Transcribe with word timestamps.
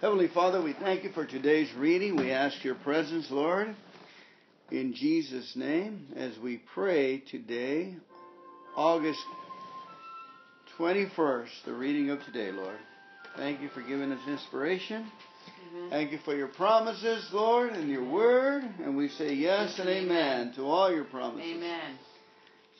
Heavenly 0.00 0.28
Father, 0.28 0.62
we 0.62 0.74
thank 0.74 1.04
you 1.04 1.10
for 1.12 1.24
today's 1.24 1.72
reading. 1.74 2.16
We 2.16 2.30
ask 2.30 2.62
your 2.62 2.74
presence, 2.74 3.28
Lord, 3.30 3.74
in 4.70 4.92
Jesus' 4.94 5.54
name, 5.56 6.08
as 6.16 6.36
we 6.38 6.60
pray 6.74 7.20
today, 7.30 7.94
August 8.76 9.20
21st, 10.78 11.48
the 11.64 11.72
reading 11.72 12.10
of 12.10 12.22
today, 12.24 12.52
Lord. 12.52 12.76
Thank 13.36 13.62
you 13.62 13.70
for 13.70 13.80
giving 13.80 14.12
us 14.12 14.20
inspiration. 14.28 15.10
Amen. 15.74 15.90
Thank 15.90 16.12
you 16.12 16.18
for 16.24 16.34
your 16.36 16.48
promises, 16.48 17.26
Lord, 17.32 17.70
and 17.70 17.88
your 17.88 18.04
word. 18.04 18.64
And 18.84 18.96
we 18.96 19.08
say 19.08 19.32
yes, 19.32 19.70
Yes 19.70 19.78
and 19.80 19.88
and 19.88 20.06
amen, 20.06 20.40
amen. 20.42 20.54
to 20.56 20.62
all 20.64 20.92
your 20.94 21.04
promises. 21.04 21.50
Amen. 21.56 21.98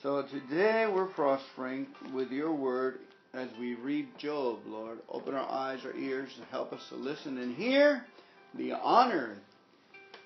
So 0.03 0.23
today 0.23 0.87
we're 0.93 1.07
prospering 1.07 1.87
with 2.13 2.31
your 2.31 2.53
word 2.53 2.99
as 3.37 3.49
we 3.59 3.75
read 3.75 4.09
Job, 4.19 4.61
Lord. 4.67 4.99
Open 5.11 5.35
our 5.35 5.49
eyes, 5.51 5.81
our 5.85 5.95
ears, 5.95 6.31
and 6.37 6.47
help 6.51 6.73
us 6.73 6.81
to 6.89 6.97
listen 6.97 7.39
and 7.39 7.55
hear 7.55 8.05
the 8.55 8.73
honor 8.73 9.37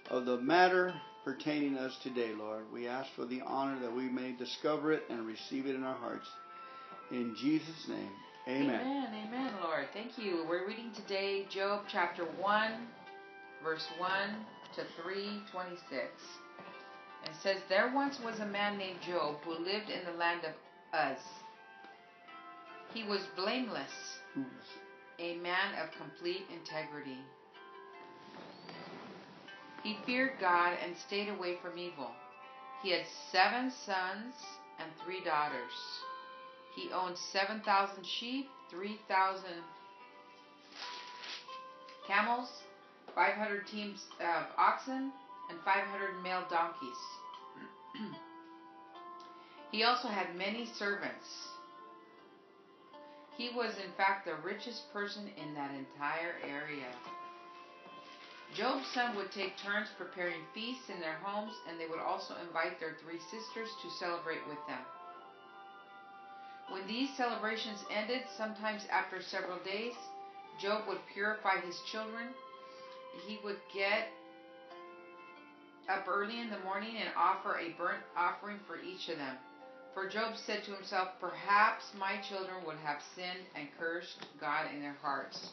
of 0.09 0.27
the 0.27 0.38
matter 0.38 0.95
pertaining 1.24 1.77
us 1.77 1.96
today, 2.02 2.33
Lord. 2.33 2.64
We 2.73 2.86
ask 2.86 3.09
for 3.16 3.27
the 3.27 3.41
honor 3.42 3.80
that 3.80 3.95
we 3.95 4.05
may 4.05 4.33
discover 4.33 4.92
it 4.92 5.02
and 5.10 5.27
receive 5.27 5.66
it 5.66 5.74
in 5.74 5.83
our 5.83 5.96
hearts. 5.96 6.28
In 7.10 7.34
Jesus' 7.41 7.88
name, 7.88 8.10
amen. 8.48 8.80
Amen. 8.80 9.27
Amen, 9.27 9.52
Lord. 9.62 9.86
Thank 9.92 10.16
you. 10.16 10.45
We're 10.48 10.66
reading 10.66 10.92
today 10.95 11.47
Job 11.50 11.84
chapter 11.91 12.24
1, 12.24 12.72
verse 13.64 13.86
1 13.98 14.11
to 14.77 14.83
326. 15.02 16.05
It 17.24 17.30
says, 17.42 17.56
There 17.69 17.92
once 17.92 18.19
was 18.24 18.38
a 18.38 18.47
man 18.47 18.78
named 18.78 19.00
Job 19.06 19.36
who 19.45 19.52
lived 19.52 19.91
in 19.91 20.05
the 20.06 20.16
land 20.16 20.42
of 20.45 20.52
Uz. 20.95 21.19
He 22.92 23.04
was 23.04 23.20
blameless, 23.36 24.18
a 25.20 25.36
man 25.36 25.74
of 25.80 25.90
complete 25.96 26.46
integrity. 26.52 27.18
He 29.84 29.96
feared 30.04 30.32
God 30.41 30.77
and 30.84 30.97
stayed 31.06 31.28
away 31.28 31.56
from 31.62 31.78
evil. 31.78 32.10
He 32.82 32.91
had 32.91 33.02
seven 33.30 33.70
sons 33.86 34.34
and 34.80 34.91
three 35.05 35.22
daughters. 35.22 35.72
He 36.74 36.91
owned 36.92 37.16
7,000 37.32 38.05
sheep, 38.05 38.48
3,000 38.70 39.44
camels, 42.06 42.48
500 43.14 43.66
teams 43.69 44.04
of 44.20 44.47
oxen, 44.56 45.12
and 45.48 45.58
500 45.64 46.22
male 46.22 46.44
donkeys. 46.50 46.97
he 49.70 49.84
also 49.84 50.08
had 50.08 50.34
many 50.36 50.66
servants. 50.77 51.50
He 53.41 53.48
was, 53.56 53.72
in 53.78 53.91
fact, 53.96 54.27
the 54.27 54.34
richest 54.44 54.92
person 54.92 55.30
in 55.41 55.55
that 55.55 55.70
entire 55.72 56.36
area. 56.44 56.92
Job's 58.52 58.86
son 58.92 59.16
would 59.16 59.32
take 59.32 59.56
turns 59.56 59.88
preparing 59.97 60.44
feasts 60.52 60.91
in 60.91 61.00
their 61.00 61.16
homes, 61.24 61.55
and 61.66 61.80
they 61.80 61.86
would 61.86 62.05
also 62.05 62.34
invite 62.47 62.78
their 62.78 62.97
three 63.02 63.19
sisters 63.32 63.70
to 63.80 63.88
celebrate 63.97 64.47
with 64.47 64.58
them. 64.69 64.84
When 66.69 66.86
these 66.86 67.08
celebrations 67.16 67.82
ended, 67.91 68.24
sometimes 68.36 68.84
after 68.92 69.22
several 69.22 69.58
days, 69.64 69.94
Job 70.60 70.86
would 70.86 71.00
purify 71.14 71.64
his 71.64 71.80
children. 71.91 72.28
He 73.27 73.38
would 73.42 73.56
get 73.72 74.08
up 75.88 76.04
early 76.06 76.41
in 76.41 76.50
the 76.50 76.60
morning 76.60 76.97
and 77.00 77.08
offer 77.16 77.56
a 77.56 77.72
burnt 77.78 78.04
offering 78.14 78.58
for 78.66 78.77
each 78.77 79.08
of 79.08 79.16
them. 79.16 79.36
For 79.94 80.08
Job 80.08 80.34
said 80.36 80.62
to 80.64 80.72
himself, 80.72 81.08
Perhaps 81.20 81.92
my 81.98 82.19
children 82.28 82.64
would 82.64 82.77
have 82.84 83.02
sinned 83.14 83.46
and 83.56 83.69
cursed 83.78 84.24
God 84.41 84.66
in 84.72 84.80
their 84.80 84.97
hearts. 85.02 85.50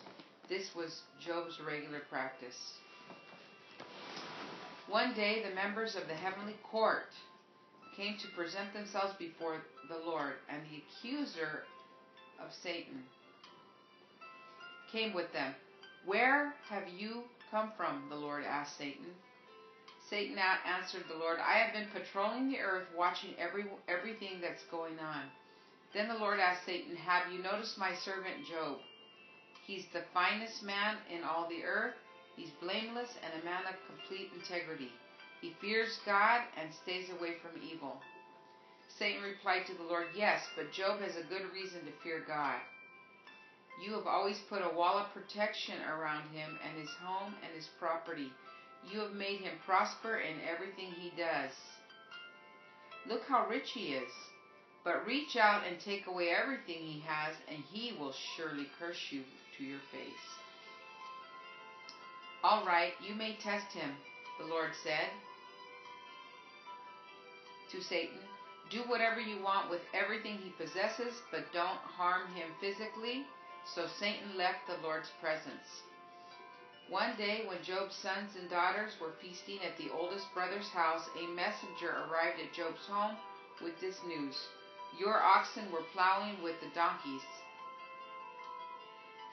This 0.47 0.75
was 0.75 1.01
Job's 1.19 1.59
regular 1.59 2.01
practice. 2.09 2.73
One 4.87 5.13
day, 5.13 5.43
the 5.43 5.55
members 5.55 5.95
of 5.95 6.07
the 6.07 6.13
heavenly 6.13 6.55
court 6.63 7.11
came 7.95 8.17
to 8.19 8.27
present 8.35 8.73
themselves 8.73 9.13
before 9.17 9.57
the 9.89 9.97
Lord, 9.97 10.35
and 10.49 10.61
the 10.63 10.83
accuser 10.83 11.63
of 12.39 12.53
Satan 12.53 13.03
came 14.91 15.13
with 15.13 15.33
them. 15.33 15.55
Where 16.05 16.53
have 16.69 16.87
you 16.87 17.23
come 17.51 17.71
from? 17.75 18.07
The 18.09 18.15
Lord 18.15 18.45
asked 18.45 18.77
Satan. 18.77 19.07
Satan 20.09 20.37
answered 20.39 21.03
the 21.09 21.19
Lord, 21.19 21.39
I 21.39 21.59
have 21.59 21.73
been 21.73 21.89
patrolling 21.91 22.49
the 22.49 22.59
earth, 22.59 22.87
watching 22.95 23.35
every 23.37 23.65
everything 23.87 24.39
that's 24.41 24.63
going 24.71 24.99
on. 24.99 25.23
Then 25.93 26.07
the 26.07 26.19
Lord 26.19 26.39
asked 26.39 26.65
Satan, 26.65 26.95
Have 26.95 27.31
you 27.31 27.43
noticed 27.43 27.77
my 27.77 27.93
servant 27.93 28.45
Job? 28.49 28.77
He's 29.65 29.85
the 29.91 30.03
finest 30.13 30.63
man 30.63 30.95
in 31.11 31.23
all 31.23 31.49
the 31.49 31.63
earth. 31.63 31.95
He's 32.37 32.51
blameless 32.61 33.09
and 33.23 33.41
a 33.41 33.45
man 33.45 33.63
of 33.67 33.75
complete 33.89 34.31
integrity. 34.33 34.91
He 35.41 35.55
fears 35.59 35.99
God 36.05 36.41
and 36.55 36.69
stays 36.83 37.09
away 37.09 37.35
from 37.41 37.61
evil. 37.61 37.99
Satan 38.97 39.21
replied 39.21 39.67
to 39.67 39.73
the 39.75 39.83
Lord, 39.83 40.07
Yes, 40.15 40.41
but 40.55 40.71
Job 40.71 41.01
has 41.01 41.17
a 41.17 41.27
good 41.27 41.51
reason 41.53 41.81
to 41.81 41.91
fear 42.03 42.23
God. 42.25 42.61
You 43.83 43.93
have 43.93 44.07
always 44.07 44.39
put 44.49 44.63
a 44.63 44.75
wall 44.75 44.97
of 44.97 45.13
protection 45.13 45.75
around 45.83 46.29
him 46.33 46.57
and 46.65 46.79
his 46.79 46.89
home 47.03 47.35
and 47.43 47.53
his 47.53 47.67
property. 47.77 48.31
You 48.91 48.99
have 49.01 49.13
made 49.13 49.41
him 49.41 49.57
prosper 49.65 50.17
in 50.17 50.37
everything 50.47 50.91
he 50.91 51.11
does. 51.17 51.51
Look 53.07 53.23
how 53.27 53.47
rich 53.47 53.71
he 53.73 53.93
is. 53.93 54.11
But 54.83 55.05
reach 55.05 55.35
out 55.35 55.63
and 55.67 55.77
take 55.79 56.07
away 56.07 56.29
everything 56.29 56.79
he 56.79 57.03
has, 57.05 57.35
and 57.49 57.61
he 57.71 57.97
will 57.99 58.13
surely 58.37 58.67
curse 58.79 59.11
you 59.11 59.23
to 59.57 59.63
your 59.63 59.81
face. 59.91 60.27
All 62.43 62.65
right, 62.65 62.93
you 63.05 63.13
may 63.13 63.35
test 63.43 63.73
him, 63.73 63.91
the 64.39 64.45
Lord 64.45 64.69
said 64.83 65.09
to 67.71 67.81
Satan. 67.81 68.19
Do 68.69 68.79
whatever 68.87 69.19
you 69.19 69.41
want 69.43 69.69
with 69.69 69.81
everything 69.93 70.37
he 70.37 70.51
possesses, 70.51 71.21
but 71.31 71.51
don't 71.53 71.83
harm 71.83 72.27
him 72.33 72.47
physically. 72.61 73.25
So 73.75 73.87
Satan 73.99 74.37
left 74.37 74.67
the 74.67 74.81
Lord's 74.85 75.09
presence. 75.21 75.83
One 76.89 77.17
day, 77.17 77.43
when 77.45 77.61
Job's 77.63 77.95
sons 77.95 78.37
and 78.37 78.49
daughters 78.49 78.93
were 79.01 79.11
feasting 79.21 79.59
at 79.61 79.77
the 79.77 79.91
oldest 79.91 80.33
brother's 80.33 80.69
house, 80.69 81.09
a 81.19 81.27
messenger 81.27 81.91
arrived 82.07 82.39
at 82.39 82.53
Job's 82.53 82.85
home 82.87 83.17
with 83.61 83.77
this 83.81 84.01
news 84.03 84.47
Your 84.97 85.21
oxen 85.21 85.69
were 85.69 85.83
plowing 85.91 86.41
with 86.41 86.55
the 86.61 86.69
donkeys, 86.73 87.27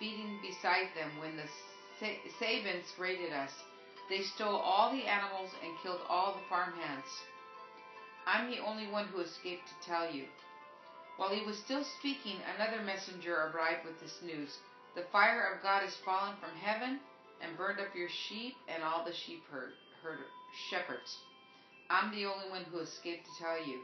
feeding 0.00 0.40
beside 0.42 0.88
them 0.96 1.16
when 1.20 1.36
the 1.36 1.46
Sa- 2.00 2.28
Sabeans 2.40 2.98
raided 2.98 3.32
us. 3.32 3.52
They 4.08 4.22
stole 4.22 4.56
all 4.56 4.90
the 4.90 5.06
animals 5.06 5.50
and 5.62 5.78
killed 5.80 6.00
all 6.08 6.34
the 6.34 6.48
farmhands. 6.48 7.22
I'm 8.26 8.50
the 8.50 8.58
only 8.58 8.88
one 8.88 9.06
who 9.06 9.20
escaped 9.20 9.68
to 9.68 9.86
tell 9.86 10.10
you. 10.10 10.26
While 11.18 11.30
he 11.30 11.46
was 11.46 11.56
still 11.58 11.84
speaking, 11.84 12.40
another 12.56 12.82
messenger 12.82 13.52
arrived 13.54 13.84
with 13.84 14.00
this 14.00 14.20
news 14.22 14.58
The 14.96 15.04
fire 15.12 15.54
of 15.54 15.62
God 15.62 15.82
has 15.82 15.94
fallen 16.04 16.34
from 16.40 16.50
heaven 16.56 16.98
and 17.44 17.56
burned 17.56 17.80
up 17.80 17.94
your 17.94 18.08
sheep 18.28 18.54
and 18.68 18.82
all 18.82 19.04
the 19.04 19.12
sheep 19.12 19.42
herd, 19.50 19.72
herd, 20.02 20.18
shepherds. 20.70 21.18
I'm 21.90 22.10
the 22.10 22.26
only 22.26 22.48
one 22.50 22.64
who 22.70 22.78
escaped 22.78 23.26
to 23.26 23.42
tell 23.42 23.58
you. 23.66 23.80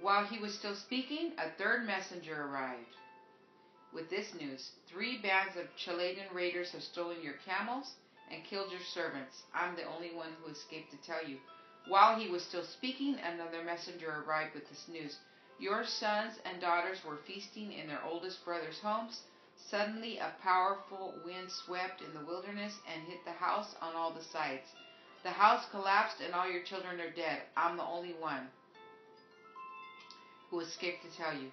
While 0.00 0.26
he 0.26 0.38
was 0.38 0.54
still 0.54 0.74
speaking, 0.74 1.32
a 1.38 1.50
third 1.56 1.86
messenger 1.86 2.42
arrived 2.42 2.96
with 3.92 4.10
this 4.10 4.34
news 4.34 4.70
Three 4.88 5.18
bands 5.22 5.56
of 5.56 5.74
Chaldean 5.76 6.26
raiders 6.32 6.70
have 6.72 6.82
stolen 6.82 7.22
your 7.22 7.34
camels 7.44 7.94
and 8.30 8.44
killed 8.44 8.70
your 8.70 8.80
servants. 8.92 9.42
I'm 9.54 9.74
the 9.76 9.84
only 9.84 10.14
one 10.14 10.28
who 10.42 10.52
escaped 10.52 10.90
to 10.90 10.96
tell 10.98 11.26
you. 11.26 11.38
While 11.88 12.18
he 12.18 12.28
was 12.28 12.42
still 12.42 12.64
speaking, 12.64 13.16
another 13.20 13.62
messenger 13.62 14.22
arrived 14.26 14.54
with 14.54 14.68
this 14.68 14.86
news 14.88 15.16
Your 15.58 15.84
sons 15.84 16.38
and 16.44 16.60
daughters 16.60 16.98
were 17.04 17.18
feasting 17.26 17.72
in 17.72 17.86
their 17.86 18.02
oldest 18.04 18.44
brother's 18.44 18.78
homes. 18.78 19.22
Suddenly, 19.70 20.18
a 20.18 20.34
powerful 20.42 21.14
wind 21.24 21.50
swept 21.50 22.02
in 22.02 22.12
the 22.12 22.26
wilderness 22.26 22.74
and 22.92 23.02
hit 23.04 23.24
the 23.24 23.32
house 23.32 23.74
on 23.80 23.94
all 23.94 24.12
the 24.12 24.22
sides. 24.22 24.68
The 25.22 25.30
house 25.30 25.64
collapsed, 25.70 26.20
and 26.20 26.34
all 26.34 26.48
your 26.48 26.62
children 26.62 27.00
are 27.00 27.10
dead. 27.10 27.42
I'm 27.56 27.76
the 27.76 27.84
only 27.84 28.12
one 28.20 28.48
who 30.50 30.60
escaped 30.60 31.02
to 31.02 31.16
tell 31.16 31.34
you. 31.34 31.50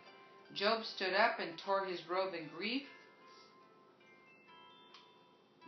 Job 0.53 0.83
stood 0.85 1.13
up 1.13 1.39
and 1.39 1.57
tore 1.57 1.85
his 1.85 2.07
robe 2.07 2.33
in 2.35 2.49
grief. 2.55 2.83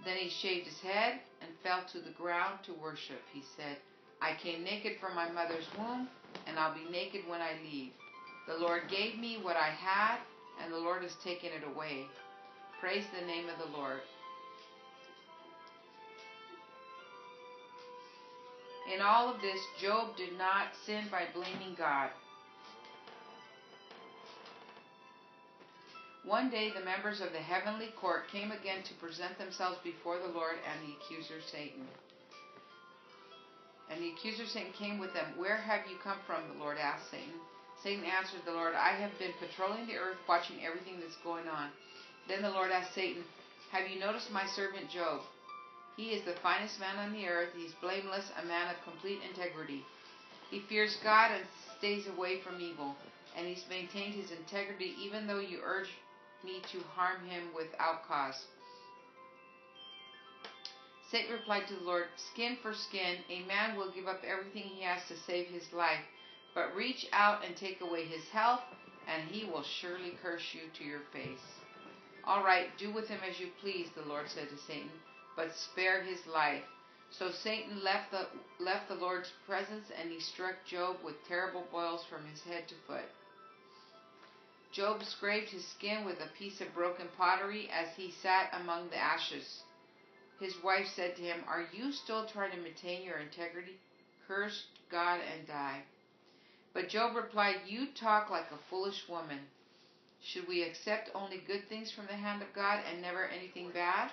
Then 0.03 0.17
he 0.17 0.29
shaved 0.29 0.67
his 0.67 0.79
head 0.81 1.19
and 1.41 1.49
fell 1.63 1.83
to 1.93 1.99
the 1.99 2.11
ground 2.11 2.59
to 2.65 2.73
worship. 2.73 3.21
He 3.33 3.41
said, 3.57 3.77
I 4.21 4.35
came 4.35 4.63
naked 4.63 4.99
from 4.99 5.15
my 5.15 5.29
mother's 5.31 5.65
womb, 5.77 6.07
and 6.45 6.59
I'll 6.59 6.75
be 6.75 6.91
naked 6.91 7.21
when 7.27 7.41
I 7.41 7.53
leave. 7.63 7.93
The 8.47 8.57
Lord 8.57 8.83
gave 8.89 9.17
me 9.17 9.39
what 9.41 9.55
I 9.55 9.69
had, 9.69 10.17
and 10.61 10.71
the 10.71 10.77
Lord 10.77 11.01
has 11.01 11.15
taken 11.23 11.49
it 11.49 11.63
away. 11.65 12.05
Praise 12.79 13.05
the 13.19 13.25
name 13.25 13.45
of 13.49 13.57
the 13.57 13.77
Lord. 13.77 14.01
In 18.93 19.01
all 19.01 19.33
of 19.33 19.41
this, 19.41 19.59
Job 19.81 20.15
did 20.15 20.37
not 20.37 20.67
sin 20.85 21.05
by 21.09 21.23
blaming 21.33 21.73
God. 21.75 22.11
One 26.23 26.49
day 26.49 26.71
the 26.71 26.85
members 26.85 27.21
of 27.21 27.31
the 27.31 27.39
heavenly 27.39 27.89
court 27.99 28.29
came 28.31 28.51
again 28.51 28.83
to 28.83 28.93
present 28.95 29.37
themselves 29.37 29.77
before 29.83 30.19
the 30.19 30.33
Lord 30.33 30.57
and 30.69 30.87
the 30.87 30.93
accuser 30.97 31.41
Satan. 31.51 31.87
And 33.89 34.01
the 34.01 34.09
accuser 34.09 34.45
Satan 34.45 34.73
came 34.73 34.99
with 34.99 35.13
them. 35.13 35.33
Where 35.35 35.57
have 35.57 35.81
you 35.89 35.97
come 36.03 36.17
from? 36.25 36.41
The 36.53 36.63
Lord 36.63 36.77
asked 36.77 37.09
Satan. 37.09 37.33
Satan 37.85 38.03
answered 38.03 38.41
the 38.45 38.51
Lord, 38.51 38.73
I 38.73 38.97
have 38.97 39.13
been 39.19 39.37
patrolling 39.37 39.85
the 39.85 40.01
earth, 40.01 40.17
watching 40.27 40.65
everything 40.65 40.99
that's 40.99 41.17
going 41.17 41.47
on. 41.47 41.69
Then 42.27 42.41
the 42.41 42.49
Lord 42.49 42.71
asked 42.71 42.95
Satan, 42.95 43.23
Have 43.69 43.87
you 43.87 43.99
noticed 43.99 44.31
my 44.31 44.47
servant 44.47 44.89
Job? 44.89 45.21
He 45.95 46.09
is 46.09 46.25
the 46.25 46.33
finest 46.41 46.79
man 46.79 46.97
on 46.97 47.13
the 47.13 47.27
earth. 47.27 47.49
He's 47.55 47.77
blameless, 47.81 48.25
a 48.41 48.45
man 48.47 48.73
of 48.73 48.83
complete 48.83 49.19
integrity. 49.21 49.85
He 50.49 50.61
fears 50.67 50.97
God 51.03 51.29
and 51.29 51.45
stays 51.77 52.07
away 52.07 52.41
from 52.41 52.59
evil, 52.59 52.95
and 53.37 53.45
he's 53.45 53.69
maintained 53.69 54.15
his 54.15 54.31
integrity 54.31 54.95
even 54.99 55.27
though 55.27 55.39
you 55.39 55.59
urge 55.63 55.93
me 56.43 56.61
to 56.71 56.81
harm 56.95 57.21
him 57.29 57.53
without 57.55 58.07
cause. 58.07 58.45
Satan 61.11 61.33
replied 61.33 61.67
to 61.67 61.75
the 61.75 61.85
Lord, 61.85 62.05
Skin 62.33 62.57
for 62.63 62.73
skin, 62.73 63.17
a 63.29 63.45
man 63.45 63.77
will 63.77 63.91
give 63.91 64.07
up 64.07 64.23
everything 64.25 64.63
he 64.63 64.81
has 64.81 65.07
to 65.07 65.15
save 65.27 65.45
his 65.49 65.71
life, 65.71 66.01
but 66.55 66.73
reach 66.73 67.05
out 67.11 67.45
and 67.45 67.55
take 67.55 67.81
away 67.81 68.05
his 68.05 68.23
health, 68.29 68.61
and 69.07 69.29
he 69.29 69.45
will 69.45 69.63
surely 69.63 70.17
curse 70.23 70.53
you 70.53 70.61
to 70.73 70.83
your 70.85 71.01
face. 71.13 71.45
All 72.23 72.43
right, 72.43 72.75
do 72.79 72.91
with 72.91 73.07
him 73.07 73.19
as 73.29 73.39
you 73.39 73.49
please, 73.61 73.89
the 73.93 74.09
Lord 74.09 74.27
said 74.29 74.49
to 74.49 74.57
Satan, 74.65 74.89
but 75.35 75.53
spare 75.53 76.01
his 76.01 76.25
life. 76.25 76.63
So 77.11 77.29
Satan 77.29 77.83
left 77.83 78.09
the, 78.09 78.25
left 78.63 78.87
the 78.87 78.95
Lord's 78.95 79.31
presence, 79.45 79.91
and 79.99 80.09
he 80.09 80.19
struck 80.19 80.55
Job 80.65 80.97
with 81.03 81.27
terrible 81.27 81.65
boils 81.71 82.03
from 82.09 82.25
his 82.25 82.41
head 82.41 82.67
to 82.69 82.75
foot. 82.87 83.05
Job 84.71 85.03
scraped 85.03 85.51
his 85.51 85.65
skin 85.67 86.03
with 86.03 86.19
a 86.19 86.37
piece 86.37 86.59
of 86.61 86.73
broken 86.73 87.07
pottery 87.17 87.69
as 87.71 87.95
he 87.95 88.11
sat 88.21 88.49
among 88.61 88.89
the 88.89 88.97
ashes. 88.97 89.61
His 90.39 90.55
wife 90.63 90.87
said 90.95 91.15
to 91.15 91.21
him, 91.21 91.43
Are 91.47 91.67
you 91.71 91.91
still 91.91 92.25
trying 92.25 92.51
to 92.51 92.57
maintain 92.57 93.03
your 93.03 93.19
integrity? 93.19 93.77
Curse 94.27 94.65
God 94.91 95.21
and 95.21 95.47
die. 95.47 95.83
But 96.75 96.89
Job 96.89 97.15
replied, 97.15 97.55
You 97.65 97.87
talk 97.95 98.29
like 98.29 98.51
a 98.51 98.69
foolish 98.69 99.07
woman. 99.07 99.39
Should 100.21 100.45
we 100.45 100.61
accept 100.61 101.09
only 101.15 101.41
good 101.47 101.69
things 101.69 101.89
from 101.89 102.05
the 102.07 102.17
hand 102.17 102.41
of 102.41 102.53
God 102.53 102.81
and 102.91 103.01
never 103.01 103.25
anything 103.25 103.71
bad? 103.71 104.11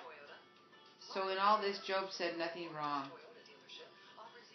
So 1.13 1.27
in 1.27 1.37
all 1.37 1.61
this, 1.61 1.79
Job 1.85 2.09
said 2.09 2.37
nothing 2.37 2.69
wrong. 2.73 3.09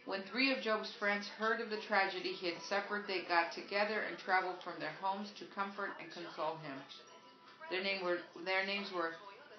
When 0.07 0.23
three 0.23 0.55
of 0.55 0.63
Job's 0.63 0.91
friends 0.99 1.29
heard 1.29 1.61
of 1.61 1.69
the 1.69 1.83
tragedy 1.87 2.33
he 2.33 2.47
had 2.47 2.63
suffered, 2.63 3.05
they 3.07 3.29
got 3.29 3.53
together 3.53 4.01
and 4.09 4.17
traveled 4.17 4.63
from 4.65 4.81
their 4.81 4.97
homes 5.03 5.29
to 5.39 5.45
comfort 5.55 5.91
and 6.01 6.11
console 6.11 6.57
him. 6.65 6.79
Their, 7.71 7.83
name 7.83 8.03
were, 8.03 8.21
their 8.47 8.65
names 8.65 8.91
were 8.91 9.13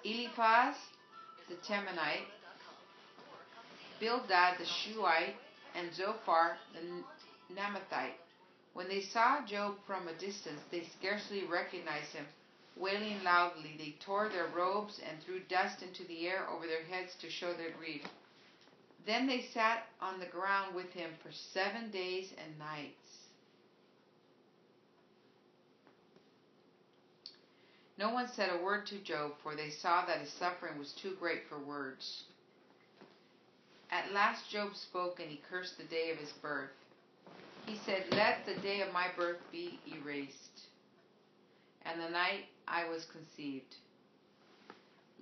Eliphaz 0.04 0.74
the 1.48 1.54
Temanite, 1.56 2.26
Bildad 4.00 4.58
the 4.58 4.64
Shuhite, 4.64 5.36
and 5.76 5.94
Zophar 5.94 6.56
the 6.72 7.54
Naamathite. 7.54 8.18
When 8.72 8.88
they 8.88 9.00
saw 9.00 9.44
Job 9.44 9.76
from 9.86 10.08
a 10.08 10.12
distance, 10.14 10.60
they 10.70 10.84
scarcely 10.84 11.44
recognized 11.44 12.12
him. 12.12 12.26
Wailing 12.76 13.22
loudly, 13.24 13.76
they 13.76 13.96
tore 14.04 14.28
their 14.28 14.46
robes 14.46 15.00
and 15.00 15.22
threw 15.22 15.40
dust 15.40 15.82
into 15.82 16.04
the 16.04 16.28
air 16.28 16.48
over 16.48 16.66
their 16.66 16.84
heads 16.84 17.14
to 17.16 17.30
show 17.30 17.52
their 17.52 17.72
grief. 17.72 18.06
Then 19.04 19.26
they 19.26 19.42
sat 19.42 19.86
on 20.00 20.20
the 20.20 20.26
ground 20.26 20.74
with 20.74 20.92
him 20.92 21.10
for 21.22 21.32
seven 21.32 21.90
days 21.90 22.32
and 22.38 22.58
nights. 22.58 22.94
No 27.98 28.10
one 28.10 28.28
said 28.28 28.50
a 28.50 28.62
word 28.62 28.86
to 28.86 28.98
Job, 28.98 29.32
for 29.42 29.54
they 29.54 29.68
saw 29.68 30.06
that 30.06 30.20
his 30.20 30.32
suffering 30.32 30.78
was 30.78 30.92
too 30.92 31.16
great 31.20 31.46
for 31.48 31.58
words. 31.58 32.24
At 33.90 34.12
last 34.12 34.48
Job 34.48 34.74
spoke, 34.74 35.20
and 35.20 35.28
he 35.28 35.42
cursed 35.50 35.76
the 35.76 35.84
day 35.84 36.10
of 36.10 36.16
his 36.16 36.32
birth. 36.32 36.70
He 37.70 37.78
said, 37.86 38.02
Let 38.10 38.44
the 38.46 38.60
day 38.62 38.80
of 38.80 38.92
my 38.92 39.06
birth 39.16 39.38
be 39.52 39.78
erased, 39.86 40.62
and 41.82 42.00
the 42.00 42.10
night 42.10 42.46
I 42.66 42.88
was 42.88 43.04
conceived. 43.04 43.76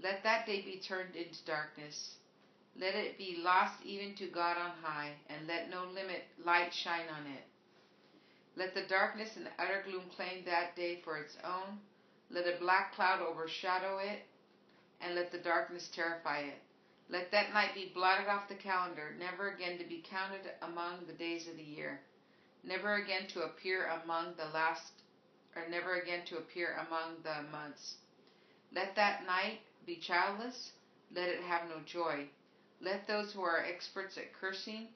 Let 0.02 0.22
that 0.22 0.46
day 0.46 0.62
be 0.62 0.80
turned 0.80 1.14
into 1.14 1.44
darkness. 1.44 2.14
Let 2.74 2.94
it 2.94 3.18
be 3.18 3.42
lost 3.44 3.74
even 3.84 4.14
to 4.14 4.28
God 4.28 4.56
on 4.56 4.70
high, 4.82 5.10
and 5.28 5.46
let 5.46 5.68
no 5.68 5.84
limit 5.92 6.24
light 6.42 6.72
shine 6.72 7.10
on 7.14 7.26
it. 7.30 7.44
Let 8.56 8.72
the 8.72 8.88
darkness 8.88 9.36
and 9.36 9.50
utter 9.58 9.84
gloom 9.86 10.04
claim 10.16 10.46
that 10.46 10.74
day 10.74 11.02
for 11.04 11.18
its 11.18 11.36
own, 11.44 11.78
let 12.30 12.46
a 12.46 12.58
black 12.58 12.94
cloud 12.94 13.20
overshadow 13.20 13.98
it, 13.98 14.24
and 15.02 15.14
let 15.14 15.30
the 15.32 15.38
darkness 15.38 15.90
terrify 15.94 16.38
it. 16.38 16.62
Let 17.10 17.30
that 17.32 17.52
night 17.52 17.74
be 17.74 17.92
blotted 17.92 18.28
off 18.28 18.48
the 18.48 18.54
calendar, 18.54 19.14
never 19.18 19.50
again 19.50 19.76
to 19.76 19.84
be 19.84 20.02
counted 20.08 20.50
among 20.62 21.04
the 21.06 21.12
days 21.12 21.46
of 21.46 21.56
the 21.56 21.62
year, 21.62 22.00
never 22.64 22.94
again 22.96 23.26
to 23.28 23.42
appear 23.42 23.86
among 24.02 24.34
the 24.36 24.46
last, 24.54 24.92
or 25.56 25.68
never 25.68 26.00
again 26.00 26.24
to 26.26 26.38
appear 26.38 26.76
among 26.86 27.22
the 27.22 27.48
months. 27.50 27.96
Let 28.72 28.94
that 28.96 29.26
night 29.26 29.60
be 29.86 29.96
childless, 29.96 30.72
let 31.14 31.28
it 31.28 31.42
have 31.42 31.68
no 31.68 31.80
joy. 31.86 32.28
Let 32.80 33.06
those 33.06 33.32
who 33.32 33.42
are 33.42 33.64
experts 33.64 34.16
at 34.18 34.32
cursing, 34.32 34.88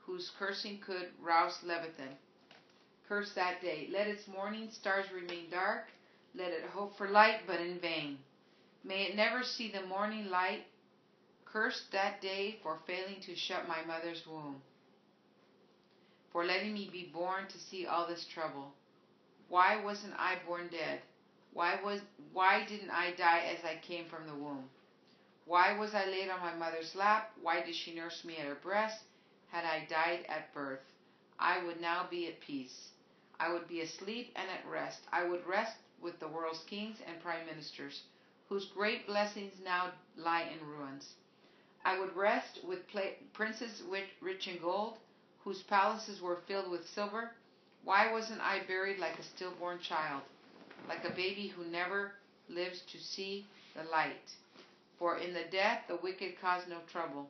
whose 0.00 0.30
cursing 0.38 0.78
could 0.78 1.08
rouse 1.22 1.58
Leviathan, 1.62 2.16
curse 3.08 3.32
that 3.34 3.62
day. 3.62 3.88
Let 3.90 4.08
its 4.08 4.28
morning 4.28 4.70
stars 4.70 5.06
remain 5.14 5.50
dark. 5.50 5.86
Let 6.34 6.50
it 6.50 6.64
hope 6.64 6.98
for 6.98 7.08
light, 7.08 7.40
but 7.46 7.60
in 7.60 7.78
vain. 7.78 8.18
May 8.82 9.04
it 9.04 9.16
never 9.16 9.42
see 9.42 9.70
the 9.70 9.86
morning 9.86 10.28
light. 10.28 10.64
Curse 11.44 11.86
that 11.92 12.20
day 12.20 12.58
for 12.62 12.80
failing 12.86 13.20
to 13.22 13.36
shut 13.36 13.68
my 13.68 13.82
mother's 13.86 14.26
womb, 14.26 14.60
for 16.34 16.44
letting 16.44 16.74
me 16.74 16.90
be 16.90 17.12
born 17.14 17.46
to 17.46 17.58
see 17.58 17.86
all 17.86 18.08
this 18.08 18.26
trouble. 18.26 18.74
Why 19.48 19.80
wasn't 19.84 20.14
I 20.18 20.34
born 20.44 20.66
dead? 20.68 21.00
Why 21.52 21.78
was 21.84 22.00
why 22.32 22.66
didn't 22.66 22.90
I 22.90 23.12
die 23.12 23.44
as 23.56 23.64
I 23.64 23.76
came 23.86 24.06
from 24.06 24.26
the 24.26 24.34
womb? 24.34 24.68
Why 25.44 25.78
was 25.78 25.94
I 25.94 26.06
laid 26.06 26.30
on 26.30 26.40
my 26.40 26.52
mother's 26.56 26.96
lap? 26.96 27.30
Why 27.40 27.62
did 27.62 27.76
she 27.76 27.94
nurse 27.94 28.24
me 28.24 28.36
at 28.38 28.46
her 28.46 28.56
breast? 28.56 29.04
Had 29.52 29.64
I 29.64 29.86
died 29.88 30.26
at 30.28 30.52
birth, 30.52 30.80
I 31.38 31.62
would 31.64 31.80
now 31.80 32.08
be 32.10 32.26
at 32.26 32.40
peace. 32.40 32.88
I 33.38 33.52
would 33.52 33.68
be 33.68 33.82
asleep 33.82 34.32
and 34.34 34.50
at 34.50 34.68
rest. 34.68 35.02
I 35.12 35.22
would 35.22 35.46
rest 35.46 35.76
with 36.02 36.18
the 36.18 36.26
world's 36.26 36.64
kings 36.64 36.98
and 37.06 37.22
prime 37.22 37.46
ministers, 37.46 38.02
whose 38.48 38.64
great 38.64 39.06
blessings 39.06 39.52
now 39.64 39.92
lie 40.16 40.50
in 40.52 40.66
ruins. 40.66 41.14
I 41.84 42.00
would 42.00 42.16
rest 42.16 42.58
with 42.64 42.80
princes 43.32 43.82
rich 44.20 44.48
in 44.48 44.58
gold, 44.58 44.98
whose 45.44 45.62
palaces 45.62 46.22
were 46.22 46.40
filled 46.48 46.70
with 46.70 46.88
silver. 46.88 47.30
Why 47.84 48.10
wasn't 48.10 48.40
I 48.40 48.60
buried 48.66 48.98
like 48.98 49.18
a 49.18 49.22
stillborn 49.22 49.78
child, 49.78 50.22
like 50.88 51.04
a 51.04 51.14
baby 51.14 51.48
who 51.48 51.64
never 51.64 52.12
lives 52.48 52.80
to 52.92 52.98
see 52.98 53.46
the 53.76 53.84
light? 53.84 54.30
For 54.98 55.18
in 55.18 55.34
the 55.34 55.44
death 55.52 55.82
the 55.86 55.96
wicked 55.96 56.40
cause 56.40 56.62
no 56.68 56.78
trouble. 56.90 57.28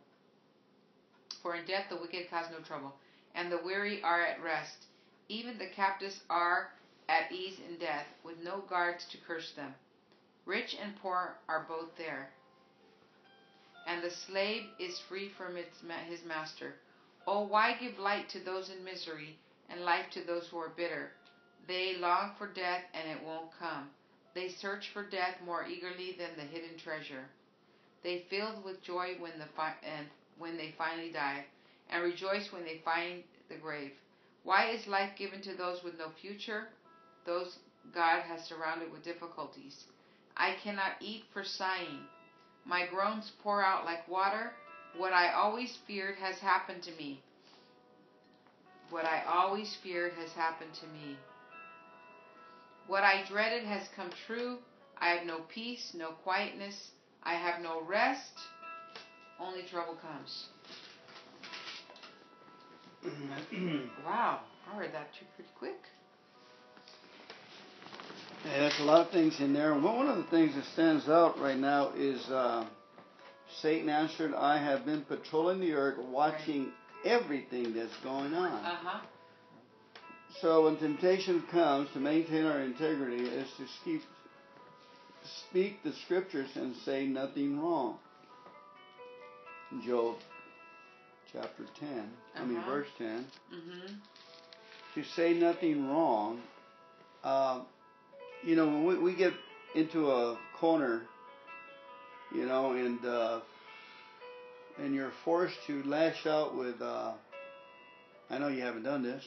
For 1.43 1.57
in 1.57 1.67
death 1.67 1.87
the 1.89 1.97
wicked 1.97 2.31
cause 2.31 2.47
no 2.53 2.61
trouble, 2.61 2.95
and 3.35 3.51
the 3.51 3.63
weary 3.65 4.01
are 4.03 4.23
at 4.23 4.43
rest. 4.43 4.87
Even 5.29 5.59
the 5.59 5.69
captives 5.75 6.21
are 6.31 6.71
at 7.09 7.33
ease 7.33 7.59
in 7.69 7.79
death, 7.79 8.07
with 8.23 8.39
no 8.43 8.63
guards 8.69 9.05
to 9.11 9.19
curse 9.27 9.53
them. 9.57 9.75
Rich 10.47 10.77
and 10.81 10.95
poor 11.03 11.37
are 11.49 11.67
both 11.69 11.97
there, 11.97 12.31
and 13.87 14.03
the 14.03 14.11
slave 14.11 14.65
is 14.79 15.01
free 15.09 15.31
from 15.37 15.57
its, 15.57 15.83
his 16.09 16.25
master. 16.25 16.75
Oh, 17.27 17.43
why 17.47 17.75
give 17.81 17.99
light 17.99 18.29
to 18.31 18.41
those 18.41 18.71
in 18.71 18.85
misery, 18.85 19.39
and 19.71 19.81
life 19.81 20.11
to 20.11 20.23
those 20.23 20.47
who 20.49 20.59
are 20.59 20.69
bitter? 20.77 21.13
They 21.67 21.97
long 21.97 22.33
for 22.37 22.49
death, 22.49 22.83
and 22.93 23.11
it 23.11 23.25
won't 23.25 23.51
come. 23.59 23.91
They 24.35 24.49
search 24.49 24.91
for 24.93 25.05
death 25.09 25.37
more 25.45 25.67
eagerly 25.67 26.13
than 26.19 26.37
the 26.37 26.43
hidden 26.43 26.77
treasure. 26.77 27.31
They 28.03 28.27
filled 28.29 28.63
with 28.65 28.83
joy 28.83 29.17
when 29.19 29.39
the 29.39 29.47
fi- 29.57 29.77
and 29.83 30.07
when 30.37 30.59
they 30.59 30.73
finally 30.77 31.11
die, 31.11 31.47
and 31.89 32.03
rejoice 32.03 32.53
when 32.53 32.65
they 32.65 32.83
find 32.85 33.25
the 33.49 33.57
grave. 33.57 33.93
Why 34.43 34.71
is 34.71 34.87
life 34.87 35.17
given 35.17 35.41
to 35.43 35.55
those 35.55 35.83
with 35.83 35.99
no 35.99 36.11
future? 36.21 36.69
Those 37.25 37.59
God 37.95 38.23
has 38.23 38.45
surrounded 38.45 38.93
with 38.93 39.05
difficulties. 39.05 39.85
I 40.37 40.57
cannot 40.63 41.01
eat 41.01 41.25
for 41.33 41.45
sighing. 41.45 42.07
My 42.67 42.87
groans 42.87 43.33
pour 43.43 43.63
out 43.63 43.87
like 43.87 44.07
water. 44.09 44.53
What 44.97 45.13
I 45.13 45.33
always 45.33 45.77
feared 45.87 46.17
has 46.17 46.39
happened 46.39 46.83
to 46.85 46.93
me. 46.93 47.21
What 48.91 49.05
I 49.05 49.25
always 49.27 49.77
feared 49.83 50.13
has 50.15 50.31
happened 50.33 50.71
to 50.81 50.87
me. 50.87 51.17
What 52.87 53.03
I 53.03 53.25
dreaded 53.29 53.65
has 53.65 53.89
come 53.97 54.11
true. 54.27 54.59
I 54.99 55.09
have 55.09 55.27
no 55.27 55.41
peace, 55.53 55.93
no 55.95 56.11
quietness. 56.23 56.91
I 57.23 57.35
have 57.35 57.61
no 57.61 57.83
rest. 57.83 58.33
Only 59.41 59.63
trouble 59.71 59.97
comes. 59.97 60.47
wow, 64.07 64.41
I 64.73 64.79
read 64.79 64.93
that 64.93 65.09
too 65.19 65.27
pretty 65.35 65.51
quick. 65.59 65.81
Yeah, 68.45 68.61
there's 68.61 68.79
a 68.81 68.85
lot 68.85 69.07
of 69.07 69.13
things 69.13 69.41
in 69.41 69.53
there. 69.53 69.75
One 69.75 70.07
of 70.07 70.19
the 70.19 70.25
things 70.25 70.55
that 70.55 70.65
stands 70.73 71.09
out 71.09 71.39
right 71.39 71.59
now 71.59 71.93
is 71.97 72.23
uh, 72.29 72.67
Satan 73.61 73.89
answered, 73.89 74.35
I 74.35 74.59
have 74.59 74.85
been 74.85 75.03
patrolling 75.03 75.61
the 75.61 75.73
earth, 75.73 75.99
watching 75.99 76.73
everything 77.05 77.75
that's 77.75 77.97
going 78.03 78.35
on. 78.35 78.65
Uh-huh. 78.65 79.01
So 80.41 80.65
when 80.65 80.77
temptation 80.79 81.43
comes, 81.51 81.89
to 81.93 82.01
maintain 82.01 82.45
our 82.45 82.61
integrity 82.61 83.23
is 83.23 83.47
to 83.59 83.67
speak, 83.81 84.01
speak 85.49 85.83
the 85.85 85.93
scriptures 86.05 86.51
and 86.57 86.75
say 86.85 87.07
nothing 87.07 87.61
wrong. 87.61 87.99
Job 89.87 90.17
chapter 91.33 91.65
10, 91.81 92.11
I 92.37 92.45
mean 92.45 92.59
Uh-huh. 92.59 92.71
verse 92.71 92.89
10. 92.99 93.27
Mm-hmm. 93.53 93.95
To 94.95 95.05
say 95.17 95.35
nothing 95.35 95.89
wrong, 95.89 96.41
uh, 97.25 97.61
you 98.45 98.55
know, 98.57 98.67
when 98.67 98.85
we, 98.87 98.99
we 98.99 99.15
get 99.15 99.33
into 99.75 100.11
a 100.11 100.39
corner, 100.59 101.03
you 102.35 102.47
know, 102.47 102.73
and 102.73 103.05
uh, 103.05 103.41
and 104.79 104.95
you're 104.95 105.13
forced 105.25 105.57
to 105.67 105.83
lash 105.85 106.27
out 106.27 106.57
with, 106.57 106.81
uh, 106.83 107.13
I 108.29 108.39
know 108.39 108.49
you 108.49 108.63
haven't 108.63 108.83
done 108.83 109.03
this, 109.03 109.25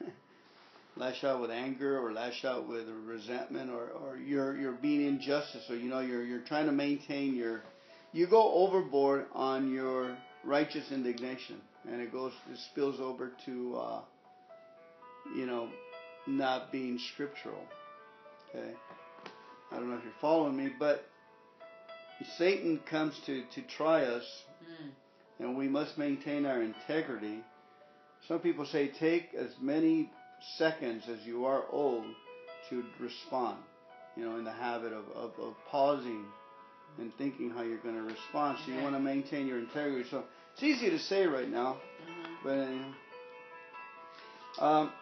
lash 0.96 1.24
out 1.24 1.40
with 1.40 1.50
anger 1.50 1.98
or 1.98 2.12
lash 2.12 2.44
out 2.44 2.68
with 2.68 2.86
resentment 3.04 3.70
or, 3.70 3.88
or 3.88 4.16
you're 4.16 4.56
you're 4.56 4.72
being 4.72 5.04
injustice 5.06 5.64
or 5.68 5.76
you 5.76 5.88
know 5.88 6.00
you're 6.00 6.24
you're 6.24 6.42
trying 6.42 6.66
to 6.66 6.72
maintain 6.72 7.34
your, 7.34 7.62
you 8.12 8.26
go 8.28 8.52
overboard 8.54 9.26
on 9.32 9.72
your 9.72 10.16
righteous 10.44 10.92
indignation 10.92 11.60
and 11.90 12.00
it 12.00 12.12
goes 12.12 12.32
it 12.52 12.58
spills 12.70 13.00
over 13.00 13.32
to, 13.46 13.76
uh, 13.76 14.00
you 15.36 15.46
know, 15.46 15.68
not 16.28 16.70
being 16.70 17.00
scriptural. 17.14 17.64
Okay, 18.50 18.70
I 19.72 19.76
don't 19.76 19.90
know 19.90 19.96
if 19.96 20.04
you're 20.04 20.12
following 20.20 20.56
me, 20.56 20.70
but 20.78 21.04
Satan 22.38 22.80
comes 22.90 23.18
to 23.26 23.42
to 23.54 23.62
try 23.62 24.04
us 24.04 24.24
Mm. 24.64 24.90
and 25.40 25.56
we 25.58 25.68
must 25.68 25.98
maintain 25.98 26.46
our 26.46 26.62
integrity. 26.62 27.40
Some 28.28 28.38
people 28.38 28.64
say 28.64 28.88
take 28.88 29.34
as 29.34 29.50
many 29.60 30.08
seconds 30.56 31.04
as 31.08 31.18
you 31.26 31.44
are 31.44 31.64
old 31.70 32.06
to 32.70 32.82
respond. 32.98 33.58
You 34.16 34.24
know, 34.24 34.36
in 34.38 34.44
the 34.44 34.52
habit 34.52 34.92
of, 34.92 35.04
of, 35.14 35.32
of 35.38 35.54
pausing 35.70 36.24
and 36.98 37.12
thinking 37.18 37.50
how 37.50 37.62
you're 37.62 37.78
going 37.82 37.96
to 37.96 38.02
respond. 38.02 38.58
So 38.64 38.72
you 38.72 38.80
want 38.80 38.94
to 38.94 39.00
maintain 39.00 39.46
your 39.46 39.58
integrity. 39.58 40.08
So 40.08 40.24
it's 40.54 40.62
easy 40.62 40.88
to 40.90 40.98
say 40.98 41.26
right 41.26 41.48
now, 41.50 41.76
Mm-hmm. 41.76 42.34
but 42.44 42.58
anyway. 42.58 42.94
Um, 44.60 44.92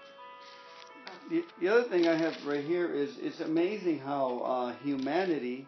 the, 1.30 1.44
the 1.60 1.68
other 1.68 1.84
thing 1.84 2.08
I 2.08 2.16
have 2.16 2.34
right 2.46 2.64
here 2.64 2.92
is 2.92 3.16
it's 3.20 3.40
amazing 3.40 3.98
how 4.00 4.38
uh, 4.40 4.74
humanity, 4.82 5.66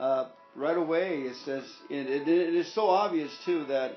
uh, 0.00 0.26
right 0.56 0.76
away, 0.76 1.20
it 1.22 1.36
says, 1.44 1.64
it, 1.90 2.06
it, 2.06 2.28
it 2.28 2.54
is 2.54 2.72
so 2.74 2.88
obvious 2.88 3.30
too 3.44 3.64
that 3.66 3.96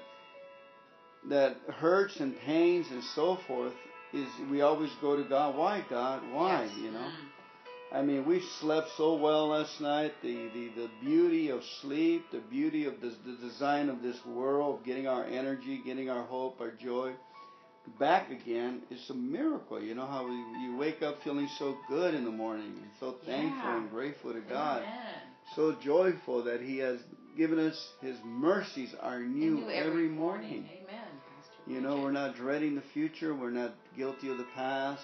that 1.29 1.57
hurts 1.75 2.19
and 2.19 2.37
pains 2.39 2.87
and 2.89 3.03
so 3.15 3.37
forth 3.47 3.73
is 4.13 4.27
we 4.49 4.61
always 4.61 4.91
go 5.01 5.17
to 5.17 5.23
God. 5.27 5.55
Why 5.55 5.83
God? 5.89 6.21
Why? 6.31 6.63
Yes. 6.63 6.77
You 6.77 6.91
know. 6.91 6.99
Mm. 6.99 7.27
I 7.91 8.01
mean, 8.01 8.25
we 8.25 8.41
slept 8.59 8.89
so 8.97 9.15
well 9.15 9.47
last 9.49 9.79
night. 9.79 10.13
The, 10.21 10.49
the, 10.53 10.69
the 10.75 10.89
beauty 11.01 11.49
of 11.49 11.61
sleep, 11.81 12.25
the 12.31 12.39
beauty 12.39 12.85
of 12.85 12.99
the, 13.01 13.13
the 13.25 13.37
design 13.41 13.87
of 13.89 14.01
this 14.01 14.17
world, 14.25 14.83
getting 14.85 15.07
our 15.07 15.25
energy, 15.25 15.81
getting 15.85 16.09
our 16.09 16.23
hope, 16.23 16.59
our 16.59 16.71
joy 16.71 17.13
back 17.99 18.29
again 18.29 18.81
is 18.91 19.09
a 19.09 19.13
miracle. 19.13 19.81
You 19.81 19.95
know 19.95 20.05
how 20.05 20.27
we, 20.27 20.35
you 20.35 20.75
wake 20.77 21.01
up 21.01 21.23
feeling 21.23 21.47
so 21.57 21.77
good 21.87 22.13
in 22.13 22.25
the 22.25 22.31
morning 22.31 22.73
and 22.81 22.91
so 22.99 23.15
thankful 23.25 23.69
Yeah. 23.69 23.77
and 23.77 23.89
grateful 23.89 24.33
to 24.33 24.41
God. 24.41 24.81
Amen. 24.81 25.26
So 25.55 25.75
joyful 25.83 26.43
that 26.43 26.61
He 26.61 26.77
has 26.79 26.99
given 27.37 27.59
us 27.59 27.89
His 28.01 28.17
mercies 28.23 28.93
are 29.01 29.19
new, 29.19 29.61
New 29.61 29.69
every 29.69 30.07
morning. 30.07 30.69
Amen. 30.71 31.05
Pastor 31.37 31.71
You 31.71 31.81
know, 31.81 31.99
we're 31.99 32.11
not 32.11 32.35
dreading 32.35 32.75
the 32.75 32.83
future. 32.93 33.35
We're 33.35 33.51
not 33.51 33.73
guilty 33.95 34.29
of 34.29 34.37
the 34.37 34.47
past. 34.55 35.03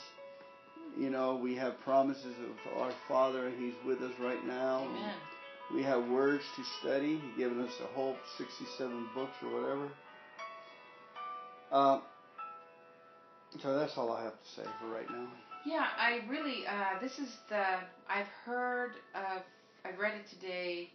You 0.97 1.09
know, 1.09 1.35
we 1.35 1.55
have 1.55 1.79
promises 1.81 2.35
of 2.38 2.81
our 2.81 2.91
Father. 3.07 3.51
He's 3.57 3.73
with 3.85 4.01
us 4.01 4.13
right 4.19 4.45
now. 4.45 4.88
Amen. 4.89 5.15
We 5.73 5.81
have 5.83 6.07
words 6.07 6.43
to 6.55 6.63
study. 6.79 7.19
He's 7.19 7.38
given 7.38 7.59
us 7.62 7.71
a 7.81 7.88
whole 7.95 8.15
67 8.38 9.07
books 9.15 9.33
or 9.41 9.59
whatever. 9.59 9.89
Uh, 11.71 12.01
so 13.59 13.75
that's 13.77 13.97
all 13.97 14.12
I 14.12 14.23
have 14.23 14.33
to 14.33 14.50
say 14.55 14.67
for 14.79 14.88
right 14.88 15.09
now. 15.09 15.27
Yeah, 15.65 15.88
I 15.97 16.21
really. 16.29 16.67
Uh, 16.67 17.00
this 17.01 17.17
is 17.17 17.29
the. 17.50 17.63
I've 18.07 18.27
heard 18.45 18.91
of. 19.15 19.41
I 19.85 19.91
read 19.91 20.13
it 20.15 20.29
today. 20.29 20.89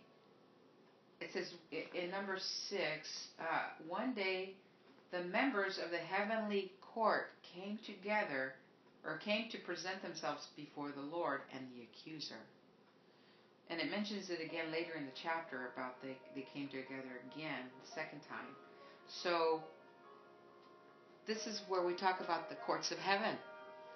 It 1.21 1.33
says 1.33 1.53
in 1.95 2.11
number 2.11 2.39
six. 2.39 3.29
Uh, 3.39 3.69
one 3.87 4.15
day, 4.15 4.55
the 5.11 5.23
members 5.25 5.79
of 5.79 5.91
the 5.91 5.99
heavenly 5.99 6.73
court 6.81 7.31
came 7.55 7.79
together, 7.85 8.55
or 9.05 9.19
came 9.19 9.49
to 9.51 9.59
present 9.59 10.03
themselves 10.03 10.49
before 10.57 10.91
the 10.93 11.01
Lord 11.03 11.41
and 11.55 11.67
the 11.75 11.83
accuser. 11.83 12.41
And 13.71 13.81
it 13.81 13.91
mentions 13.91 14.31
it 14.31 14.41
again 14.41 14.73
later 14.73 14.95
in 14.95 15.05
the 15.05 15.13
chapter 15.23 15.71
about 15.75 16.01
they 16.03 16.17
they 16.35 16.47
came 16.55 16.69
together 16.69 17.21
again 17.35 17.71
the 17.85 17.91
second 17.95 18.21
time. 18.29 18.55
So. 19.23 19.63
This 21.27 21.47
is 21.47 21.61
where 21.69 21.83
we 21.83 21.93
talk 21.95 22.21
about 22.21 22.49
the 22.49 22.55
courts 22.55 22.91
of 22.91 22.99
heaven 22.99 23.37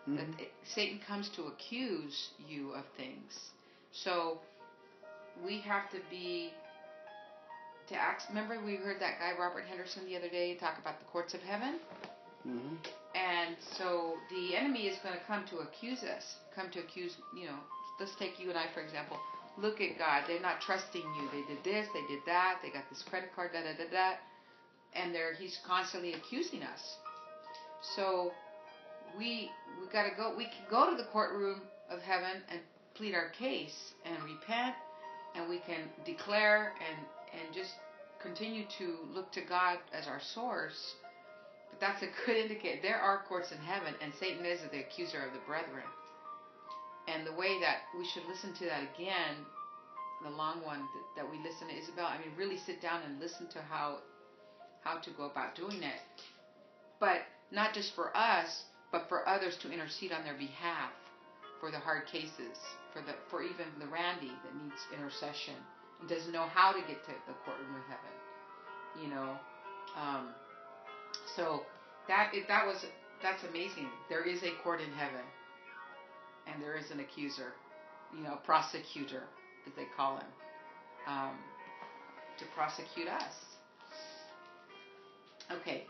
that 0.06 0.26
Mhm. 0.26 0.40
it- 0.40 0.52
Satan 0.64 0.98
comes 0.98 1.30
to 1.30 1.46
accuse 1.46 2.30
you 2.38 2.72
of 2.72 2.84
things. 2.96 3.52
So 3.92 4.40
we 5.44 5.60
have 5.60 5.90
to 5.90 5.98
be 6.10 6.52
to 7.88 7.94
act. 7.96 8.24
Remember, 8.28 8.58
we 8.64 8.76
heard 8.76 9.00
that 9.00 9.18
guy 9.18 9.32
Robert 9.38 9.64
Henderson 9.68 10.04
the 10.06 10.16
other 10.16 10.28
day 10.28 10.54
talk 10.54 10.78
about 10.78 10.98
the 10.98 11.04
courts 11.06 11.34
of 11.34 11.42
heaven, 11.42 11.80
Mhm. 12.46 12.78
and 13.14 13.56
so 13.60 14.18
the 14.30 14.56
enemy 14.56 14.86
is 14.88 14.98
going 14.98 15.14
to 15.14 15.24
come 15.24 15.44
to 15.46 15.58
accuse 15.58 16.02
us. 16.02 16.36
Come 16.54 16.70
to 16.70 16.80
accuse, 16.80 17.16
you 17.34 17.46
know. 17.46 17.58
Let's 17.98 18.14
take 18.16 18.38
you 18.38 18.48
and 18.50 18.58
I 18.58 18.66
for 18.68 18.80
example. 18.80 19.20
Look 19.56 19.80
at 19.80 19.98
God. 19.98 20.24
They're 20.26 20.40
not 20.40 20.60
trusting 20.60 21.14
you. 21.14 21.28
They 21.28 21.42
did 21.42 21.62
this. 21.62 21.88
They 21.92 22.02
did 22.06 22.24
that. 22.26 22.58
They 22.62 22.70
got 22.70 22.88
this 22.88 23.02
credit 23.02 23.34
card. 23.34 23.52
Da 23.52 23.62
da 23.62 23.74
da 23.74 23.84
da. 23.90 24.16
And 24.94 25.14
they're 25.14 25.34
he's 25.34 25.58
constantly 25.58 26.14
accusing 26.14 26.62
us. 26.62 26.98
So 27.96 28.32
we 29.16 29.50
we 29.80 29.86
got 29.88 30.04
to 30.04 30.10
go 30.16 30.34
we 30.34 30.46
can 30.46 30.64
go 30.70 30.88
to 30.90 30.96
the 30.96 31.04
courtroom 31.04 31.62
of 31.90 32.00
heaven 32.02 32.42
and 32.48 32.60
plead 32.94 33.14
our 33.14 33.28
case 33.28 33.92
and 34.04 34.22
repent 34.24 34.74
and 35.34 35.48
we 35.48 35.58
can 35.58 35.88
declare 36.04 36.72
and 36.88 36.98
and 37.32 37.54
just 37.54 37.72
continue 38.20 38.64
to 38.78 38.98
look 39.14 39.32
to 39.32 39.40
God 39.40 39.78
as 39.92 40.06
our 40.06 40.20
source 40.20 40.94
but 41.72 41.80
that's 41.80 42.02
a 42.02 42.08
good 42.26 42.36
indicator. 42.36 42.80
There 42.82 43.00
are 43.00 43.24
courts 43.26 43.50
in 43.50 43.58
heaven 43.58 43.94
and 44.02 44.12
Satan 44.20 44.44
is 44.44 44.60
the 44.70 44.80
accuser 44.80 45.24
of 45.24 45.32
the 45.32 45.40
brethren. 45.46 45.88
And 47.08 47.26
the 47.26 47.32
way 47.32 47.58
that 47.60 47.78
we 47.98 48.06
should 48.06 48.24
listen 48.28 48.52
to 48.54 48.64
that 48.66 48.82
again 48.94 49.44
the 50.22 50.30
long 50.30 50.62
one 50.64 50.86
that, 51.16 51.28
we 51.28 51.36
listen 51.38 51.66
to 51.66 51.74
Isabel 51.74 52.06
I 52.06 52.18
mean 52.18 52.30
really 52.36 52.58
sit 52.58 52.80
down 52.80 53.00
and 53.02 53.18
listen 53.18 53.48
to 53.48 53.62
how 53.62 53.98
how 54.84 54.98
to 54.98 55.10
go 55.10 55.24
about 55.24 55.56
doing 55.56 55.82
it. 55.82 56.22
But 57.00 57.22
not 57.50 57.74
just 57.74 57.94
for 57.94 58.16
us 58.16 58.64
but 58.92 59.08
for 59.08 59.26
others 59.26 59.56
to 59.62 59.72
intercede 59.72 60.12
on 60.12 60.22
their 60.22 60.36
behalf 60.36 60.92
for 61.62 61.70
the 61.70 61.78
hard 61.78 62.04
cases, 62.10 62.58
for 62.92 63.00
the 63.06 63.14
for 63.30 63.40
even 63.40 63.70
the 63.78 63.86
Randy 63.86 64.34
that 64.42 64.52
needs 64.58 64.82
intercession 64.92 65.54
and 66.00 66.10
doesn't 66.10 66.32
know 66.32 66.50
how 66.50 66.72
to 66.72 66.80
get 66.80 67.06
to 67.06 67.14
the 67.30 67.34
courtroom 67.46 67.70
of 67.78 67.86
heaven. 67.86 68.14
You 68.98 69.08
know, 69.14 69.38
um, 69.94 70.34
so 71.36 71.62
that 72.08 72.34
it, 72.34 72.48
that 72.48 72.66
was 72.66 72.84
that's 73.22 73.44
amazing. 73.48 73.86
There 74.08 74.26
is 74.26 74.42
a 74.42 74.50
court 74.64 74.80
in 74.80 74.90
heaven, 74.90 75.22
and 76.50 76.60
there 76.60 76.74
is 76.74 76.90
an 76.90 76.98
accuser, 76.98 77.54
you 78.12 78.24
know, 78.24 78.42
prosecutor 78.44 79.22
as 79.64 79.72
they 79.76 79.86
call 79.96 80.16
him, 80.16 80.26
um, 81.06 81.38
to 82.38 82.44
prosecute 82.56 83.06
us. 83.06 83.38
Okay, 85.52 85.86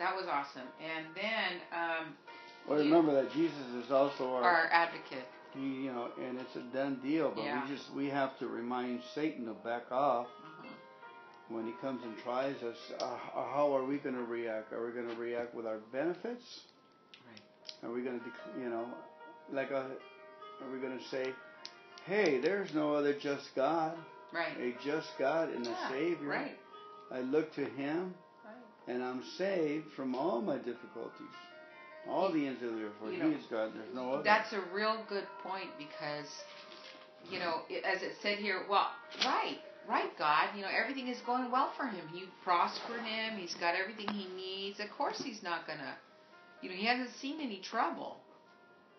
that 0.00 0.16
was 0.16 0.26
awesome. 0.26 0.66
And 0.82 1.06
then 1.14 1.62
um, 1.70 2.06
Well, 2.68 2.78
remember 2.78 3.12
that 3.14 3.32
Jesus 3.32 3.66
is 3.84 3.90
also 3.90 4.34
our, 4.34 4.42
our 4.42 4.66
advocate. 4.70 5.26
he, 5.54 5.60
you 5.84 5.92
know, 5.92 6.08
and 6.20 6.38
it's 6.38 6.54
a 6.56 6.60
done 6.76 7.00
deal. 7.02 7.32
But 7.34 7.44
Yeah. 7.44 7.62
we 7.68 7.74
just 7.74 7.92
we 7.94 8.08
have 8.08 8.38
to 8.38 8.46
remind 8.46 9.02
Satan 9.14 9.46
to 9.46 9.52
back 9.54 9.90
off 9.90 10.28
Mhm. 10.62 11.54
when 11.54 11.66
he 11.66 11.72
comes 11.80 12.02
and 12.04 12.16
tries 12.18 12.56
us. 12.62 12.76
Uh, 13.00 13.16
how 13.32 13.72
are 13.76 13.84
we 13.84 13.98
going 13.98 14.14
to 14.14 14.24
react? 14.24 14.72
Are 14.72 14.84
we 14.86 14.92
going 14.92 15.08
to 15.08 15.16
react 15.16 15.54
with 15.54 15.66
our 15.66 15.78
benefits? 15.92 16.62
Right. 17.28 17.88
Are 17.88 17.92
we 17.92 18.02
going 18.02 18.20
to, 18.20 18.60
you 18.60 18.68
know, 18.70 18.86
like 19.52 19.70
a, 19.70 19.82
are 20.62 20.70
we 20.72 20.78
going 20.78 20.96
to 20.98 21.04
say, 21.06 21.34
hey, 22.06 22.38
there's 22.38 22.72
no 22.74 22.94
other 22.94 23.12
just 23.12 23.54
God, 23.54 23.96
Right. 24.32 24.56
a 24.58 24.72
just 24.84 25.08
God 25.18 25.50
and 25.50 25.66
a 25.66 25.76
Savior. 25.90 26.28
Right. 26.28 26.58
I 27.10 27.20
look 27.20 27.52
to 27.56 27.64
Him, 27.64 28.14
Right. 28.44 28.54
and 28.88 29.02
I'm 29.04 29.22
saved 29.36 29.92
from 29.92 30.14
all 30.14 30.40
my 30.40 30.56
difficulties, 30.56 31.36
all 32.08 32.32
the 32.32 32.46
ends 32.46 32.62
of 32.62 32.74
the 32.74 32.84
earth. 32.84 32.92
For 33.00 33.10
You 33.10 33.12
He 33.12 33.18
know, 33.18 33.36
is 33.36 33.44
God. 33.50 33.72
There's 33.74 33.94
no 33.94 34.12
other. 34.12 34.22
That's 34.22 34.52
a 34.52 34.62
real 34.72 35.04
good 35.08 35.26
point 35.42 35.70
because 35.78 36.26
you 37.30 37.38
know, 37.38 37.62
as 37.84 38.02
it 38.02 38.12
said 38.22 38.38
here, 38.38 38.62
well, 38.68 38.88
right, 39.24 39.58
right, 39.88 40.10
God, 40.18 40.48
you 40.56 40.62
know, 40.62 40.68
everything 40.68 41.08
is 41.08 41.18
going 41.26 41.50
well 41.50 41.72
for 41.76 41.86
him. 41.86 42.04
You 42.14 42.26
prospered 42.44 43.00
him. 43.02 43.38
He's 43.38 43.54
got 43.54 43.74
everything 43.74 44.08
he 44.08 44.26
needs. 44.34 44.80
Of 44.80 44.90
course, 44.96 45.20
he's 45.22 45.42
not 45.42 45.66
gonna, 45.66 45.96
you 46.60 46.68
know, 46.70 46.74
he 46.74 46.86
hasn't 46.86 47.10
seen 47.20 47.40
any 47.40 47.60
trouble. 47.60 48.16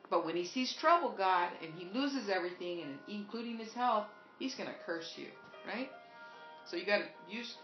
But 0.09 0.25
when 0.25 0.35
he 0.35 0.45
sees 0.45 0.73
trouble, 0.79 1.13
God, 1.17 1.49
and 1.61 1.73
he 1.73 1.87
loses 1.97 2.29
everything, 2.29 2.81
and 2.81 2.97
including 3.07 3.57
his 3.57 3.73
health, 3.73 4.05
he's 4.39 4.55
gonna 4.55 4.75
curse 4.85 5.11
you, 5.17 5.27
right? 5.67 5.89
So 6.65 6.77
you 6.77 6.85
gotta 6.85 7.05
use 7.29 7.55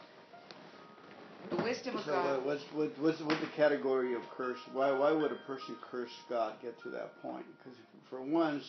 the 1.50 1.63
wisdom 1.63 1.98
of 1.98 2.05
So 2.05 2.12
God. 2.12 2.38
what, 2.38 2.46
what's 2.46 2.63
what, 2.74 2.91
what's 3.00 3.22
what's 3.22 3.41
the 3.41 3.48
category 3.55 4.13
of 4.15 4.22
curse? 4.36 4.60
Why 4.74 4.91
why 4.91 5.12
would 5.12 5.31
a 5.31 5.39
person 5.48 5.75
curse 5.89 6.12
God 6.29 6.53
get 6.62 6.79
to 6.84 6.89
that 6.89 7.22
point? 7.22 7.46
Because 7.58 7.77
for 8.10 8.22
once, 8.22 8.63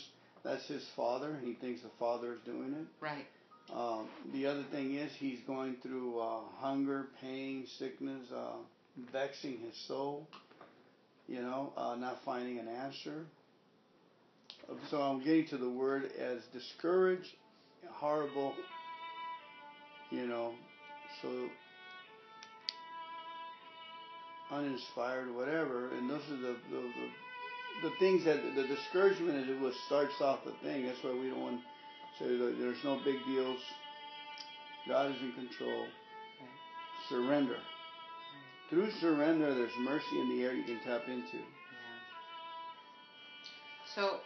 that's 0.45 0.67
his 0.67 0.87
father. 0.97 1.31
And 1.31 1.47
he 1.47 1.55
thinks 1.55 1.83
the 1.83 1.91
father 1.99 2.35
is 2.35 2.41
doing 2.45 2.73
it. 2.75 2.87
Right. 3.05 3.27
Um, 3.75 4.09
the 4.33 4.47
other 4.47 4.65
thing 4.73 4.95
is 4.97 5.13
he's 5.19 5.39
going 5.47 5.77
through 5.83 6.19
uh, 6.19 6.41
hunger, 6.59 7.07
pain, 7.21 7.67
sickness, 7.79 8.27
uh, 8.35 8.57
vexing 9.13 9.59
his 9.59 9.77
soul. 9.87 10.27
You 11.29 11.43
know, 11.43 11.73
uh, 11.77 11.95
not 11.97 12.19
finding 12.25 12.59
an 12.59 12.67
answer. 12.69 13.25
So 14.91 15.01
I'm 15.01 15.21
getting 15.23 15.47
to 15.49 15.57
the 15.59 15.69
word 15.69 16.11
as 16.19 16.41
discouraged, 16.53 17.35
horrible. 17.89 18.55
You 20.11 20.27
know, 20.27 20.55
so 21.23 21.29
uninspired, 24.51 25.35
whatever. 25.35 25.91
And 25.97 26.09
those 26.09 26.23
are 26.31 26.37
the 26.37 26.57
the, 26.71 26.81
the, 26.81 27.89
the 27.89 27.93
things 27.99 28.25
that 28.25 28.43
the 28.55 28.67
discouragement 28.67 29.49
is 29.49 29.61
what 29.61 29.75
starts 29.87 30.15
off 30.21 30.41
the 30.45 30.53
thing. 30.63 30.87
That's 30.87 31.03
why 31.03 31.13
we 31.13 31.29
don't 31.31 31.41
want 31.41 31.61
to 31.61 32.25
say 32.25 32.37
that 32.37 32.57
there's 32.59 32.83
no 32.85 33.01
big 33.05 33.17
deals. 33.27 33.59
God 34.89 35.11
is 35.11 35.21
in 35.23 35.33
control. 35.33 35.87
Surrender. 37.09 37.57
Through 38.69 38.91
surrender, 39.01 39.55
there's 39.55 39.77
mercy 39.81 40.21
in 40.21 40.37
the 40.37 40.45
air 40.45 40.55
you 40.55 40.65
can 40.65 40.79
tap 40.85 41.03
into. 41.09 41.39
Yeah. 41.39 41.99
So, 43.95 44.21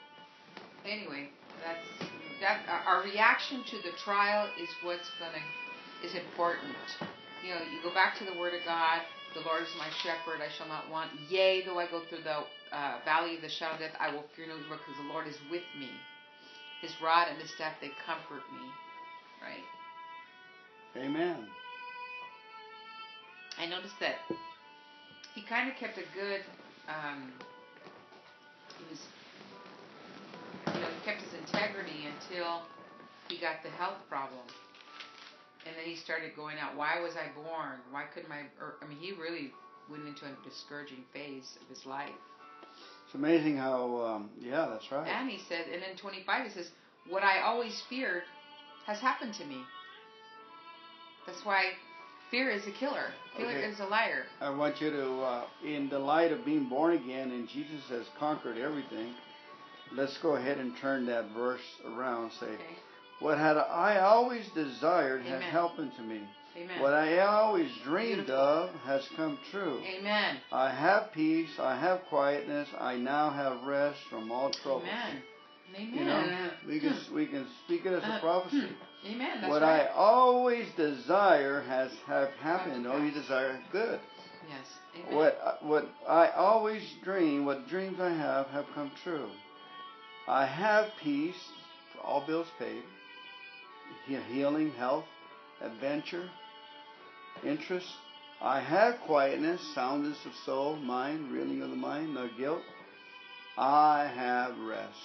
anyway, 0.84 1.30
that's 1.64 2.10
that. 2.40 2.60
Our 2.86 3.02
reaction 3.02 3.64
to 3.70 3.76
the 3.78 3.96
trial 4.04 4.48
is 4.60 4.68
what's 4.82 5.08
gonna 5.18 5.40
is 6.04 6.14
important. 6.14 6.76
You 7.42 7.54
know, 7.54 7.60
you 7.72 7.80
go 7.82 7.92
back 7.94 8.18
to 8.18 8.24
the 8.24 8.38
Word 8.38 8.52
of 8.52 8.64
God. 8.66 9.00
The 9.34 9.40
Lord 9.40 9.62
is 9.62 9.74
my 9.76 9.90
shepherd; 10.02 10.40
I 10.40 10.48
shall 10.56 10.68
not 10.68 10.88
want. 10.90 11.10
Yea, 11.28 11.64
though 11.64 11.78
I 11.78 11.86
go 11.86 12.00
through 12.08 12.22
the 12.22 12.44
uh, 12.72 12.98
valley 13.04 13.36
of 13.36 13.42
the 13.42 13.48
shadow 13.48 13.74
of 13.74 13.80
death, 13.80 13.96
I 13.98 14.12
will 14.12 14.24
fear 14.36 14.46
no 14.46 14.54
evil, 14.56 14.78
because 14.78 14.96
the 14.96 15.12
Lord 15.12 15.26
is 15.26 15.36
with 15.50 15.64
me. 15.78 15.90
His 16.80 16.92
rod 17.00 17.28
and 17.28 17.40
his 17.40 17.50
staff 17.50 17.74
they 17.80 17.90
comfort 18.06 18.42
me. 18.52 18.70
Right. 19.42 19.64
Amen. 20.96 21.46
I 23.58 23.66
noticed 23.66 23.98
that 24.00 24.16
he 25.34 25.42
kind 25.42 25.70
of 25.70 25.76
kept 25.76 25.98
a 25.98 26.06
good. 26.14 26.40
Um, 26.88 27.32
he 28.78 28.84
was, 28.90 29.00
you 30.74 30.80
know, 30.80 30.88
he 30.88 31.04
kept 31.04 31.22
his 31.22 31.32
integrity 31.34 32.06
until 32.06 32.62
he 33.28 33.38
got 33.38 33.62
the 33.62 33.70
health 33.70 33.98
problem, 34.08 34.46
and 35.66 35.74
then 35.76 35.84
he 35.84 35.96
started 35.96 36.36
going 36.36 36.58
out. 36.58 36.76
Why 36.76 37.00
was 37.00 37.14
I 37.16 37.32
born? 37.34 37.80
Why 37.90 38.04
couldn't 38.12 38.32
I? 38.32 38.42
Or, 38.60 38.74
I 38.82 38.86
mean, 38.86 38.98
he 38.98 39.12
really 39.12 39.52
went 39.90 40.06
into 40.06 40.24
a 40.26 40.48
discouraging 40.48 41.04
phase 41.12 41.58
of 41.60 41.68
his 41.68 41.86
life. 41.86 42.10
It's 43.06 43.14
amazing 43.14 43.56
how, 43.56 44.00
um, 44.04 44.30
yeah, 44.40 44.66
that's 44.70 44.90
right. 44.90 45.06
And 45.06 45.28
he 45.30 45.38
said, 45.48 45.66
and 45.72 45.82
then 45.82 45.96
25, 45.96 46.46
he 46.46 46.50
says, 46.50 46.70
"What 47.08 47.22
I 47.22 47.40
always 47.40 47.82
feared 47.88 48.22
has 48.86 48.98
happened 48.98 49.34
to 49.34 49.44
me." 49.44 49.64
That's 51.26 51.44
why 51.44 51.72
fear 52.30 52.50
is 52.50 52.66
a 52.66 52.70
killer. 52.72 53.12
Fear 53.36 53.46
Okay. 53.46 53.64
is 53.64 53.80
a 53.80 53.86
liar. 53.86 54.26
I 54.40 54.50
want 54.50 54.80
you 54.80 54.90
to, 54.90 55.20
uh, 55.22 55.44
in 55.62 55.88
the 55.88 55.98
light 55.98 56.32
of 56.32 56.44
being 56.44 56.64
born 56.64 56.94
again 56.94 57.30
and 57.30 57.48
Jesus 57.48 57.88
has 57.88 58.06
conquered 58.18 58.58
everything, 58.58 59.14
let's 59.92 60.18
go 60.18 60.36
ahead 60.36 60.58
and 60.58 60.76
turn 60.76 61.06
that 61.06 61.26
verse 61.26 61.80
around. 61.84 62.32
Say, 62.32 62.46
Okay. 62.46 62.76
What 63.24 63.38
had 63.38 63.56
I 63.56 64.00
always 64.00 64.44
desired 64.54 65.22
has 65.22 65.42
happened 65.44 65.92
to 65.96 66.02
me. 66.02 66.20
Amen. 66.58 66.82
What 66.82 66.92
I 66.92 67.20
always 67.20 67.70
dreamed 67.82 68.26
Beautiful. 68.26 68.34
of 68.36 68.70
has 68.84 69.08
come 69.16 69.38
true. 69.50 69.80
Amen. 69.98 70.36
I 70.52 70.70
have 70.70 71.10
peace, 71.14 71.48
I 71.58 71.74
have 71.74 72.02
quietness, 72.10 72.68
I 72.78 72.96
now 72.96 73.30
have 73.30 73.62
rest 73.66 73.98
from 74.10 74.30
all 74.30 74.50
troubles. 74.62 74.84
Amen. 74.84 75.22
Amen. 75.74 75.94
You 75.98 76.04
know, 76.04 76.50
we 76.68 76.80
can 76.80 76.96
we 77.14 77.26
can 77.26 77.46
speak 77.64 77.86
it 77.86 77.94
as 77.94 78.02
a 78.04 78.06
Uh, 78.06 78.20
prophecy. 78.20 78.68
Amen. 79.06 79.40
That's 79.40 79.50
What 79.50 79.62
right. 79.62 79.86
I 79.86 79.92
always 79.94 80.66
desire 80.76 81.62
has 81.62 81.90
have 82.06 82.28
happened. 82.42 82.86
Oh, 82.86 83.02
you 83.02 83.10
desire 83.10 83.58
good. 83.72 84.00
yes. 84.50 84.66
Amen. 85.02 85.16
What 85.16 85.40
uh, 85.42 85.54
what 85.62 85.88
I 86.06 86.28
always 86.36 86.82
dream, 87.02 87.46
what 87.46 87.68
dreams 87.68 87.98
I 88.00 88.10
have, 88.10 88.48
have 88.48 88.66
come 88.74 88.90
true. 89.02 89.30
I 90.28 90.44
have 90.44 90.90
peace, 91.02 91.42
all 92.04 92.20
bills 92.26 92.48
paid, 92.58 92.82
healing, 94.06 94.70
health, 94.72 95.04
adventure, 95.60 96.28
interest. 97.44 97.86
I 98.40 98.60
have 98.60 98.96
quietness, 99.06 99.60
soundness 99.74 100.18
of 100.26 100.32
soul, 100.44 100.76
mind, 100.76 101.30
reeling 101.32 101.62
of 101.62 101.70
the 101.70 101.76
mind, 101.76 102.14
no 102.14 102.28
guilt. 102.38 102.62
I 103.56 104.10
have 104.14 104.58
rest. 104.58 104.98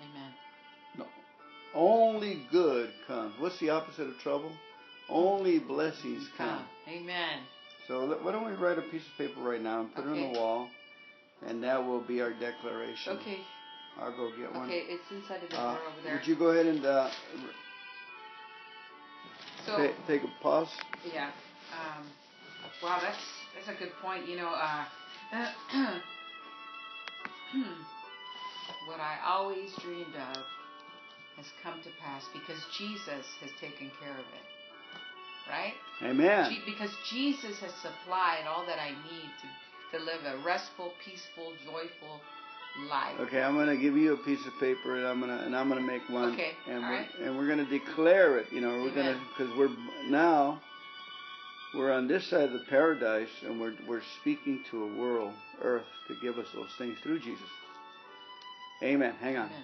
Amen. 0.00 0.32
Only 1.74 2.46
good 2.50 2.90
comes. 3.06 3.34
What's 3.38 3.58
the 3.60 3.68
opposite 3.70 4.06
of 4.08 4.18
trouble? 4.22 4.50
Only 5.08 5.58
blessings 5.58 6.26
come. 6.36 6.64
Amen. 6.88 7.40
So 7.86 8.06
why 8.22 8.32
don't 8.32 8.46
we 8.46 8.52
write 8.52 8.78
a 8.78 8.82
piece 8.82 9.02
of 9.02 9.18
paper 9.18 9.40
right 9.40 9.60
now 9.60 9.80
and 9.80 9.94
put 9.94 10.04
it 10.06 10.08
on 10.08 10.32
the 10.32 10.38
wall, 10.38 10.68
and 11.46 11.62
that 11.62 11.84
will 11.84 12.00
be 12.00 12.20
our 12.22 12.32
declaration. 12.32 13.18
Okay. 13.18 13.38
I'll 14.00 14.16
go 14.16 14.30
get 14.38 14.54
one. 14.54 14.66
Okay. 14.68 14.84
It's 14.88 15.02
inside 15.10 15.42
of 15.42 15.50
the 15.50 15.56
Uh, 15.56 15.74
drawer 15.74 15.86
over 15.88 16.02
there. 16.04 16.14
would 16.16 16.26
you 16.26 16.36
go 16.36 16.46
ahead 16.48 16.66
and 16.66 16.84
uh, 16.86 17.10
so 19.68 19.76
ta- 19.76 19.94
take 20.06 20.22
a 20.24 20.42
pause? 20.42 20.68
yeah. 21.12 21.30
Um, 21.72 22.06
wow. 22.82 22.98
That's 23.02 23.16
that's 23.54 23.68
a 23.68 23.78
good 23.78 23.92
point. 24.02 24.26
You 24.26 24.36
know. 24.36 24.48
Uh, 24.48 24.84
what 28.86 29.00
I 29.00 29.18
always 29.26 29.70
dreamed 29.82 30.16
of 30.16 30.44
has 31.36 31.46
come 31.62 31.80
to 31.84 31.90
pass 32.02 32.24
because 32.32 32.58
Jesus 32.76 33.26
has 33.40 33.50
taken 33.60 33.90
care 34.00 34.12
of 34.12 34.26
it. 34.32 34.46
Right? 35.48 35.74
Amen. 36.02 36.50
Je- 36.50 36.64
because 36.64 36.90
Jesus 37.08 37.60
has 37.60 37.72
supplied 37.80 38.44
all 38.48 38.66
that 38.66 38.78
I 38.80 38.90
need 38.90 39.30
to, 39.40 39.98
to 39.98 40.04
live 40.04 40.24
a 40.26 40.44
restful, 40.44 40.92
peaceful, 41.04 41.52
joyful 41.64 42.20
life. 42.88 43.18
Okay, 43.20 43.42
I'm 43.42 43.56
gonna 43.56 43.76
give 43.76 43.96
you 43.96 44.12
a 44.14 44.16
piece 44.16 44.44
of 44.46 44.52
paper, 44.60 44.96
and 44.96 45.06
I'm 45.06 45.20
gonna 45.20 45.42
and 45.44 45.54
I'm 45.56 45.68
gonna 45.68 45.80
make 45.80 46.08
one, 46.08 46.32
Okay, 46.34 46.52
and 46.66 46.84
all 46.84 46.90
we're 46.90 46.96
right. 46.96 47.08
and 47.22 47.36
we're 47.36 47.48
gonna 47.48 47.64
declare 47.64 48.38
it. 48.38 48.46
You 48.52 48.60
know, 48.60 48.68
we're 48.82 48.94
gonna 48.94 49.20
because 49.36 49.54
we're 49.56 49.70
now 50.08 50.60
we're 51.74 51.92
on 51.92 52.06
this 52.08 52.26
side 52.28 52.42
of 52.44 52.52
the 52.52 52.64
paradise, 52.70 53.28
and 53.44 53.60
we're 53.60 53.74
we're 53.86 54.02
speaking 54.20 54.62
to 54.70 54.84
a 54.84 54.94
world, 54.98 55.32
earth, 55.62 55.84
to 56.08 56.14
give 56.22 56.38
us 56.38 56.46
those 56.54 56.70
things 56.78 56.96
through 57.02 57.18
Jesus. 57.20 57.46
Amen. 58.82 59.14
Hang 59.20 59.36
on. 59.36 59.46
Amen. 59.46 59.62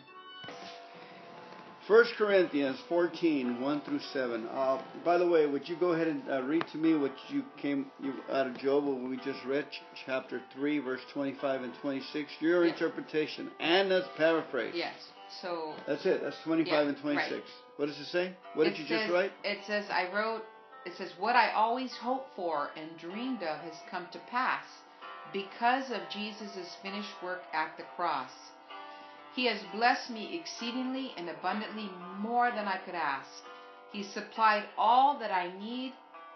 1 1.86 2.04
Corinthians 2.16 2.78
14, 2.88 3.60
1 3.60 3.80
through 3.82 4.00
7. 4.14 4.46
Uh, 4.48 4.82
by 5.04 5.18
the 5.18 5.26
way, 5.26 5.44
would 5.44 5.68
you 5.68 5.76
go 5.76 5.92
ahead 5.92 6.08
and 6.08 6.22
uh, 6.30 6.40
read 6.42 6.64
to 6.72 6.78
me 6.78 6.94
what 6.96 7.12
you 7.28 7.44
came 7.60 7.86
you, 8.02 8.14
out 8.32 8.46
of 8.46 8.56
Job, 8.56 8.84
what 8.84 8.98
we 9.02 9.18
just 9.18 9.44
read, 9.46 9.66
ch- 9.70 9.82
chapter 10.06 10.40
3, 10.54 10.78
verse 10.78 11.02
25 11.12 11.62
and 11.62 11.74
26? 11.82 12.30
Your 12.40 12.64
interpretation. 12.64 13.50
And 13.60 13.90
that's 13.90 14.06
paraphrase. 14.16 14.72
Yes. 14.74 14.94
So 15.42 15.74
That's 15.86 16.06
it. 16.06 16.22
That's 16.22 16.36
25 16.44 16.72
Yeah, 16.72 16.88
and 16.88 16.96
26. 16.98 17.32
right. 17.32 17.42
What 17.76 17.86
does 17.86 17.98
it 17.98 18.06
say? 18.06 18.32
What 18.54 18.64
did 18.64 18.78
you 18.78 18.86
says, 18.86 19.00
just 19.00 19.12
write? 19.12 19.32
It 19.42 19.58
says 19.66 19.84
I 19.90 20.10
wrote. 20.14 20.42
It 20.86 20.92
says 20.96 21.10
what 21.18 21.34
I 21.34 21.52
always 21.52 21.92
hoped 21.92 22.28
for 22.36 22.70
and 22.76 22.96
dreamed 22.98 23.42
of 23.42 23.58
has 23.60 23.74
come 23.90 24.06
to 24.12 24.20
pass 24.30 24.64
because 25.32 25.90
of 25.90 26.00
Jesus' 26.12 26.76
finished 26.82 27.10
work 27.22 27.40
at 27.52 27.76
the 27.76 27.82
cross. 27.96 28.30
He 29.34 29.46
has 29.46 29.58
blessed 29.74 30.10
me 30.10 30.38
exceedingly 30.38 31.12
and 31.16 31.28
abundantly 31.28 31.90
more 32.18 32.50
than 32.50 32.66
I 32.68 32.78
could 32.84 32.94
ask. 32.94 33.28
He 33.92 34.02
supplied 34.02 34.64
all 34.78 35.18
that 35.18 35.32
I 35.32 35.52
need, 35.58 35.92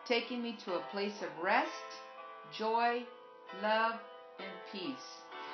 taking 0.07 0.43
me 0.43 0.57
to 0.65 0.75
a 0.75 0.81
place 0.91 1.23
of 1.23 1.29
rest, 1.43 1.71
joy, 2.57 3.05
love, 3.63 3.95
and 4.39 4.49
peace. 4.73 4.97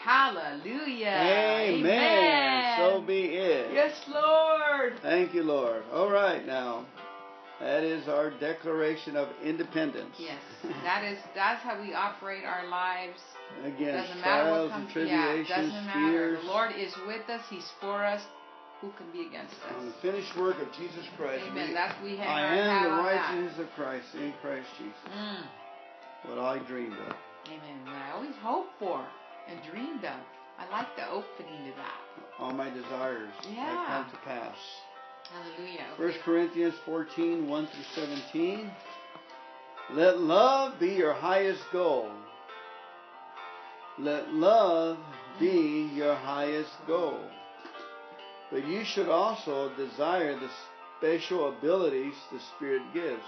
Hallelujah. 0.03 1.07
Amen. 1.09 2.77
So 2.79 3.01
be 3.01 3.25
it. 3.25 3.73
Yes, 3.73 3.93
Lord. 4.09 4.95
Thank 5.03 5.35
you, 5.35 5.43
Lord. 5.43 5.83
All 5.93 6.11
right, 6.11 6.47
now. 6.47 6.85
That 7.61 7.85
is 7.85 8.09
our 8.09 8.31
declaration 8.31 9.17
of 9.17 9.29
independence. 9.43 10.17
Yes, 10.19 10.41
that 10.85 11.05
is 11.05 11.19
that's 11.35 11.63
how 11.63 11.81
we 11.81 11.95
operate 11.95 12.45
our 12.45 12.67
lives. 12.69 13.21
Against 13.63 14.09
doesn't 14.09 14.21
matter 14.21 14.51
what 14.51 14.69
trials 14.69 14.97
and 14.97 15.09
Yeah, 15.09 15.43
doesn't 15.49 15.87
matter. 15.87 16.11
fears. 16.11 16.41
The 16.43 16.47
Lord 16.51 16.71
is 16.77 16.93
with 17.07 17.29
us. 17.31 17.43
He's 17.49 17.69
for 17.81 18.05
us. 18.05 18.21
Who 18.81 18.91
can 18.99 19.07
be 19.13 19.27
against 19.29 19.55
us? 19.65 19.73
On 19.79 19.87
the 19.87 19.93
finished 20.03 20.37
work 20.37 20.61
of 20.61 20.69
Jesus 20.77 21.07
Christ. 21.17 21.45
Amen. 21.47 21.69
we- 21.69 21.75
That's 21.75 22.03
we 22.03 22.17
have. 22.17 22.29
I 22.29 22.43
am 22.57 22.83
the 22.85 22.91
righteousness 23.03 23.59
of 23.65 23.71
Christ 23.77 24.09
in 24.15 24.33
Christ 24.43 24.67
Jesus. 24.77 24.99
Mm. 25.15 25.47
What 26.29 26.39
I 26.39 26.59
dreamed 26.67 26.99
of. 27.07 27.15
Amen. 27.47 27.85
What 27.87 27.95
I 27.95 28.11
always 28.13 28.35
hoped 28.43 28.73
for 28.79 29.07
and 29.49 29.61
dreamed 29.71 30.05
of. 30.05 30.19
I 30.59 30.69
like 30.71 30.89
the 30.97 31.09
opening 31.09 31.71
to 31.71 31.73
that. 31.77 32.01
All 32.39 32.53
my 32.53 32.69
desires 32.71 33.31
Yeah. 33.49 33.65
have 33.65 33.87
come 33.87 34.11
to 34.11 34.17
pass. 34.27 34.57
Hallelujah. 35.35 35.87
1 35.97 36.13
Corinthians 36.25 36.75
14, 36.85 37.49
1 37.49 37.67
through 37.67 38.07
17. 38.07 38.71
Let 39.93 40.21
love 40.21 40.79
be 40.79 40.91
your 40.91 41.13
highest 41.13 41.63
goal. 41.73 42.09
Let 43.99 44.33
love 44.33 44.97
be 45.41 45.91
your 45.93 46.15
highest 46.15 46.71
goal. 46.87 47.21
But 48.53 48.65
you 48.69 48.85
should 48.85 49.09
also 49.09 49.75
desire 49.77 50.39
the 50.39 50.51
special 50.99 51.57
abilities 51.57 52.15
the 52.31 52.39
Spirit 52.57 52.83
gives, 52.93 53.25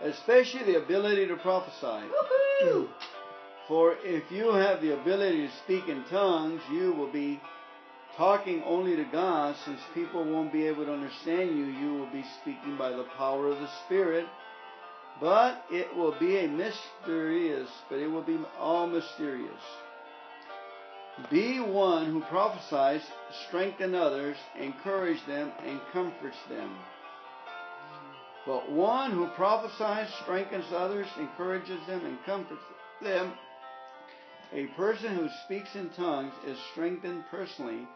especially 0.00 0.72
the 0.72 0.78
ability 0.78 1.26
to 1.26 1.36
prophesy. 1.36 2.06
Woohoo! 2.62 2.88
For 3.66 3.96
if 4.04 4.30
you 4.30 4.52
have 4.52 4.80
the 4.80 4.98
ability 5.00 5.48
to 5.48 5.52
speak 5.64 5.88
in 5.88 6.04
tongues, 6.04 6.62
you 6.70 6.92
will 6.92 7.10
be 7.10 7.40
talking 8.18 8.62
only 8.64 8.96
to 8.96 9.04
God, 9.04 9.54
since 9.64 9.80
people 9.94 10.24
won't 10.24 10.52
be 10.52 10.66
able 10.66 10.84
to 10.84 10.92
understand 10.92 11.56
you. 11.56 11.66
You 11.66 11.94
will 11.94 12.10
be 12.10 12.24
speaking 12.42 12.76
by 12.76 12.90
the 12.90 13.06
power 13.16 13.46
of 13.46 13.58
the 13.58 13.68
Spirit. 13.86 14.26
But 15.20 15.64
it 15.70 15.94
will 15.96 16.18
be 16.18 16.38
a 16.38 16.48
mysterious, 16.48 17.68
but 17.88 17.98
it 17.98 18.08
will 18.08 18.22
be 18.22 18.38
all 18.58 18.86
mysterious. 18.86 19.62
Be 21.30 21.58
one 21.58 22.06
who 22.06 22.20
prophesies, 22.22 23.02
strengthen 23.48 23.94
others, 23.94 24.36
encourage 24.60 25.24
them, 25.26 25.50
and 25.64 25.80
comforts 25.92 26.36
them. 26.48 26.76
But 28.46 28.70
one 28.70 29.10
who 29.12 29.28
prophesies, 29.28 30.08
strengthens 30.22 30.72
others, 30.72 31.06
encourages 31.18 31.84
them, 31.86 32.04
and 32.04 32.18
comforts 32.24 32.62
them. 33.02 33.32
A 34.52 34.66
person 34.68 35.16
who 35.16 35.28
speaks 35.44 35.74
in 35.74 35.90
tongues 35.90 36.32
is 36.46 36.56
strengthened 36.72 37.24
personally, 37.30 37.86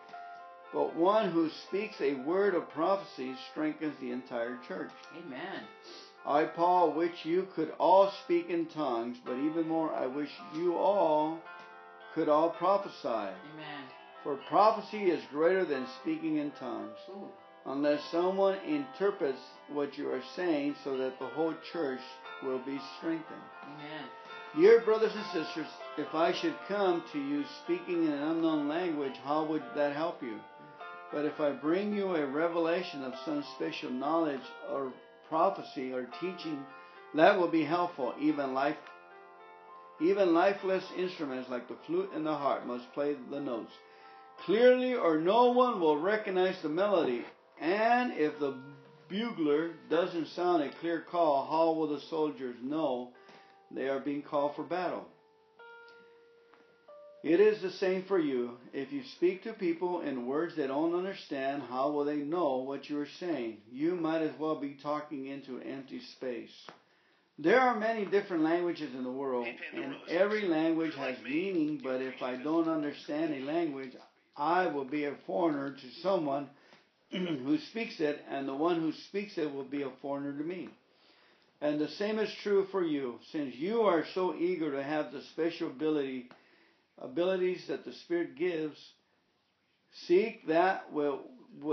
but 0.72 0.96
one 0.96 1.30
who 1.30 1.50
speaks 1.68 2.00
a 2.00 2.14
word 2.14 2.54
of 2.54 2.68
prophecy 2.70 3.34
strengthens 3.50 3.98
the 4.00 4.10
entire 4.10 4.58
church. 4.66 4.90
Amen. 5.16 5.62
I, 6.24 6.44
Paul, 6.44 6.92
wish 6.92 7.24
you 7.24 7.48
could 7.54 7.72
all 7.78 8.12
speak 8.24 8.48
in 8.48 8.66
tongues, 8.66 9.18
but 9.24 9.34
even 9.34 9.68
more, 9.68 9.92
I 9.92 10.06
wish 10.06 10.30
you 10.54 10.76
all 10.76 11.38
could 12.14 12.28
all 12.28 12.50
prophesy. 12.50 13.08
Amen. 13.08 13.84
For 14.22 14.36
prophecy 14.36 15.10
is 15.10 15.22
greater 15.32 15.64
than 15.64 15.86
speaking 16.00 16.36
in 16.36 16.52
tongues, 16.52 16.96
Ooh. 17.10 17.28
unless 17.66 18.04
someone 18.10 18.58
interprets 18.66 19.40
what 19.68 19.98
you 19.98 20.10
are 20.10 20.22
saying 20.36 20.76
so 20.84 20.96
that 20.96 21.18
the 21.18 21.26
whole 21.26 21.54
church 21.72 22.00
will 22.42 22.60
be 22.60 22.78
strengthened. 22.98 23.42
Amen. 23.64 24.08
Dear 24.54 24.80
brothers 24.80 25.12
and 25.16 25.24
sisters, 25.26 25.66
if 25.96 26.14
I 26.14 26.32
should 26.32 26.54
come 26.68 27.02
to 27.12 27.18
you 27.18 27.42
speaking 27.64 28.04
in 28.04 28.12
an 28.12 28.22
unknown 28.22 28.68
language, 28.68 29.14
how 29.24 29.44
would 29.46 29.62
that 29.74 29.96
help 29.96 30.22
you? 30.22 30.38
But 31.12 31.24
if 31.24 31.40
I 31.40 31.50
bring 31.50 31.94
you 31.94 32.14
a 32.14 32.26
revelation 32.26 33.04
of 33.04 33.14
some 33.24 33.44
special 33.56 33.90
knowledge 33.90 34.40
or 34.70 34.92
prophecy 35.28 35.92
or 35.92 36.08
teaching, 36.20 36.64
that 37.14 37.38
will 37.38 37.48
be 37.48 37.64
helpful. 37.64 38.14
Even 38.20 38.54
life, 38.54 38.76
even 40.00 40.32
lifeless 40.32 40.84
instruments 40.96 41.50
like 41.50 41.68
the 41.68 41.76
flute 41.86 42.10
and 42.14 42.24
the 42.24 42.34
harp 42.34 42.64
must 42.66 42.92
play 42.92 43.16
the 43.30 43.40
notes 43.40 43.72
clearly, 44.44 44.94
or 44.94 45.18
no 45.18 45.50
one 45.52 45.80
will 45.80 45.98
recognize 45.98 46.56
the 46.62 46.68
melody. 46.68 47.24
And 47.60 48.12
if 48.12 48.38
the 48.38 48.56
bugler 49.08 49.72
doesn't 49.90 50.28
sound 50.28 50.62
a 50.62 50.70
clear 50.80 51.00
call, 51.00 51.46
how 51.46 51.78
will 51.78 51.88
the 51.88 52.00
soldiers 52.00 52.56
know 52.62 53.10
they 53.70 53.88
are 53.88 54.00
being 54.00 54.22
called 54.22 54.56
for 54.56 54.62
battle? 54.62 55.06
It 57.22 57.38
is 57.38 57.62
the 57.62 57.70
same 57.70 58.02
for 58.02 58.18
you. 58.18 58.58
If 58.72 58.92
you 58.92 59.02
speak 59.16 59.44
to 59.44 59.52
people 59.52 60.00
in 60.00 60.26
words 60.26 60.56
they 60.56 60.66
don't 60.66 60.94
understand, 60.94 61.62
how 61.62 61.90
will 61.90 62.04
they 62.04 62.16
know 62.16 62.56
what 62.56 62.90
you 62.90 62.98
are 62.98 63.08
saying? 63.20 63.58
You 63.70 63.94
might 63.94 64.22
as 64.22 64.36
well 64.40 64.56
be 64.56 64.76
talking 64.82 65.26
into 65.26 65.60
empty 65.60 66.00
space. 66.16 66.50
There 67.38 67.60
are 67.60 67.78
many 67.78 68.04
different 68.06 68.42
languages 68.42 68.92
in 68.94 69.04
the 69.04 69.10
world, 69.10 69.46
and 69.72 69.94
every 70.08 70.48
language 70.48 70.94
has 70.96 71.16
meaning, 71.22 71.80
but 71.82 72.02
if 72.02 72.20
I 72.22 72.36
don't 72.36 72.68
understand 72.68 73.32
a 73.34 73.44
language, 73.44 73.92
I 74.36 74.66
will 74.66 74.84
be 74.84 75.04
a 75.04 75.14
foreigner 75.24 75.70
to 75.70 76.00
someone 76.02 76.50
who 77.10 77.56
speaks 77.70 78.00
it, 78.00 78.20
and 78.28 78.48
the 78.48 78.54
one 78.54 78.80
who 78.80 78.92
speaks 79.08 79.38
it 79.38 79.52
will 79.52 79.64
be 79.64 79.82
a 79.82 79.90
foreigner 80.02 80.36
to 80.36 80.44
me. 80.44 80.70
And 81.60 81.80
the 81.80 81.88
same 81.88 82.18
is 82.18 82.32
true 82.42 82.66
for 82.72 82.84
you, 82.84 83.20
since 83.30 83.54
you 83.54 83.82
are 83.82 84.04
so 84.14 84.34
eager 84.34 84.72
to 84.72 84.82
have 84.82 85.12
the 85.12 85.22
special 85.32 85.68
ability 85.68 86.28
abilities 86.98 87.66
that 87.68 87.84
the 87.84 87.92
Spirit 87.92 88.36
gives, 88.36 88.78
seek 90.06 90.46
that 90.48 90.92
will 90.92 91.20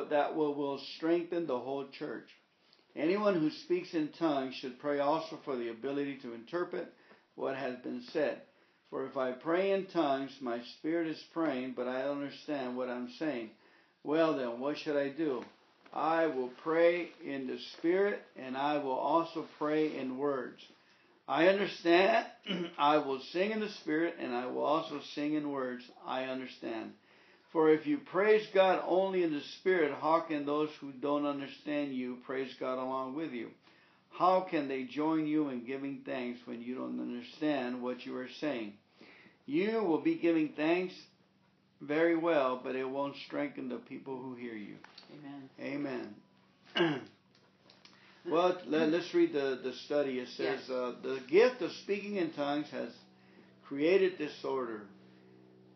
that 0.09 0.35
will, 0.35 0.53
will 0.55 0.79
strengthen 0.97 1.47
the 1.47 1.57
whole 1.59 1.87
church. 1.87 2.27
Anyone 2.95 3.39
who 3.39 3.49
speaks 3.49 3.93
in 3.93 4.09
tongues 4.19 4.55
should 4.55 4.79
pray 4.79 4.99
also 4.99 5.39
for 5.45 5.55
the 5.55 5.69
ability 5.69 6.17
to 6.17 6.33
interpret 6.33 6.91
what 7.35 7.55
has 7.55 7.77
been 7.77 8.03
said. 8.11 8.41
For 8.89 9.05
if 9.05 9.15
I 9.15 9.31
pray 9.31 9.71
in 9.71 9.85
tongues, 9.85 10.31
my 10.41 10.61
spirit 10.77 11.07
is 11.07 11.23
praying, 11.31 11.73
but 11.77 11.87
I 11.87 12.01
don't 12.01 12.21
understand 12.23 12.75
what 12.75 12.89
I'm 12.89 13.09
saying. 13.19 13.51
Well, 14.03 14.35
then, 14.35 14.59
what 14.59 14.77
should 14.77 14.97
I 14.97 15.09
do? 15.09 15.43
I 15.93 16.27
will 16.27 16.51
pray 16.63 17.09
in 17.25 17.47
the 17.47 17.57
spirit, 17.77 18.21
and 18.35 18.57
I 18.57 18.77
will 18.77 18.91
also 18.91 19.45
pray 19.57 19.95
in 19.95 20.17
words. 20.17 20.61
I 21.29 21.47
understand. 21.47 22.25
I 22.79 22.97
will 22.97 23.21
sing 23.31 23.51
in 23.51 23.59
the 23.59 23.69
spirit, 23.81 24.15
and 24.19 24.33
I 24.33 24.47
will 24.47 24.63
also 24.63 24.99
sing 25.13 25.35
in 25.35 25.51
words. 25.51 25.83
I 26.05 26.23
understand. 26.23 26.93
For 27.53 27.69
if 27.69 27.85
you 27.85 27.99
praise 27.99 28.45
God 28.51 28.81
only 28.87 29.23
in 29.23 29.31
the 29.31 29.41
spirit, 29.59 29.93
how 30.01 30.21
can 30.27 30.47
those 30.47 30.69
who 30.81 30.91
don't 30.91 31.27
understand 31.27 31.93
you 31.93 32.17
praise 32.25 32.51
God 32.59 32.79
along 32.79 33.15
with 33.15 33.31
you? 33.31 33.49
How 34.11 34.41
can 34.49 34.67
they 34.67 34.85
join 34.85 35.27
you 35.27 35.49
in 35.49 35.65
giving 35.65 36.01
thanks 36.03 36.39
when 36.45 36.63
you 36.63 36.75
don't 36.75 36.99
understand 36.99 37.81
what 37.81 38.05
you 38.07 38.17
are 38.17 38.27
saying? 38.41 38.73
You 39.45 39.83
will 39.83 40.01
be 40.01 40.15
giving 40.15 40.53
thanks 40.57 40.95
very 41.79 42.17
well, 42.17 42.59
but 42.63 42.75
it 42.75 42.89
won't 42.89 43.15
strengthen 43.27 43.69
the 43.69 43.77
people 43.77 44.17
who 44.17 44.33
hear 44.33 44.55
you. 44.55 44.75
Amen. 45.59 46.15
Amen. 46.75 47.01
well, 48.31 48.57
let, 48.67 48.93
us 48.93 49.13
read 49.13 49.33
the, 49.33 49.59
the 49.63 49.73
study. 49.85 50.19
It 50.19 50.29
says 50.29 50.69
uh, 50.69 50.93
the 51.01 51.19
gift 51.29 51.61
of 51.61 51.71
speaking 51.83 52.17
in 52.17 52.31
tongues 52.31 52.67
has 52.71 52.89
created 53.67 54.17
disorder. 54.17 54.81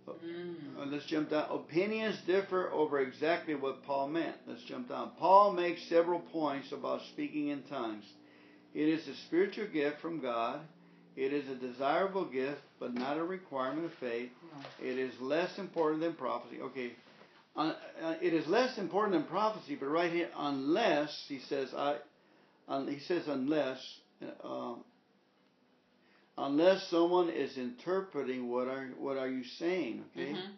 Mm. 0.07 0.55
Uh, 0.77 0.85
let's 0.87 1.05
jump 1.05 1.29
down. 1.29 1.47
Opinions 1.49 2.17
differ 2.27 2.69
over 2.71 2.99
exactly 2.99 3.55
what 3.55 3.83
Paul 3.83 4.09
meant. 4.09 4.35
Let's 4.47 4.63
jump 4.63 4.89
down. 4.89 5.11
Paul 5.17 5.53
makes 5.53 5.87
several 5.87 6.19
points 6.19 6.71
about 6.71 7.01
speaking 7.13 7.49
in 7.49 7.63
tongues. 7.63 8.03
It 8.73 8.89
is 8.89 9.07
a 9.07 9.15
spiritual 9.27 9.67
gift 9.67 10.01
from 10.01 10.19
God. 10.19 10.61
It 11.15 11.31
is 11.31 11.47
a 11.47 11.55
desirable 11.55 12.25
gift, 12.25 12.61
but 12.79 12.93
not 12.93 13.17
a 13.17 13.23
requirement 13.23 13.85
of 13.85 13.93
faith. 13.99 14.31
No. 14.41 14.85
It 14.85 14.97
is 14.97 15.13
less 15.21 15.57
important 15.57 16.01
than 16.01 16.13
prophecy. 16.15 16.59
Okay. 16.59 16.93
Uh, 17.55 17.73
uh, 18.01 18.15
it 18.19 18.33
is 18.33 18.47
less 18.47 18.79
important 18.79 19.13
than 19.13 19.23
prophecy, 19.29 19.75
but 19.75 19.85
right 19.85 20.11
here, 20.11 20.29
unless 20.35 21.25
he 21.27 21.39
says, 21.47 21.69
I, 21.77 21.97
he 22.88 22.99
says 22.99 23.28
unless, 23.28 23.80
uh, 24.43 24.76
unless 26.38 26.88
someone 26.89 27.30
is 27.30 27.58
interpreting 27.58 28.49
what 28.49 28.67
are 28.67 28.88
what 28.97 29.17
are 29.17 29.28
you 29.30 29.43
saying? 29.43 30.04
Okay, 30.12 30.34
Mhm. 30.34 30.52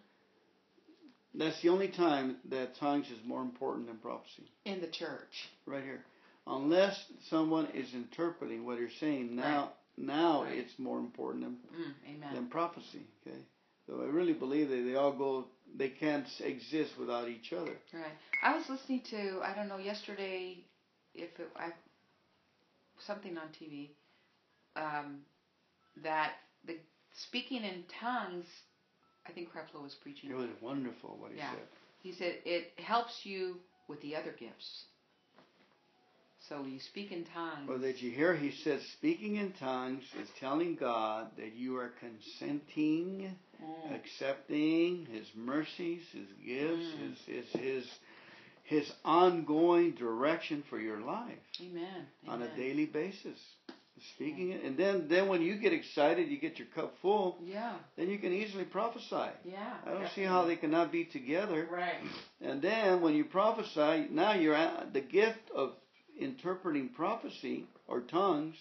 that's 1.33 1.61
the 1.61 1.69
only 1.69 1.89
time 1.89 2.39
that 2.45 2.75
tongues 2.75 3.09
is 3.11 3.23
more 3.25 3.41
important 3.41 3.87
than 3.87 3.97
prophecy. 3.97 4.49
In 4.65 4.81
the 4.81 4.87
church. 4.87 5.49
Right 5.65 5.83
here, 5.83 6.05
unless 6.47 7.11
someone 7.29 7.67
is 7.67 7.93
interpreting 7.93 8.65
what 8.65 8.79
you're 8.79 8.89
saying, 8.99 9.35
now 9.35 9.73
now 9.97 10.43
Right. 10.43 10.57
it's 10.57 10.77
more 10.77 10.99
important 10.99 11.43
than 11.43 11.55
Mm. 11.81 11.93
Amen. 12.07 12.33
than 12.35 12.49
prophecy. 12.49 13.05
Okay, 13.25 13.39
so 13.87 14.01
I 14.01 14.05
really 14.07 14.33
believe 14.33 14.69
that 14.69 14.81
they 14.83 14.95
all 14.95 15.13
go, 15.13 15.49
they 15.73 15.89
can't 15.89 16.27
exist 16.41 16.97
without 16.97 17.27
each 17.29 17.51
other. 17.53 17.77
Right. 17.93 18.17
I 18.41 18.55
was 18.57 18.69
listening 18.69 19.01
to 19.03 19.41
I 19.41 19.53
don't 19.53 19.67
know 19.67 19.77
yesterday 19.77 20.63
if 21.13 21.39
it, 21.39 21.49
I 21.55 21.71
something 22.99 23.37
on 23.37 23.47
TV 23.49 23.89
um, 24.75 25.19
that 26.03 26.33
the 26.65 26.77
speaking 27.27 27.63
in 27.63 27.83
tongues. 27.99 28.45
I 29.27 29.31
think 29.31 29.49
Creflo 29.49 29.81
was 29.81 29.95
preaching. 29.95 30.29
It 30.29 30.35
was 30.35 30.49
wonderful 30.61 31.17
what 31.19 31.31
he 31.31 31.37
Yeah. 31.37 31.51
said. 31.51 31.67
He 32.03 32.11
said 32.13 32.35
it 32.45 32.71
helps 32.79 33.25
you 33.25 33.55
with 33.87 33.99
the 34.01 34.15
other 34.15 34.31
gifts. 34.31 34.85
So 36.47 36.63
you 36.63 36.79
speak 36.79 37.11
in 37.11 37.25
tongues. 37.33 37.67
Well, 37.67 37.79
did 37.79 37.99
you 37.99 38.11
hear? 38.11 38.35
He 38.35 38.51
said, 38.51 38.79
speaking 38.97 39.37
in 39.37 39.51
tongues 39.53 40.03
is 40.21 40.29
telling 40.39 40.75
God 40.75 41.35
that 41.37 41.53
you 41.55 41.75
are 41.77 41.89
consenting, 41.99 43.35
Mm. 43.63 43.95
accepting 43.95 45.05
His 45.07 45.33
mercies, 45.35 46.03
His 46.11 46.27
gifts, 46.45 46.85
Mm. 46.85 46.99
His, 46.99 47.19
His 47.25 47.61
His 47.61 47.99
His 48.65 48.91
ongoing 49.03 49.91
direction 49.91 50.63
for 50.69 50.79
your 50.79 50.99
life 50.99 51.37
Amen. 51.61 52.07
on 52.27 52.41
a 52.41 52.55
daily 52.55 52.85
basis. 52.85 53.39
Speaking 54.15 54.51
it, 54.51 54.63
and 54.63 54.75
then 54.77 55.07
then 55.07 55.29
when 55.29 55.41
you 55.41 55.55
get 55.57 55.71
excited, 55.71 56.27
you 56.29 56.37
get 56.37 56.59
your 56.59 56.67
cup 56.75 56.95
full. 57.01 57.37
Yeah. 57.43 57.75
Then 57.95 58.09
you 58.09 58.17
can 58.19 58.33
easily 58.33 58.65
prophesy. 58.65 59.31
Yeah. 59.45 59.73
I 59.85 59.91
don't 59.93 60.09
see 60.15 60.23
how 60.23 60.45
they 60.45 60.57
cannot 60.57 60.91
be 60.91 61.05
together. 61.05 61.67
Right. 61.71 62.01
And 62.41 62.61
then 62.61 63.01
when 63.01 63.15
you 63.15 63.23
prophesy, 63.23 64.07
now 64.11 64.33
you're 64.33 64.53
at 64.55 64.91
the 64.93 64.99
gift 65.01 65.49
of 65.55 65.71
interpreting 66.19 66.89
prophecy 66.89 67.65
or 67.87 68.01
tongues. 68.01 68.55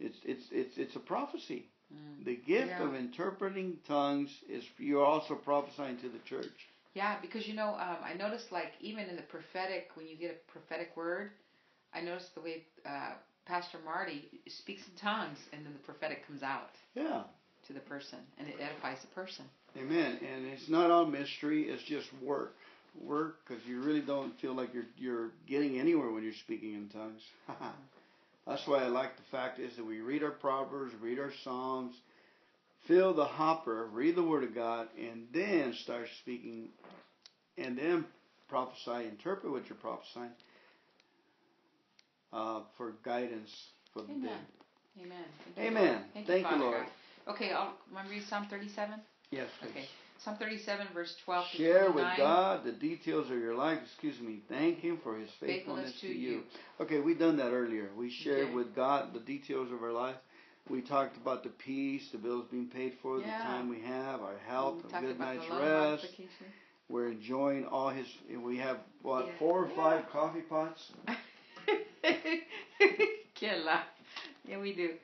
It's 0.00 0.16
it's 0.24 0.44
it's 0.50 0.78
it's 0.78 0.96
a 0.96 1.00
prophecy. 1.00 1.66
Mm. 1.92 2.24
The 2.24 2.36
gift 2.36 2.68
Yeah. 2.68 2.88
of 2.88 2.94
interpreting 2.94 3.78
tongues 3.86 4.30
is 4.48 4.64
you're 4.78 5.04
also 5.04 5.34
prophesying 5.34 5.98
to 5.98 6.08
the 6.08 6.20
church. 6.20 6.68
Yeah, 6.94 7.16
because 7.22 7.46
you 7.46 7.54
know, 7.54 7.68
um, 7.78 7.98
I 8.04 8.14
noticed 8.14 8.52
like 8.52 8.72
even 8.80 9.06
in 9.06 9.16
the 9.16 9.22
prophetic, 9.22 9.90
when 9.94 10.06
you 10.06 10.16
get 10.16 10.42
a 10.46 10.52
prophetic 10.52 10.96
word, 10.96 11.30
I 11.94 12.00
noticed 12.00 12.34
the 12.34 12.40
way 12.42 12.64
uh, 12.86 13.12
Pastor 13.46 13.78
Marty 13.84 14.28
speaks 14.48 14.82
in 14.86 14.94
tongues, 15.00 15.38
and 15.52 15.64
then 15.64 15.72
the 15.72 15.78
prophetic 15.80 16.26
comes 16.26 16.42
out 16.42 16.70
Yeah. 16.94 17.22
to 17.66 17.72
the 17.72 17.80
person, 17.80 18.18
and 18.38 18.46
it 18.48 18.56
edifies 18.60 18.98
the 19.00 19.08
person. 19.08 19.44
Amen. 19.76 20.18
And 20.20 20.46
it's 20.46 20.68
not 20.68 20.90
all 20.90 21.06
mystery. 21.06 21.64
It's 21.70 21.82
just 21.84 22.08
work. 22.22 22.54
Work 23.00 23.36
because 23.46 23.64
you 23.64 23.80
really 23.80 24.02
don't 24.02 24.38
feel 24.38 24.52
like 24.52 24.74
you're 24.74 24.84
you're 24.98 25.30
getting 25.48 25.80
anywhere 25.80 26.10
when 26.10 26.22
you're 26.22 26.34
speaking 26.34 26.74
in 26.74 26.90
tongues. 26.90 27.22
That's 28.46 28.66
why 28.66 28.82
I 28.84 28.88
like 28.88 29.16
the 29.16 29.22
fact 29.30 29.58
is 29.60 29.74
that 29.76 29.86
we 29.86 30.00
read 30.00 30.22
our 30.22 30.32
proverbs, 30.32 30.92
read 31.00 31.18
our 31.18 31.32
psalms, 31.42 31.94
fill 32.86 33.14
the 33.14 33.24
hopper, 33.24 33.86
read 33.92 34.16
the 34.16 34.22
word 34.22 34.44
of 34.44 34.54
God, 34.54 34.88
and 34.98 35.26
then 35.32 35.74
start 35.82 36.06
speaking, 36.20 36.68
and 37.58 37.76
then 37.78 38.04
prophesy, 38.48 39.08
interpret 39.08 39.52
what 39.52 39.68
you're 39.68 39.78
prophesying 39.78 40.30
uh, 42.32 42.60
for 42.76 42.94
guidance 43.04 43.50
for 43.92 44.02
the 44.02 44.12
Amen. 44.12 44.22
day. 44.22 45.02
Amen. 45.04 45.24
Thank 45.54 45.56
you, 45.56 45.78
Amen. 45.78 45.92
Lord. 45.92 46.04
Thank, 46.14 46.26
Thank 46.26 46.50
you, 46.50 46.56
Lord. 46.56 46.84
God. 47.26 47.34
Okay, 47.34 47.50
I'll, 47.52 47.74
want 47.94 48.06
to 48.06 48.12
read 48.12 48.24
Psalm 48.28 48.46
37? 48.50 49.00
Yes. 49.30 49.48
please. 49.60 49.70
Okay. 49.70 49.84
Psalm 50.24 50.36
37, 50.38 50.86
verse 50.94 51.14
12 51.24 51.46
Share 51.56 51.90
29. 51.90 51.94
with 51.94 52.18
God 52.18 52.64
the 52.64 52.72
details 52.72 53.30
of 53.30 53.38
your 53.38 53.54
life. 53.56 53.78
Excuse 53.84 54.20
me. 54.20 54.40
Thank 54.48 54.78
Him 54.78 54.98
for 55.02 55.18
His 55.18 55.30
faithfulness, 55.40 55.92
to 56.00 56.06
you. 56.06 56.42
Okay, 56.80 57.00
we 57.00 57.14
done 57.14 57.36
that 57.38 57.50
earlier. 57.50 57.88
We 57.96 58.10
shared 58.10 58.46
Okay. 58.46 58.54
with 58.54 58.74
God 58.74 59.14
the 59.14 59.20
details 59.20 59.72
of 59.72 59.82
our 59.82 59.92
life. 59.92 60.16
We 60.70 60.80
talked 60.80 61.16
about 61.16 61.42
the 61.42 61.50
peace, 61.50 62.08
the 62.12 62.18
bills 62.18 62.46
being 62.50 62.68
paid 62.68 62.94
for, 63.02 63.18
Yeah. 63.20 63.38
the 63.38 63.44
time 63.44 63.68
we 63.68 63.80
have, 63.80 64.22
our 64.22 64.38
health, 64.46 64.84
We 64.84 64.98
a 64.98 65.00
good 65.00 65.18
night's 65.18 65.48
rest. 65.50 66.06
We're 66.88 67.08
enjoying 67.08 67.66
all 67.66 67.88
His. 67.90 68.06
We 68.28 68.58
have 68.58 68.78
what 69.02 69.26
Yeah. 69.26 69.32
four 69.38 69.64
or 69.64 69.68
Yeah. 69.68 69.76
five 69.76 70.10
coffee 70.10 70.42
pots. 70.42 70.92
Yeah, 74.44 74.58
we 74.60 74.74
do. 74.74 74.98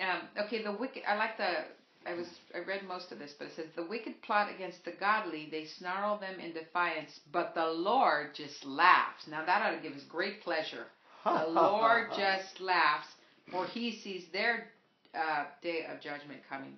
Um, 0.00 0.28
okay, 0.36 0.62
the 0.62 0.72
wicked. 0.72 1.02
I 1.08 1.16
like 1.16 1.36
the. 1.38 1.64
I 2.04 2.14
was. 2.14 2.28
I 2.54 2.58
read 2.58 2.86
most 2.86 3.10
of 3.10 3.18
this, 3.18 3.32
but 3.38 3.48
it 3.48 3.54
says 3.56 3.66
the 3.74 3.84
wicked 3.84 4.20
plot 4.22 4.50
against 4.54 4.84
the 4.84 4.92
godly. 4.92 5.48
They 5.50 5.64
snarl 5.64 6.18
them 6.18 6.38
in 6.38 6.52
defiance, 6.52 7.20
but 7.32 7.54
the 7.54 7.66
Lord 7.66 8.34
just 8.34 8.64
laughs. 8.64 9.26
Now 9.26 9.44
that 9.44 9.62
ought 9.62 9.74
to 9.76 9.82
give 9.82 9.96
us 9.96 10.04
great 10.04 10.42
pleasure. 10.42 10.86
The 11.24 11.46
Lord 11.48 12.12
just 12.16 12.60
laughs, 12.60 13.08
for 13.50 13.66
He 13.66 13.92
sees 13.92 14.26
their 14.32 14.68
uh, 15.16 15.44
day 15.62 15.86
of 15.90 16.00
judgment 16.00 16.40
coming. 16.48 16.74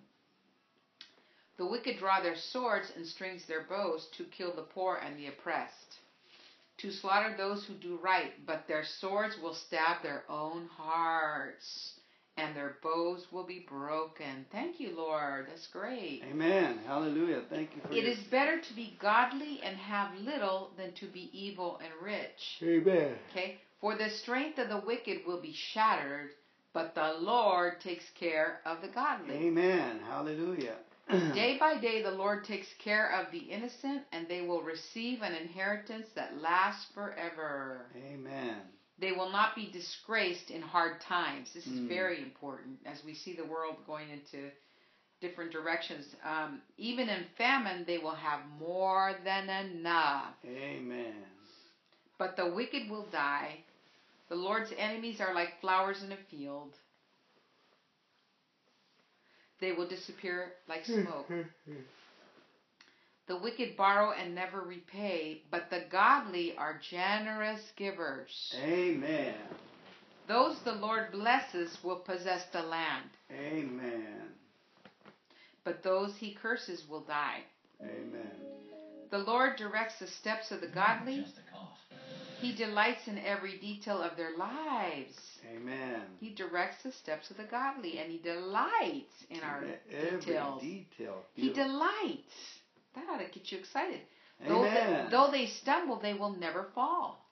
The 1.56 1.66
wicked 1.66 1.98
draw 1.98 2.20
their 2.22 2.36
swords 2.36 2.92
and 2.96 3.04
strings 3.06 3.44
their 3.46 3.62
bows 3.68 4.08
to 4.16 4.24
kill 4.24 4.54
the 4.54 4.62
poor 4.62 4.96
and 5.04 5.18
the 5.18 5.26
oppressed 5.26 5.98
to 6.78 6.92
slaughter 6.92 7.34
those 7.36 7.64
who 7.64 7.74
do 7.74 7.98
right, 8.02 8.30
but 8.46 8.66
their 8.68 8.84
swords 9.00 9.36
will 9.42 9.54
stab 9.54 10.00
their 10.02 10.22
own 10.30 10.68
hearts, 10.76 11.94
and 12.36 12.54
their 12.54 12.76
bows 12.84 13.26
will 13.32 13.44
be 13.44 13.66
broken. 13.68 14.46
Thank 14.52 14.78
you, 14.78 14.94
Lord. 14.96 15.48
That's 15.48 15.66
great. 15.66 16.22
Amen. 16.30 16.78
Hallelujah. 16.86 17.42
Thank 17.50 17.74
you 17.74 17.82
for 17.82 17.92
It 17.92 18.04
your- 18.04 18.12
is 18.12 18.18
better 18.30 18.60
to 18.60 18.74
be 18.74 18.96
godly 19.00 19.60
and 19.62 19.76
have 19.76 20.16
little 20.20 20.70
than 20.76 20.92
to 20.94 21.06
be 21.06 21.28
evil 21.36 21.80
and 21.82 21.92
rich. 22.00 22.58
Amen. 22.62 23.18
Okay? 23.32 23.60
For 23.80 23.96
the 23.96 24.10
strength 24.10 24.58
of 24.58 24.68
the 24.68 24.78
wicked 24.86 25.26
will 25.26 25.40
be 25.40 25.52
shattered, 25.52 26.30
but 26.74 26.94
the 26.94 27.16
Lord 27.20 27.80
takes 27.80 28.04
care 28.18 28.60
of 28.64 28.80
the 28.82 28.88
godly. 28.88 29.34
Amen. 29.34 30.00
Hallelujah. 30.06 30.76
Day 31.34 31.56
by 31.58 31.80
day, 31.80 32.02
the 32.02 32.10
Lord 32.10 32.44
takes 32.44 32.66
care 32.84 33.10
of 33.18 33.32
the 33.32 33.38
innocent, 33.38 34.02
and 34.12 34.28
they 34.28 34.42
will 34.42 34.60
receive 34.60 35.22
an 35.22 35.34
inheritance 35.34 36.06
that 36.14 36.36
lasts 36.38 36.86
forever. 36.94 37.86
Amen. 37.96 38.56
They 39.00 39.12
will 39.12 39.30
not 39.30 39.54
be 39.54 39.70
disgraced 39.72 40.50
in 40.50 40.60
hard 40.60 41.00
times. 41.00 41.48
This 41.54 41.66
is 41.66 41.80
Mm. 41.80 41.88
very 41.88 42.18
important 42.22 42.78
as 42.84 43.02
we 43.04 43.14
see 43.14 43.32
the 43.34 43.44
world 43.46 43.76
going 43.86 44.10
into 44.10 44.50
different 45.20 45.50
directions. 45.50 46.04
Um, 46.22 46.60
even 46.76 47.08
in 47.08 47.24
famine, 47.38 47.84
they 47.86 47.98
will 47.98 48.14
have 48.14 48.40
more 48.58 49.14
than 49.24 49.48
enough. 49.48 50.34
Amen. 50.44 51.14
But 52.18 52.36
the 52.36 52.50
wicked 52.50 52.90
will 52.90 53.06
die. 53.06 53.64
The 54.28 54.36
Lord's 54.36 54.72
enemies 54.76 55.20
are 55.20 55.34
like 55.34 55.60
flowers 55.60 56.02
in 56.02 56.12
a 56.12 56.16
field. 56.30 56.74
They 59.60 59.72
will 59.72 59.88
disappear 59.88 60.52
like 60.68 60.84
hmm, 60.84 61.02
smoke. 61.02 61.26
Hmm, 61.26 61.40
hmm. 61.66 61.80
The 63.26 63.38
wicked 63.38 63.76
borrow 63.76 64.12
and 64.12 64.34
never 64.34 64.60
repay, 64.62 65.42
but 65.50 65.68
the 65.70 65.84
godly 65.90 66.56
are 66.56 66.80
generous 66.90 67.60
givers. 67.76 68.54
Amen. 68.62 69.34
Those 70.26 70.58
the 70.64 70.72
Lord 70.72 71.12
blesses 71.12 71.76
will 71.82 72.00
possess 72.00 72.44
the 72.52 72.62
land, 72.62 73.10
Amen. 73.30 74.28
but 75.64 75.82
those 75.82 76.14
he 76.16 76.34
curses 76.34 76.84
will 76.88 77.00
die. 77.00 77.40
Amen. 77.82 78.30
The 79.10 79.18
Lord 79.18 79.56
directs 79.56 79.98
the 79.98 80.06
steps 80.06 80.50
of 80.50 80.60
the 80.60 80.68
godly. 80.68 81.24
He 82.40 82.54
delights 82.54 83.06
in 83.08 83.18
every 83.18 83.58
detail 83.58 84.00
of 84.02 84.16
their 84.16 84.36
lives. 84.36 85.16
Amen. 85.54 86.02
He 86.20 86.30
directs 86.34 86.82
the 86.82 86.92
steps 86.92 87.30
of 87.30 87.36
the 87.36 87.44
godly, 87.44 87.98
and 87.98 88.10
he 88.10 88.18
delights 88.18 89.12
in 89.30 89.40
our 89.40 89.64
Every 89.92 90.20
details. 90.20 90.62
detail. 90.62 91.24
He 91.34 91.52
delights. 91.52 92.34
That 92.94 93.08
ought 93.10 93.18
to 93.18 93.24
get 93.24 93.50
you 93.50 93.58
excited. 93.58 94.00
Though, 94.46 94.62
they, 94.62 95.06
though 95.10 95.30
they 95.32 95.46
stumble, 95.46 95.98
they 96.00 96.14
will 96.14 96.36
never 96.36 96.68
fall. 96.74 97.24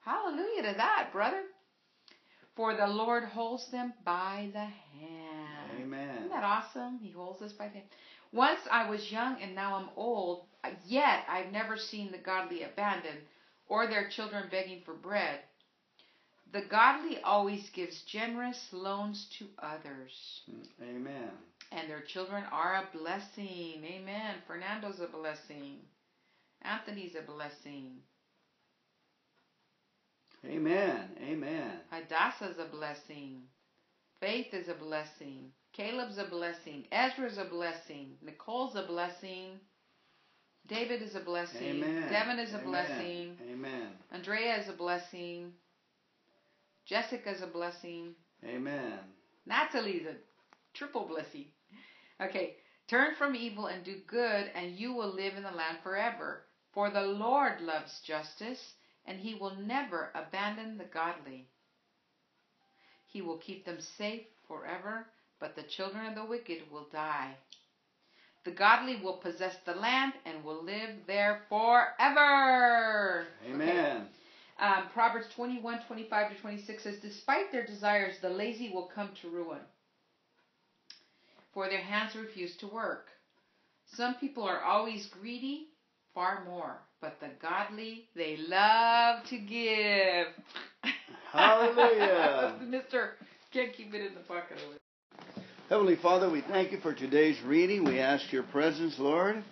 Hallelujah 0.00 0.62
to 0.62 0.74
that, 0.76 1.10
brother. 1.12 1.42
For 2.54 2.76
the 2.76 2.86
Lord 2.86 3.24
holds 3.24 3.68
them 3.70 3.94
by 4.04 4.50
the 4.52 4.58
hand. 4.60 5.82
Amen. 5.82 6.16
Isn't 6.18 6.28
that 6.30 6.44
awesome? 6.44 6.98
He 7.02 7.10
holds 7.10 7.40
us 7.42 7.52
by 7.52 7.66
the 7.68 7.74
hand. 7.74 7.86
Once 8.32 8.60
I 8.70 8.88
was 8.88 9.10
young 9.10 9.40
and 9.42 9.54
now 9.54 9.76
I'm 9.76 9.88
old, 9.96 10.44
yet 10.86 11.24
I've 11.28 11.50
never 11.52 11.76
seen 11.76 12.12
the 12.12 12.18
godly 12.18 12.62
abandoned 12.62 13.18
or 13.72 13.86
their 13.86 14.06
children 14.10 14.44
begging 14.50 14.82
for 14.84 14.92
bread. 14.92 15.38
The 16.52 16.60
godly 16.70 17.22
always 17.22 17.70
gives 17.70 18.02
generous 18.02 18.68
loans 18.70 19.26
to 19.38 19.46
others, 19.62 20.42
Amen. 20.82 21.30
and 21.72 21.88
their 21.88 22.02
children 22.02 22.44
are 22.52 22.74
a 22.74 22.98
blessing. 22.98 23.82
Amen. 23.82 24.34
Fernando's 24.46 25.00
a 25.00 25.06
blessing. 25.06 25.78
Anthony's 26.60 27.14
a 27.14 27.22
blessing. 27.22 27.92
Amen. 30.44 31.08
Amen. 31.22 31.70
Hadassah's 31.90 32.58
a 32.58 32.70
blessing. 32.70 33.40
Faith 34.20 34.52
is 34.52 34.68
a 34.68 34.74
blessing. 34.74 35.46
Caleb's 35.72 36.18
a 36.18 36.24
blessing. 36.24 36.84
Ezra's 36.92 37.38
a 37.38 37.46
blessing. 37.46 38.18
Nicole's 38.20 38.76
a 38.76 38.82
blessing. 38.82 39.58
David 40.68 41.02
is 41.02 41.14
a 41.14 41.20
blessing. 41.20 41.82
Amen. 41.82 42.10
Devin 42.10 42.38
is 42.38 42.52
a 42.52 42.58
Amen. 42.58 42.66
blessing. 42.66 43.36
Amen. 43.50 43.88
Andrea 44.12 44.56
is 44.58 44.68
a 44.68 44.72
blessing. 44.72 45.52
Jessica 46.86 47.30
is 47.30 47.42
a 47.42 47.46
blessing. 47.46 48.14
Amen. 48.44 48.98
Natalie's 49.46 50.06
a 50.06 50.14
triple 50.74 51.06
blessing. 51.06 51.46
Okay, 52.20 52.56
turn 52.88 53.14
from 53.16 53.34
evil 53.34 53.66
and 53.66 53.84
do 53.84 53.96
good, 54.06 54.50
and 54.54 54.78
you 54.78 54.92
will 54.92 55.12
live 55.12 55.34
in 55.34 55.42
the 55.42 55.50
land 55.50 55.78
forever. 55.82 56.44
For 56.72 56.90
the 56.90 57.02
Lord 57.02 57.60
loves 57.60 58.00
justice, 58.06 58.74
and 59.04 59.18
he 59.18 59.34
will 59.34 59.56
never 59.56 60.10
abandon 60.14 60.78
the 60.78 60.84
godly. 60.84 61.48
He 63.06 63.20
will 63.20 63.38
keep 63.38 63.64
them 63.64 63.78
safe 63.98 64.22
forever, 64.48 65.06
but 65.38 65.54
the 65.54 65.62
children 65.64 66.06
of 66.06 66.14
the 66.14 66.24
wicked 66.24 66.70
will 66.70 66.88
die. 66.92 67.36
The 68.44 68.50
godly 68.50 68.96
will 68.96 69.18
possess 69.18 69.56
the 69.64 69.74
land 69.74 70.14
and 70.26 70.44
will 70.44 70.64
live 70.64 70.90
there 71.06 71.42
forever. 71.48 73.26
Okay. 73.44 73.52
Amen. 73.52 74.06
Um, 74.58 74.84
Proverbs 74.92 75.26
21, 75.34 75.80
25 75.86 76.30
to 76.36 76.40
26 76.40 76.82
says, 76.82 76.96
Despite 77.00 77.52
their 77.52 77.64
desires, 77.64 78.14
the 78.20 78.28
lazy 78.28 78.70
will 78.72 78.90
come 78.94 79.10
to 79.20 79.28
ruin, 79.28 79.60
for 81.52 81.68
their 81.68 81.80
hands 81.80 82.14
refuse 82.14 82.56
to 82.58 82.66
work. 82.66 83.08
Some 83.94 84.14
people 84.14 84.44
are 84.44 84.62
always 84.62 85.06
greedy, 85.06 85.68
far 86.14 86.44
more, 86.44 86.78
but 87.00 87.18
the 87.20 87.28
godly, 87.40 88.08
they 88.14 88.36
love 88.48 89.24
to 89.26 89.38
give. 89.38 90.28
Hallelujah. 91.32 92.54
Mister, 92.66 93.14
can't 93.52 93.72
keep 93.72 93.94
it 93.94 94.06
in 94.06 94.14
the 94.14 94.20
pocket. 94.20 94.58
Heavenly 95.72 95.96
Father, 95.96 96.28
we 96.28 96.42
thank 96.42 96.70
you 96.70 96.80
for 96.80 96.92
today's 96.92 97.40
reading. 97.46 97.86
We 97.86 97.98
ask 97.98 98.30
your 98.30 98.42
presence, 98.42 98.98
Lord, 98.98 99.42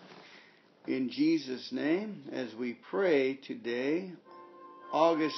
in 0.86 1.08
Jesus' 1.08 1.72
name, 1.72 2.24
as 2.30 2.54
we 2.56 2.76
pray 2.90 3.36
today, 3.46 4.12
August 4.92 5.36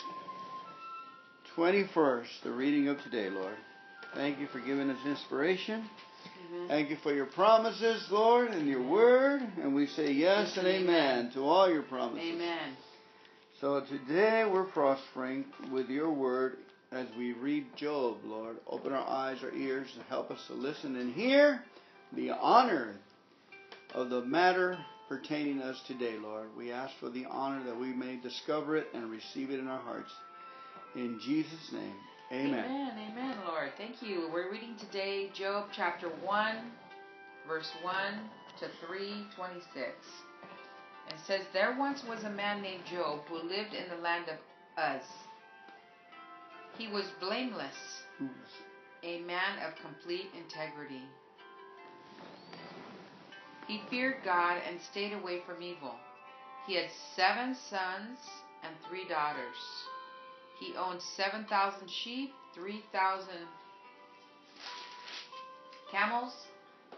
21st, 1.56 2.26
the 2.42 2.50
reading 2.50 2.88
of 2.88 3.00
today, 3.04 3.30
Lord. 3.30 3.54
Thank 4.16 4.40
you 4.40 4.48
for 4.48 4.58
giving 4.58 4.90
us 4.90 4.98
inspiration. 5.06 5.88
Amen. 6.50 6.68
Thank 6.68 6.90
you 6.90 6.96
for 7.04 7.14
your 7.14 7.26
promises, 7.26 8.04
Lord, 8.10 8.48
and 8.48 8.66
your 8.66 8.82
word. 8.82 9.40
And 9.62 9.76
we 9.76 9.86
say 9.86 10.10
yes 10.10 10.48
Yes 10.48 10.58
and 10.58 10.66
and 10.66 10.82
amen 10.82 11.18
amen. 11.20 11.32
to 11.34 11.42
all 11.44 11.70
your 11.72 11.82
promises. 11.82 12.28
Amen. 12.28 12.76
So 13.60 13.84
today 13.88 14.50
we're 14.52 14.64
prospering 14.64 15.44
with 15.70 15.88
your 15.90 16.10
word 16.10 16.56
as 16.92 17.07
we 17.16 17.33
read 17.33 17.64
Job, 17.76 18.18
Lord. 18.24 18.57
Open 18.66 18.92
our 18.92 19.09
eyes, 19.09 19.38
our 19.42 19.52
ears, 19.52 19.88
and 19.94 20.05
help 20.09 20.31
us 20.31 20.46
to 20.48 20.55
listen 20.55 20.96
and 20.96 21.14
hear 21.14 21.62
the 22.12 22.31
honor 22.31 22.94
of 23.94 24.11
the 24.11 24.20
matter 24.22 24.78
pertaining 25.09 25.62
us 25.62 25.81
today, 25.87 26.16
Lord. 26.18 26.48
We 26.57 26.70
ask 26.70 26.92
for 27.00 27.09
the 27.09 27.24
honor 27.26 27.64
that 27.64 27.78
we 27.78 27.92
may 27.92 28.16
discover 28.16 28.76
it 28.76 28.88
and 28.92 29.11
receive 29.11 29.50
it 29.50 29.59
in 29.59 29.68
our 29.68 29.81
hearts. 29.81 30.12
In 30.94 31.18
Jesus' 31.24 31.72
name, 31.72 31.94
amen. 32.31 32.64
Amen. 32.64 33.11
Amen, 33.11 33.37
Lord. 33.46 33.70
Thank 33.78 34.02
you. 34.02 34.28
We're 34.33 34.52
reading 34.52 34.76
today 34.78 35.31
Job 35.35 35.68
chapter 35.74 36.09
1, 36.09 36.57
verse 37.48 37.70
1 37.83 37.94
to 38.61 38.68
326. 38.87 39.88
It 41.09 41.16
says, 41.26 41.40
There 41.55 41.74
once 41.78 42.02
was 42.07 42.24
a 42.24 42.31
man 42.31 42.61
named 42.61 42.83
Job 42.90 43.20
who 43.28 43.37
lived 43.37 43.72
in 43.72 43.88
the 43.88 44.02
land 44.02 44.26
of 44.28 44.37
Uz. 44.78 45.07
He 46.82 46.88
was 46.88 47.06
blameless, 47.20 48.02
a 49.04 49.20
man 49.20 49.60
of 49.64 49.76
complete 49.76 50.26
integrity. 50.36 51.04
He 53.68 53.82
feared 53.88 54.16
God 54.24 54.60
and 54.68 54.80
stayed 54.90 55.12
away 55.12 55.42
from 55.46 55.62
evil. 55.62 55.94
He 56.66 56.74
had 56.74 56.86
seven 57.14 57.54
sons 57.70 58.18
and 58.64 58.74
three 58.88 59.06
daughters. 59.08 59.54
He 60.58 60.74
owned 60.74 61.00
7,000 61.00 61.88
sheep, 61.88 62.34
3,000 62.52 63.28
camels, 65.92 66.34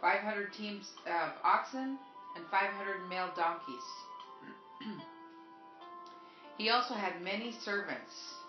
500 0.00 0.50
teams 0.54 0.92
of 1.06 1.32
oxen, 1.44 1.98
and 2.36 2.46
500 2.50 3.06
male 3.10 3.28
donkeys. 3.36 3.84
he 6.56 6.70
also 6.70 6.94
had 6.94 7.20
many 7.20 7.52
servants. 7.52 8.43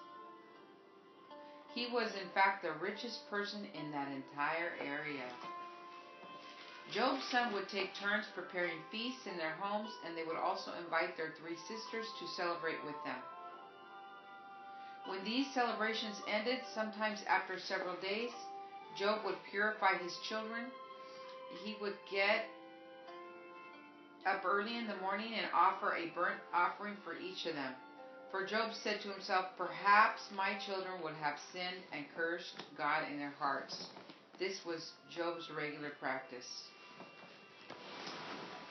He 1.76 1.88
was, 1.92 2.16
in 2.16 2.30
fact, 2.34 2.64
the 2.64 2.72
richest 2.80 3.30
person 3.30 3.68
in 3.76 3.92
that 3.92 4.08
entire 4.08 4.72
area. 4.80 5.28
Job's 6.90 7.26
son 7.26 7.52
would 7.52 7.68
take 7.68 7.94
turns 7.94 8.26
preparing 8.34 8.80
feasts 8.90 9.28
in 9.28 9.38
their 9.38 9.56
homes, 9.60 9.92
and 10.06 10.16
they 10.16 10.24
would 10.24 10.38
also 10.38 10.72
invite 10.82 11.18
their 11.18 11.34
three 11.38 11.58
sisters 11.68 12.08
to 12.18 12.28
celebrate 12.28 12.82
with 12.86 12.96
them. 13.04 13.20
When 15.08 15.24
these 15.26 15.52
celebrations 15.54 16.22
ended, 16.32 16.60
sometimes 16.74 17.20
after 17.28 17.60
several 17.60 17.96
days, 18.02 18.32
Job 18.98 19.26
would 19.26 19.36
purify 19.52 19.98
his 20.02 20.18
children. 20.30 20.72
He 21.66 21.76
would 21.82 21.98
get 22.10 22.46
up 24.26 24.44
early 24.46 24.78
in 24.78 24.88
the 24.88 24.96
morning 24.98 25.34
and 25.36 25.46
offer 25.54 25.96
a 25.96 26.08
burnt 26.16 26.40
offering 26.54 26.96
for 27.04 27.14
each 27.20 27.46
of 27.46 27.56
them. 27.56 27.74
For 28.32 28.46
Job 28.46 28.74
said 28.74 29.02
to 29.02 29.10
himself, 29.10 29.46
Perhaps 29.58 30.30
my 30.36 30.56
children 30.66 31.02
would 31.04 31.16
have 31.22 31.40
sinned 31.52 31.84
and 31.94 32.06
cursed 32.16 32.64
God 32.78 33.04
in 33.12 33.18
their 33.18 33.34
hearts. 33.40 33.88
This 34.40 34.66
was 34.66 34.92
Job's 35.10 35.50
regular 35.50 35.92
practice. 36.00 36.68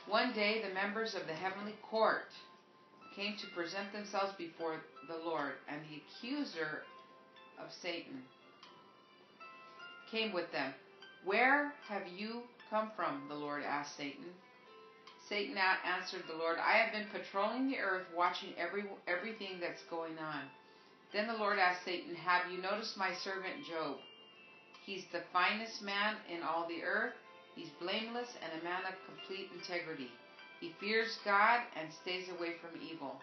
One 0.06 0.32
day, 0.34 0.60
the 0.60 0.74
members 0.74 1.14
of 1.14 1.26
the 1.26 1.32
heavenly 1.32 1.76
court 1.90 2.28
came 3.16 3.36
to 3.38 3.46
present 3.54 3.92
themselves 3.92 4.34
before 4.36 4.82
the 5.08 5.16
Lord, 5.16 5.54
and 5.68 5.80
the 5.82 6.02
accuser 6.02 6.82
of 7.58 7.72
Satan 7.72 8.22
came 10.10 10.32
with 10.32 10.50
them. 10.52 10.74
Where 11.24 11.72
have 11.88 12.06
you 12.06 12.42
come 12.68 12.90
from? 12.94 13.26
The 13.28 13.34
Lord 13.34 13.62
asked 13.62 13.96
Satan. 13.96 14.26
Satan 15.28 15.56
answered 15.56 16.24
the 16.28 16.36
Lord, 16.36 16.58
I 16.58 16.76
have 16.76 16.92
been 16.92 17.08
patrolling 17.08 17.68
the 17.68 17.78
earth, 17.78 18.06
watching 18.14 18.52
every, 18.58 18.84
everything 19.08 19.58
that's 19.60 19.82
going 19.88 20.18
on. 20.18 20.42
Then 21.12 21.26
the 21.26 21.36
Lord 21.36 21.58
asked 21.58 21.84
Satan, 21.84 22.14
Have 22.14 22.50
you 22.52 22.60
noticed 22.60 22.98
my 22.98 23.14
servant 23.14 23.64
Job? 23.68 23.96
He's 24.84 25.04
the 25.12 25.22
finest 25.32 25.80
man 25.80 26.16
in 26.28 26.42
all 26.42 26.68
the 26.68 26.82
earth. 26.82 27.14
He's 27.54 27.70
blameless 27.80 28.28
and 28.42 28.60
a 28.60 28.64
man 28.64 28.82
of 28.84 28.94
complete 29.06 29.48
integrity. 29.54 30.10
He 30.60 30.74
fears 30.80 31.18
God 31.24 31.62
and 31.76 31.88
stays 32.02 32.28
away 32.28 32.56
from 32.60 32.80
evil. 32.82 33.20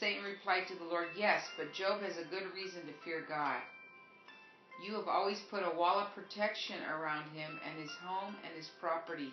Satan 0.00 0.24
replied 0.24 0.66
to 0.68 0.74
the 0.74 0.84
Lord, 0.84 1.08
Yes, 1.16 1.44
but 1.56 1.72
Job 1.72 2.02
has 2.02 2.18
a 2.18 2.24
good 2.24 2.52
reason 2.52 2.82
to 2.86 3.04
fear 3.04 3.24
God. 3.28 3.60
You 4.84 4.94
have 4.94 5.08
always 5.08 5.40
put 5.50 5.62
a 5.62 5.76
wall 5.76 5.98
of 5.98 6.14
protection 6.14 6.76
around 6.84 7.30
him 7.32 7.60
and 7.64 7.80
his 7.80 7.94
home 8.04 8.34
and 8.44 8.54
his 8.56 8.68
property. 8.80 9.32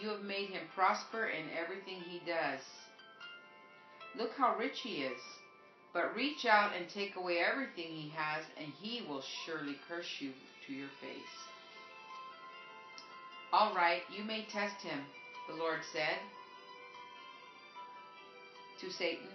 You 0.00 0.08
have 0.10 0.22
made 0.22 0.50
him 0.50 0.62
prosper 0.74 1.26
in 1.26 1.46
everything 1.56 2.00
he 2.00 2.20
does. 2.26 2.60
Look 4.16 4.32
how 4.36 4.56
rich 4.56 4.80
he 4.82 5.02
is. 5.02 5.20
But 5.92 6.16
reach 6.16 6.44
out 6.44 6.72
and 6.76 6.88
take 6.88 7.14
away 7.14 7.38
everything 7.38 7.86
he 7.86 8.12
has, 8.16 8.44
and 8.58 8.72
he 8.80 9.06
will 9.08 9.22
surely 9.46 9.76
curse 9.88 10.20
you 10.20 10.32
to 10.66 10.72
your 10.72 10.88
face. 11.00 11.36
All 13.52 13.72
right, 13.74 14.02
you 14.10 14.24
may 14.24 14.44
test 14.50 14.82
him, 14.82 14.98
the 15.48 15.54
Lord 15.54 15.78
said 15.92 16.18
to 18.80 18.90
Satan. 18.90 19.28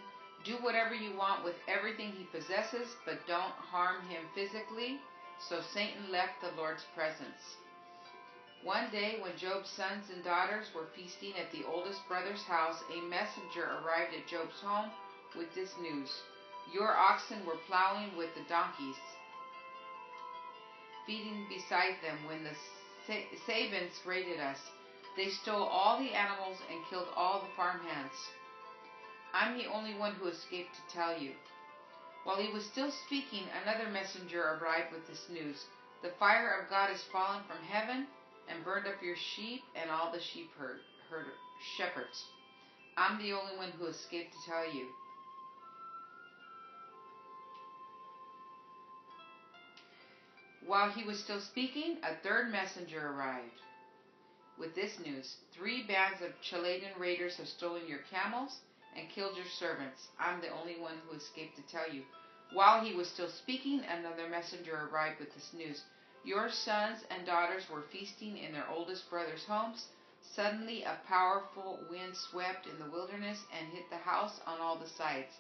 Do 0.44 0.56
whatever 0.62 0.94
you 0.94 1.16
want 1.18 1.44
with 1.44 1.56
everything 1.68 2.12
he 2.12 2.26
possesses, 2.26 2.88
but 3.06 3.26
don't 3.28 3.56
harm 3.72 4.06
him 4.08 4.24
physically. 4.36 5.00
So 5.48 5.62
Satan 5.74 6.12
left 6.12 6.42
the 6.42 6.52
Lord's 6.60 6.84
presence. 6.96 7.56
One 8.64 8.92
day, 8.92 9.20
when 9.22 9.38
Job's 9.38 9.70
sons 9.70 10.10
and 10.10 10.22
daughters 10.22 10.74
were 10.76 10.88
feasting 10.94 11.34
at 11.38 11.50
the 11.52 11.64
oldest 11.66 12.06
brother's 12.10 12.44
house, 12.44 12.84
a 12.92 13.00
messenger 13.02 13.64
arrived 13.64 14.14
at 14.14 14.28
Job's 14.28 14.60
home 14.60 14.92
with 15.38 15.54
this 15.56 15.78
news 15.78 16.12
Your 16.74 16.94
oxen 16.94 17.46
were 17.46 17.56
plowing 17.68 18.18
with 18.18 18.36
the 18.36 18.44
donkeys, 18.50 18.98
feeding 21.06 21.48
beside 21.48 21.96
them 22.04 22.18
when 22.28 22.44
the 22.44 22.54
Sabeans 23.48 24.06
raided 24.06 24.42
us. 24.42 24.60
They 25.16 25.30
stole 25.30 25.64
all 25.64 25.98
the 25.98 26.14
animals 26.14 26.58
and 26.70 26.86
killed 26.90 27.08
all 27.16 27.40
the 27.40 27.56
farmhands. 27.56 28.30
I'm 29.34 29.58
the 29.58 29.68
only 29.68 29.94
one 29.94 30.16
who 30.16 30.28
escaped 30.28 30.76
to 30.76 30.94
tell 30.94 31.18
you. 31.18 31.32
While 32.26 32.38
he 32.38 32.52
was 32.52 32.66
still 32.66 32.92
speaking, 32.92 33.48
another 33.64 33.90
messenger 33.90 34.60
arrived 34.60 34.92
with 34.92 35.08
this 35.08 35.30
news. 35.30 35.64
The 36.02 36.12
fire 36.20 36.60
of 36.60 36.70
God 36.70 36.90
has 36.90 37.04
fallen 37.04 37.44
from 37.48 37.64
heaven 37.64 38.08
burned 38.70 38.86
up 38.86 39.02
your 39.02 39.16
sheep 39.36 39.64
and 39.74 39.90
all 39.90 40.12
the 40.12 40.22
sheep 40.22 40.52
herd, 40.56 40.78
herd, 41.10 41.26
shepherds. 41.76 42.26
I'm 42.98 43.18
the 43.18 43.34
only 43.34 43.58
one 43.58 43.72
who 43.80 43.88
escaped 43.88 44.32
to 44.34 44.52
tell 44.52 44.72
you. 44.72 44.86
While 50.68 50.92
he 50.92 51.04
was 51.04 51.18
still 51.18 51.40
speaking, 51.40 51.98
a 52.04 52.22
third 52.22 52.52
messenger 52.52 53.08
arrived 53.08 53.60
with 54.60 54.76
this 54.76 55.00
news. 55.04 55.38
Three 55.58 55.88
bands 55.88 56.22
of 56.22 56.40
Chaldean 56.44 56.94
raiders 57.00 57.38
have 57.38 57.48
stolen 57.48 57.88
your 57.88 58.06
camels 58.12 58.60
and 58.96 59.10
killed 59.10 59.36
your 59.36 59.50
servants. 59.58 60.10
I'm 60.20 60.42
the 60.42 60.54
only 60.54 60.80
one 60.80 60.94
who 61.08 61.18
escaped 61.18 61.56
to 61.56 61.64
tell 61.72 61.92
you. 61.92 62.04
While 62.54 62.86
he 62.86 62.94
was 62.94 63.10
still 63.10 63.30
speaking, 63.30 63.82
another 63.90 64.30
messenger 64.30 64.90
arrived 64.92 65.20
with 65.20 65.34
this 65.34 65.50
news. 65.58 65.82
Your 66.24 66.50
sons 66.50 67.04
and 67.10 67.26
daughters 67.26 67.64
were 67.70 67.84
feasting 67.92 68.38
in 68.38 68.52
their 68.52 68.68
oldest 68.70 69.10
brother's 69.10 69.46
homes. 69.46 69.88
Suddenly, 70.22 70.84
a 70.84 71.00
powerful 71.08 71.80
wind 71.90 72.16
swept 72.16 72.68
in 72.68 72.78
the 72.78 72.92
wilderness 72.92 73.40
and 73.58 73.72
hit 73.72 73.90
the 73.90 73.98
house 73.98 74.40
on 74.46 74.60
all 74.60 74.78
the 74.78 74.90
sides. 74.90 75.32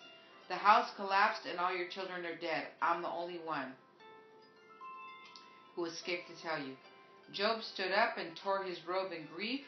The 0.47 0.55
house 0.55 0.89
collapsed, 0.95 1.45
and 1.45 1.59
all 1.59 1.75
your 1.75 1.89
children 1.89 2.25
are 2.25 2.35
dead. 2.35 2.67
I'm 2.81 3.01
the 3.01 3.09
only 3.09 3.39
one 3.39 3.73
who 5.75 5.85
escaped 5.85 6.27
to 6.27 6.41
tell 6.41 6.57
you. 6.57 6.75
Job 7.31 7.61
stood 7.61 7.91
up 7.91 8.17
and 8.17 8.35
tore 8.35 8.63
his 8.63 8.79
robe 8.87 9.11
in 9.11 9.27
grief. 9.35 9.61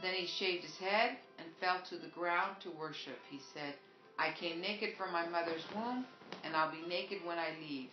Then 0.00 0.14
he 0.14 0.26
shaved 0.26 0.64
his 0.64 0.76
head 0.78 1.16
and 1.38 1.46
fell 1.60 1.82
to 1.90 1.96
the 1.96 2.08
ground 2.08 2.56
to 2.62 2.70
worship. 2.70 3.18
He 3.28 3.38
said, 3.52 3.74
I 4.18 4.32
came 4.32 4.60
naked 4.60 4.96
from 4.96 5.12
my 5.12 5.26
mother's 5.26 5.64
womb, 5.74 6.06
and 6.42 6.56
I'll 6.56 6.72
be 6.72 6.88
naked 6.88 7.18
when 7.24 7.38
I 7.38 7.50
leave. 7.60 7.90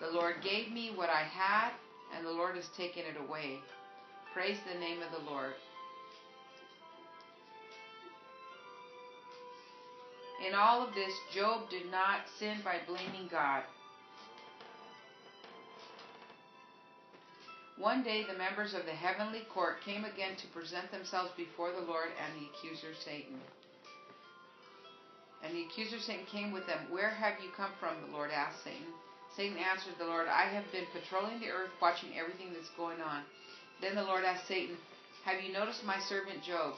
The 0.00 0.10
Lord 0.10 0.36
gave 0.42 0.70
me 0.70 0.90
what 0.94 1.08
I 1.08 1.22
had, 1.22 1.70
and 2.14 2.26
the 2.26 2.32
Lord 2.32 2.56
has 2.56 2.68
taken 2.76 3.02
it 3.04 3.16
away. 3.18 3.60
Praise 4.34 4.58
the 4.70 4.78
name 4.78 4.98
of 5.02 5.10
the 5.10 5.30
Lord. 5.30 5.54
In 10.46 10.54
all 10.54 10.86
of 10.86 10.94
this, 10.94 11.12
Job 11.34 11.70
did 11.70 11.90
not 11.90 12.20
sin 12.38 12.58
by 12.62 12.76
blaming 12.86 13.28
God. 13.30 13.62
One 17.78 18.02
day, 18.02 18.24
the 18.24 18.36
members 18.38 18.74
of 18.74 18.84
the 18.84 18.92
heavenly 18.92 19.42
court 19.52 19.82
came 19.82 20.04
again 20.04 20.36
to 20.36 20.46
present 20.48 20.90
themselves 20.90 21.30
before 21.36 21.72
the 21.72 21.80
Lord 21.80 22.08
and 22.22 22.40
the 22.40 22.48
accuser 22.48 22.94
Satan. 23.04 23.40
And 25.42 25.54
the 25.54 25.64
accuser 25.64 25.98
Satan 25.98 26.26
came 26.26 26.52
with 26.52 26.66
them. 26.66 26.80
Where 26.90 27.10
have 27.10 27.34
you 27.42 27.50
come 27.56 27.70
from? 27.80 27.96
The 28.06 28.16
Lord 28.16 28.30
asked 28.30 28.62
Satan. 28.64 28.92
Satan 29.36 29.58
answered 29.58 29.94
the 29.98 30.06
Lord, 30.06 30.28
I 30.28 30.48
have 30.48 30.64
been 30.72 30.86
patrolling 30.92 31.40
the 31.40 31.50
earth, 31.50 31.70
watching 31.80 32.16
everything 32.18 32.54
that's 32.54 32.70
going 32.70 33.02
on. 33.02 33.22
Then 33.82 33.94
the 33.94 34.02
Lord 34.02 34.24
asked 34.24 34.48
Satan, 34.48 34.76
Have 35.24 35.42
you 35.42 35.52
noticed 35.52 35.84
my 35.84 36.00
servant 36.00 36.42
Job? 36.42 36.74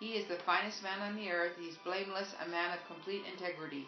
He 0.00 0.18
is 0.18 0.26
the 0.26 0.42
finest 0.44 0.82
man 0.82 1.00
on 1.00 1.14
the 1.14 1.30
earth. 1.30 1.52
He's 1.58 1.76
blameless, 1.84 2.34
a 2.44 2.48
man 2.48 2.76
of 2.76 2.84
complete 2.86 3.22
integrity. 3.30 3.86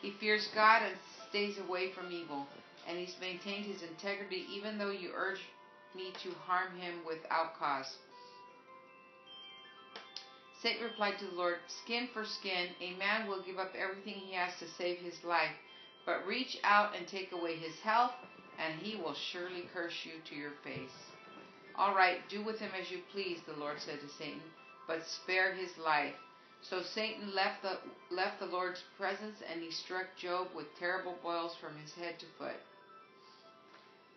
He 0.00 0.12
fears 0.20 0.48
God 0.54 0.82
and 0.82 0.94
stays 1.28 1.58
away 1.58 1.90
from 1.90 2.12
evil, 2.12 2.46
and 2.86 2.96
he's 2.96 3.16
maintained 3.20 3.66
his 3.66 3.82
integrity 3.82 4.46
even 4.54 4.78
though 4.78 4.92
you 4.92 5.10
urge 5.14 5.40
me 5.94 6.12
to 6.22 6.30
harm 6.46 6.78
him 6.78 7.00
without 7.06 7.58
cause. 7.58 7.96
Satan 10.62 10.84
replied 10.84 11.18
to 11.18 11.26
the 11.26 11.36
Lord, 11.36 11.56
Skin 11.82 12.08
for 12.12 12.24
skin, 12.24 12.68
a 12.80 12.94
man 12.94 13.28
will 13.28 13.42
give 13.42 13.58
up 13.58 13.72
everything 13.76 14.14
he 14.14 14.34
has 14.34 14.52
to 14.60 14.68
save 14.78 14.98
his 14.98 15.22
life, 15.24 15.52
but 16.06 16.26
reach 16.26 16.58
out 16.64 16.94
and 16.96 17.06
take 17.06 17.32
away 17.32 17.56
his 17.56 17.78
health, 17.80 18.12
and 18.58 18.80
he 18.80 18.96
will 18.96 19.14
surely 19.14 19.68
curse 19.72 20.04
you 20.04 20.12
to 20.28 20.34
your 20.34 20.52
face. 20.62 20.94
All 21.76 21.94
right, 21.94 22.18
do 22.28 22.44
with 22.44 22.58
him 22.58 22.70
as 22.80 22.90
you 22.90 22.98
please, 23.12 23.40
the 23.46 23.58
Lord 23.58 23.80
said 23.80 24.00
to 24.00 24.08
Satan, 24.08 24.42
but 24.86 25.06
spare 25.06 25.54
his 25.54 25.70
life. 25.78 26.14
So 26.60 26.82
Satan 26.82 27.34
left 27.34 27.62
the, 27.62 27.78
left 28.10 28.40
the 28.40 28.46
Lord's 28.46 28.82
presence, 28.96 29.42
and 29.50 29.60
he 29.60 29.70
struck 29.70 30.06
Job 30.16 30.48
with 30.54 30.78
terrible 30.78 31.16
boils 31.22 31.56
from 31.60 31.76
his 31.78 31.92
head 31.94 32.18
to 32.20 32.26
foot. 32.38 32.60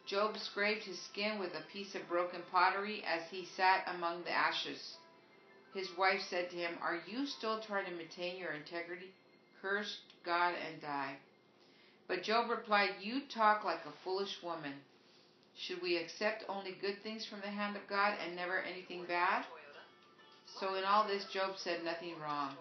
Job 0.05 0.37
scraped 0.37 0.83
his 0.83 1.01
skin 1.01 1.39
with 1.39 1.53
a 1.53 1.71
piece 1.73 1.93
of 1.93 2.07
broken 2.07 2.41
pottery 2.49 3.03
as 3.05 3.23
he 3.29 3.45
sat 3.57 3.83
among 3.93 4.23
the 4.23 4.31
ashes. 4.31 4.95
His 5.73 5.89
wife 5.97 6.21
said 6.29 6.49
to 6.49 6.55
him, 6.55 6.77
Are 6.81 7.01
you 7.05 7.25
still 7.25 7.59
trying 7.59 7.85
to 7.85 7.91
maintain 7.91 8.37
your 8.37 8.53
integrity? 8.53 9.11
Curse 9.61 9.99
God 10.23 10.53
and 10.65 10.81
die. 10.81 11.17
But 12.07 12.23
Job 12.23 12.49
replied, 12.49 12.91
You 13.01 13.21
talk 13.27 13.63
like 13.63 13.85
a 13.85 14.03
foolish 14.03 14.41
woman. 14.41 14.73
Should 15.57 15.81
we 15.81 15.97
accept 15.97 16.45
only 16.47 16.77
good 16.79 17.01
things 17.03 17.25
from 17.25 17.41
the 17.41 17.47
hand 17.47 17.75
of 17.75 17.87
God 17.87 18.13
and 18.23 18.35
never 18.35 18.61
anything 18.61 19.05
bad? 19.05 19.43
So 20.59 20.75
in 20.75 20.83
all 20.83 21.05
this, 21.07 21.25
Job 21.25 21.57
said 21.57 21.83
nothing 21.83 22.13
wrong. 22.21 22.53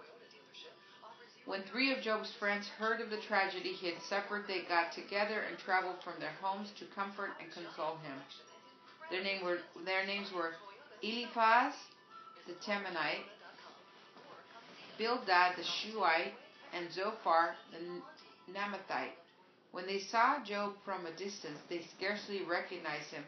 When 1.45 1.63
three 1.63 1.93
of 1.93 2.03
Job's 2.03 2.33
friends 2.41 2.67
heard 2.67 3.01
of 3.01 3.11
the 3.11 3.21
tragedy 3.21 3.73
he 3.73 3.87
had 3.87 4.03
suffered, 4.03 4.47
they 4.49 4.63
got 4.63 4.91
together 4.93 5.43
and 5.49 5.57
traveled 5.59 6.03
from 6.03 6.15
their 6.19 6.35
homes 6.43 6.73
to 6.81 6.85
comfort 6.87 7.31
and 7.41 7.53
console 7.53 7.99
him. 7.99 8.19
Their, 9.13 9.23
name 9.23 9.45
were, 9.45 9.59
their 9.85 10.05
names 10.05 10.33
were 10.33 10.55
Eliphaz 11.03 11.75
the 12.49 12.55
Temanite, 12.55 13.27
Bildad 14.99 15.57
the 15.57 15.63
Shuhite, 15.63 16.35
and 16.73 16.93
Zophar 16.93 17.55
the 17.73 18.53
Naamathite. 18.53 19.15
When 19.73 19.87
they 19.87 20.01
saw 20.01 20.43
Job 20.43 20.75
from 20.85 21.07
a 21.07 21.11
distance, 21.13 21.61
they 21.69 21.83
scarcely 21.83 22.43
recognized 22.43 23.11
him. 23.11 23.25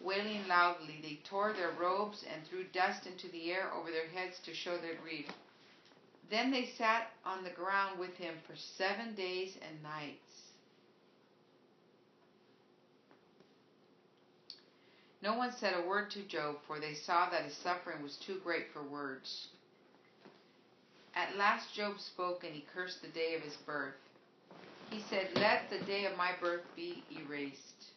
Wailing 0.00 0.48
loudly, 0.48 0.98
they 1.00 1.20
tore 1.22 1.52
their 1.52 1.70
robes 1.70 2.24
and 2.24 2.44
threw 2.44 2.64
dust 2.64 3.06
into 3.06 3.28
the 3.28 3.52
air 3.52 3.72
over 3.72 3.90
their 3.90 4.08
heads 4.08 4.40
to 4.40 4.54
show 4.54 4.76
their 4.78 4.96
grief. 4.96 5.26
Then 6.28 6.50
they 6.50 6.66
sat 6.66 7.10
on 7.24 7.44
the 7.44 7.50
ground 7.50 7.98
with 7.98 8.16
him 8.16 8.34
for 8.46 8.56
seven 8.56 9.14
days 9.14 9.56
and 9.62 9.82
nights. 9.82 10.32
No 15.22 15.34
one 15.34 15.52
said 15.52 15.74
a 15.78 15.86
word 15.86 16.10
to 16.12 16.22
Job, 16.22 16.56
for 16.66 16.80
they 16.80 16.94
saw 16.94 17.30
that 17.30 17.44
his 17.44 17.56
suffering 17.56 18.02
was 18.02 18.16
too 18.16 18.40
great 18.42 18.72
for 18.72 18.82
words. 18.82 19.46
At 21.14 21.36
last 21.36 21.72
Job 21.74 22.00
spoke, 22.00 22.42
and 22.42 22.52
he 22.52 22.66
cursed 22.74 23.02
the 23.02 23.08
day 23.08 23.36
of 23.36 23.42
his 23.42 23.56
birth. 23.56 23.94
He 24.92 25.00
said, 25.08 25.28
Let 25.36 25.70
the 25.70 25.84
day 25.86 26.04
of 26.04 26.16
my 26.16 26.32
birth 26.40 26.64
be 26.76 27.02
erased, 27.10 27.92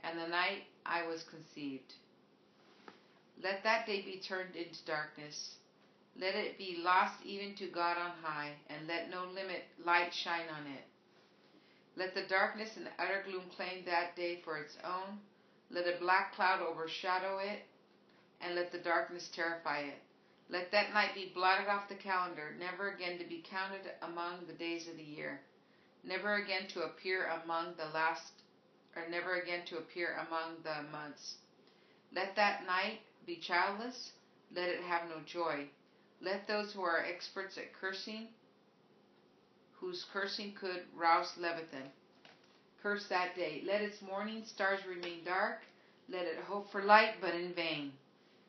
and 0.00 0.18
the 0.18 0.28
night 0.28 0.64
I 0.84 1.06
was 1.06 1.22
conceived. 1.22 1.94
Let 3.42 3.62
that 3.62 3.86
day 3.86 4.02
be 4.02 4.20
turned 4.26 4.56
into 4.56 4.84
darkness 4.84 5.56
let 6.18 6.34
it 6.34 6.56
be 6.56 6.78
lost 6.82 7.22
even 7.24 7.54
to 7.56 7.66
God 7.66 7.98
on 7.98 8.12
high, 8.22 8.52
and 8.68 8.86
let 8.86 9.10
no 9.10 9.24
limit 9.24 9.64
light 9.84 10.14
shine 10.14 10.48
on 10.48 10.66
it. 10.66 10.84
Let 11.94 12.14
the 12.14 12.22
darkness 12.22 12.70
and 12.76 12.88
utter 12.98 13.22
gloom 13.26 13.44
claim 13.54 13.84
that 13.84 14.16
day 14.16 14.40
for 14.42 14.56
its 14.56 14.76
own. 14.82 15.18
Let 15.70 15.86
a 15.86 16.00
black 16.00 16.34
cloud 16.34 16.62
overshadow 16.62 17.38
it, 17.38 17.64
and 18.40 18.54
let 18.54 18.72
the 18.72 18.78
darkness 18.78 19.28
terrify 19.28 19.80
it. 19.80 19.98
Let 20.48 20.70
that 20.72 20.94
night 20.94 21.14
be 21.14 21.32
blotted 21.34 21.68
off 21.68 21.88
the 21.88 21.96
calendar, 21.96 22.54
never 22.58 22.88
again 22.88 23.18
to 23.18 23.24
be 23.24 23.44
counted 23.50 23.82
among 24.00 24.46
the 24.46 24.54
days 24.54 24.88
of 24.88 24.96
the 24.96 25.02
year, 25.02 25.40
never 26.06 26.36
again 26.36 26.68
to 26.68 26.82
appear 26.82 27.26
among 27.42 27.74
the 27.76 27.86
last, 27.92 28.32
or 28.94 29.08
never 29.10 29.34
again 29.34 29.66
to 29.66 29.78
appear 29.78 30.16
among 30.26 30.62
the 30.62 30.88
months. 30.90 31.36
Let 32.14 32.36
that 32.36 32.64
night 32.66 33.00
be 33.26 33.36
childless, 33.36 34.12
let 34.54 34.68
it 34.68 34.80
have 34.82 35.08
no 35.08 35.16
joy. 35.26 35.66
Let 36.20 36.46
those 36.46 36.72
who 36.72 36.82
are 36.82 37.04
experts 37.04 37.58
at 37.58 37.74
cursing, 37.74 38.28
whose 39.74 40.06
cursing 40.12 40.54
could 40.54 40.82
rouse 40.94 41.32
Leviathan, 41.36 41.90
curse 42.82 43.06
that 43.08 43.34
day. 43.34 43.62
Let 43.66 43.82
its 43.82 44.00
morning 44.00 44.44
stars 44.46 44.80
remain 44.88 45.24
dark. 45.24 45.58
Let 46.08 46.24
it 46.24 46.38
hope 46.46 46.70
for 46.70 46.82
light, 46.82 47.14
but 47.20 47.34
in 47.34 47.52
vain. 47.52 47.92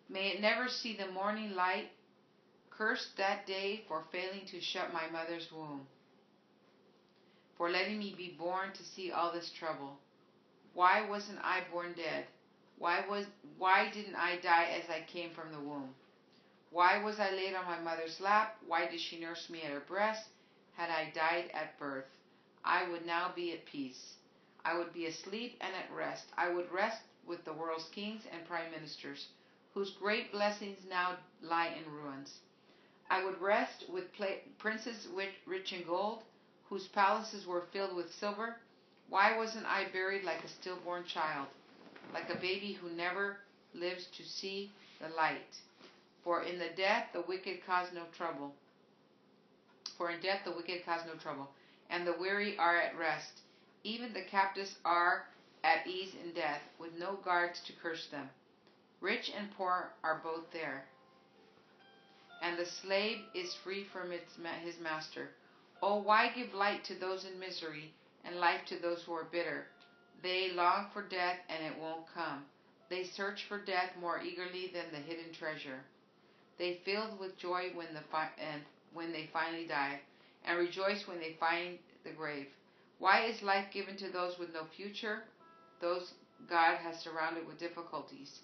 May 0.10 0.30
it 0.30 0.42
never 0.42 0.70
see 0.70 0.96
the 0.96 1.12
morning 1.12 1.56
light. 1.56 1.90
Curse 2.70 3.10
that 3.18 3.48
day 3.48 3.84
for 3.88 4.04
failing 4.12 4.46
to 4.52 4.62
shut 4.62 4.94
my 4.94 5.10
mother's 5.10 5.52
womb, 5.52 5.88
for 7.58 7.70
letting 7.70 7.98
me 7.98 8.14
be 8.16 8.36
born 8.38 8.72
to 8.74 8.84
see 8.84 9.12
all 9.12 9.32
this 9.32 9.52
trouble. 9.52 9.98
Why 10.74 11.02
wasn't 11.10 11.40
I 11.44 11.62
born 11.72 11.94
dead? 11.94 12.26
Why 12.78 13.04
was 13.10 13.26
why 13.58 13.90
didn't 13.90 14.16
I 14.16 14.38
die 14.38 14.66
as 14.66 14.90
I 14.90 15.02
came 15.12 15.32
from 15.32 15.52
the 15.52 15.60
womb? 15.60 15.96
Why 16.70 17.04
was 17.04 17.20
I 17.20 17.32
laid 17.32 17.56
on 17.56 17.66
my 17.66 17.80
mother's 17.80 18.20
lap? 18.20 18.58
Why 18.68 18.88
did 18.88 19.00
she 19.00 19.20
nurse 19.20 19.50
me 19.50 19.64
at 19.64 19.72
her 19.72 19.80
breast? 19.80 20.30
Had 20.76 20.92
I 20.92 21.12
died 21.16 21.50
at 21.54 21.80
birth, 21.80 22.06
I 22.64 22.88
would 22.90 23.06
now 23.06 23.32
be 23.36 23.54
at 23.54 23.66
peace. 23.66 24.18
I 24.64 24.78
would 24.78 24.94
be 24.94 25.08
asleep 25.08 25.58
and 25.62 25.74
at 25.74 25.92
rest. 25.92 26.26
I 26.38 26.50
would 26.50 26.72
rest 26.72 27.02
with 27.26 27.44
the 27.46 27.54
world's 27.54 27.90
kings 27.90 28.24
and 28.32 28.46
prime 28.46 28.70
ministers, 28.70 29.30
whose 29.74 29.92
great 29.92 30.32
blessings 30.32 30.78
now 30.88 31.18
lie 31.42 31.70
in 31.70 31.92
ruins. 31.92 32.40
I 33.10 33.24
would 33.24 33.42
rest 33.42 33.86
with 33.90 34.14
princes 34.60 35.08
rich 35.48 35.74
in 35.74 35.84
gold, 35.84 36.24
whose 36.70 36.88
palaces 36.88 37.46
were 37.46 37.68
filled 37.72 37.96
with 37.96 38.14
silver. 38.14 38.58
Why 39.10 39.38
wasn't 39.38 39.66
I 39.66 39.86
buried 39.86 40.24
like 40.24 40.44
a 40.44 40.48
stillborn 40.48 41.06
child, 41.06 41.48
like 42.14 42.30
a 42.30 42.36
baby 42.40 42.74
who 42.74 42.90
never 42.90 43.38
lives 43.74 44.08
to 44.18 44.24
see 44.24 44.72
the 45.00 45.10
light? 45.10 45.56
For 46.24 46.44
in 46.44 46.60
the 46.60 46.70
death 46.76 47.08
the 47.14 47.22
wicked 47.22 47.66
cause 47.66 47.88
no 47.94 48.04
trouble. 48.18 48.54
For 49.98 50.12
in 50.12 50.22
death 50.22 50.42
the 50.44 50.52
wicked 50.52 50.86
cause 50.86 51.02
no 51.06 51.14
trouble, 51.14 51.50
and 51.90 52.06
the 52.06 52.18
weary 52.20 52.58
are 52.58 52.78
at 52.78 52.98
rest. 52.98 53.40
Even 53.84 54.14
the 54.14 54.24
captives 54.24 54.76
are 54.84 55.26
at 55.64 55.88
ease 55.88 56.14
in 56.24 56.34
death, 56.34 56.62
with 56.80 56.92
no 57.00 57.18
guards 57.24 57.62
to 57.62 57.74
curse 57.82 58.08
them. 58.08 58.30
Rich 59.00 59.32
and 59.38 59.50
poor 59.56 59.92
are 60.04 60.22
both 60.24 60.52
there, 60.52 60.86
and 62.42 62.58
the 62.58 62.66
slave 62.66 63.20
is 63.34 63.54
free 63.64 63.86
from 63.86 64.12
its, 64.12 64.38
his 64.64 64.80
master. 64.80 65.30
Oh, 65.82 65.98
why 66.02 66.30
give 66.30 66.54
light 66.54 66.84
to 66.86 66.96
those 66.96 67.26
in 67.26 67.40
misery, 67.40 67.94
and 68.26 68.40
life 68.40 68.62
to 68.68 68.80
those 68.80 69.04
who 69.04 69.14
are 69.14 69.26
bitter? 69.32 69.68
They 70.24 70.52
long 70.52 70.88
for 70.92 71.04
death, 71.04 71.38
and 71.50 71.64
it 71.64 71.80
won't 71.80 72.12
come. 72.14 72.46
They 72.90 73.04
search 73.04 73.46
for 73.48 73.60
death 73.60 73.92
more 74.00 74.20
eagerly 74.22 74.72
than 74.74 74.92
the 74.92 74.98
hidden 74.98 75.34
treasure. 75.34 75.84
They 76.58 76.82
filled 76.84 77.20
with 77.20 77.38
joy 77.38 77.72
when 77.76 77.94
the 77.94 78.02
fi- 78.12 78.32
and 78.40 78.64
when 78.94 79.12
they 79.12 79.30
finally 79.32 79.68
die, 79.68 80.00
and 80.46 80.58
rejoice 80.58 81.08
when 81.08 81.20
they 81.20 81.34
find 81.40 81.78
the 82.04 82.12
grave. 82.12 82.48
Why 82.98 83.26
is 83.26 83.44
life 83.44 83.72
given 83.72 83.98
to 83.98 84.10
those 84.10 84.40
with 84.40 84.54
no 84.54 84.66
future? 84.76 85.24
Those 85.80 86.14
God 86.50 86.78
has 86.78 87.00
surrounded 87.00 87.46
with 87.46 87.60
difficulties. 87.60 88.40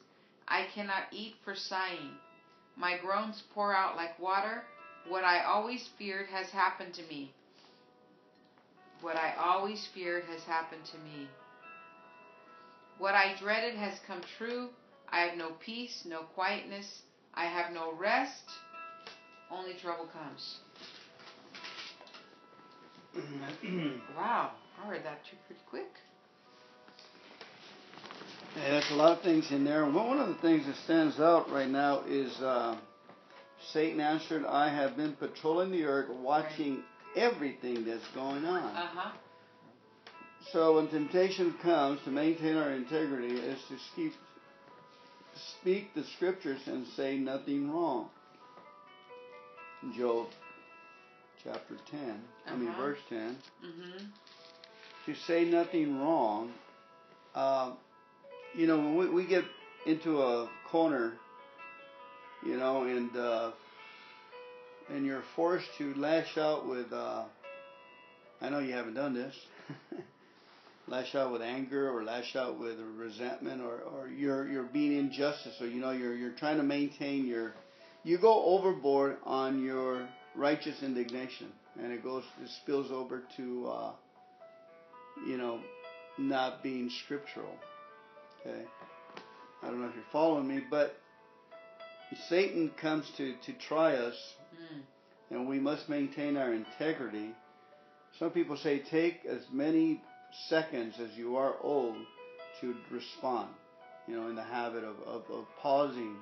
I 0.48 0.66
cannot 0.76 1.12
eat 1.12 1.36
for 1.44 1.56
sighing. 1.56 2.18
My 2.76 2.98
groans 2.98 3.42
pour 3.54 3.74
out 3.74 3.96
like 3.96 4.20
water. 4.20 4.64
What 5.08 5.24
I 5.24 5.44
always 5.44 5.90
feared 5.98 6.28
has 6.28 6.50
happened 6.50 6.94
to 6.96 7.04
me. 7.04 7.32
What 9.02 9.16
I 9.18 9.34
always 9.38 9.88
feared 9.94 10.24
has 10.26 10.44
happened 10.44 10.86
to 10.92 10.98
me. 11.00 11.28
What 12.98 13.16
I 13.16 13.36
dreaded 13.40 13.76
has 13.76 14.00
come 14.08 14.22
true. 14.38 14.70
I 15.10 15.20
have 15.20 15.38
no 15.38 15.52
peace, 15.64 16.04
no 16.06 16.22
quietness, 16.34 17.02
I 17.36 17.46
have 17.46 17.72
no 17.72 17.94
rest, 17.94 18.46
only 19.52 19.74
trouble 19.76 20.08
comes. 20.12 20.58
wow, 24.18 24.52
I 24.84 24.90
read 24.90 25.04
that 25.04 25.20
too 25.30 25.38
pretty 25.46 25.62
quick. 25.70 25.92
Yeah, 28.56 28.72
there's 28.72 28.90
a 28.92 28.96
lot 28.96 29.18
of 29.18 29.24
things 29.24 29.52
in 29.52 29.64
there. 29.64 29.86
One 29.86 30.20
of 30.20 30.30
the 30.30 30.36
things 30.36 30.66
that 30.66 30.76
stands 30.78 31.20
out 31.20 31.50
right 31.52 31.70
now 31.70 32.04
is 32.08 32.32
uh, 32.42 32.76
Satan 33.72 34.00
answered, 34.00 34.46
I 34.46 34.70
have 34.70 34.98
been 34.98 35.14
patrolling 35.14 35.72
the 35.72 35.84
earth, 35.86 36.10
watching 36.10 36.84
everything 37.16 37.86
that's 37.86 38.08
going 38.14 38.46
on. 38.46 38.64
Uh-huh. 38.64 39.12
So 40.52 40.76
when 40.76 40.90
temptation 40.90 41.56
comes, 41.62 42.02
to 42.04 42.12
maintain 42.12 42.58
our 42.58 42.72
integrity 42.72 43.34
is 43.34 43.60
to 43.70 43.78
keep, 43.96 44.14
speak 45.60 45.94
the 45.96 46.04
scriptures 46.16 46.60
and 46.68 46.86
say 46.96 47.18
nothing 47.18 47.72
wrong. 47.72 48.10
Job 49.98 50.28
chapter 51.44 51.76
10, 51.92 52.00
uh-huh. 52.00 52.54
I 52.54 52.58
mean 52.58 52.70
uh-huh. 52.70 52.82
verse 52.82 53.00
10. 53.10 53.38
Mm-hmm. 53.66 54.06
To 55.06 55.16
say 55.28 55.46
nothing 55.46 56.00
wrong. 56.00 56.52
Uh, 57.36 57.74
you 58.54 58.68
know, 58.68 58.78
when 58.78 58.96
we, 58.96 59.10
we, 59.10 59.26
get 59.26 59.44
into 59.86 60.22
a 60.22 60.50
corner, 60.70 61.14
you 62.46 62.58
know, 62.58 62.84
and 62.84 63.16
uh, 63.16 63.52
and 64.90 65.06
you're 65.06 65.24
forced 65.36 65.68
to 65.78 65.94
lash 65.96 66.38
out 66.38 66.68
with, 66.68 66.92
uh, 66.92 67.24
I 68.42 68.50
know 68.50 68.60
you 68.60 68.74
haven't 68.74 68.96
done 68.96 69.14
this, 69.14 69.36
lash 70.88 71.16
out 71.16 71.32
with 71.32 71.42
anger 71.42 71.90
or 71.90 72.04
lash 72.04 72.36
out 72.36 72.60
with 72.60 72.78
resentment 72.98 73.62
or, 73.62 73.80
or 73.80 74.10
you're 74.10 74.48
you're 74.48 74.64
being 74.64 74.98
injustice 74.98 75.56
or 75.62 75.68
you 75.68 75.80
know 75.80 75.92
you're 75.92 76.14
you're 76.14 76.32
trying 76.32 76.58
to 76.58 76.64
maintain 76.64 77.26
your 77.26 77.54
you 78.04 78.18
go 78.18 78.44
overboard 78.44 79.18
on 79.24 79.64
your 79.64 80.08
righteous 80.36 80.84
indignation 80.84 81.48
and 81.82 81.94
it 81.94 82.04
goes 82.04 82.24
it 82.44 82.50
spills 82.62 82.92
over 82.92 83.24
to 83.38 83.68
uh, 83.68 83.92
you 85.26 85.38
know 85.38 85.60
not 86.18 86.62
being 86.62 86.90
scriptural 87.06 87.56
okay? 88.42 88.64
I 89.62 89.68
don't 89.68 89.80
know 89.80 89.88
if 89.88 89.96
you're 89.96 90.04
following 90.12 90.48
me 90.48 90.62
but 90.70 90.98
satan 92.30 92.72
comes 92.82 93.10
to 93.18 93.36
to 93.46 93.54
try 93.54 93.96
us 93.96 94.16
mm. 94.56 94.82
and 95.30 95.48
we 95.48 95.60
must 95.60 95.90
maintain 95.90 96.38
our 96.38 96.54
integrity 96.54 97.34
some 98.20 98.30
people 98.30 98.56
say 98.58 98.80
take 98.80 99.26
as 99.26 99.42
many 99.52 100.02
seconds 100.48 100.96
as 101.00 101.18
you 101.18 101.36
are 101.36 101.56
old 101.62 101.96
to 102.62 102.76
respond. 102.92 103.50
You 104.08 104.18
know, 104.18 104.28
in 104.28 104.36
the 104.36 104.44
habit 104.44 104.84
of, 104.84 104.96
of, 105.06 105.24
of 105.32 105.46
pausing 105.62 106.18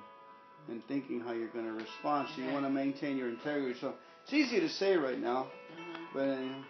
and 0.68 0.82
thinking 0.86 1.20
how 1.20 1.32
you're 1.32 1.48
going 1.48 1.66
to 1.66 1.72
respond. 1.72 2.28
So 2.34 2.42
you 2.42 2.52
want 2.52 2.64
to 2.64 2.70
maintain 2.70 3.16
your 3.16 3.28
integrity. 3.28 3.78
So 3.80 3.94
it's 4.22 4.32
easy 4.32 4.60
to 4.60 4.68
say 4.68 4.96
right 4.96 5.18
now, 5.18 5.48
mm-hmm. 5.72 6.04
but 6.14 6.28
anyway. 6.28 6.64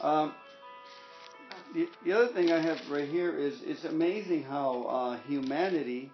Um, 0.00 0.34
the, 1.72 1.88
the 2.04 2.12
other 2.12 2.28
thing 2.28 2.50
I 2.50 2.60
have 2.60 2.78
right 2.90 3.08
here 3.08 3.38
is 3.38 3.60
it's 3.62 3.84
amazing 3.84 4.42
how 4.42 4.82
uh, 4.82 5.18
humanity, 5.28 6.10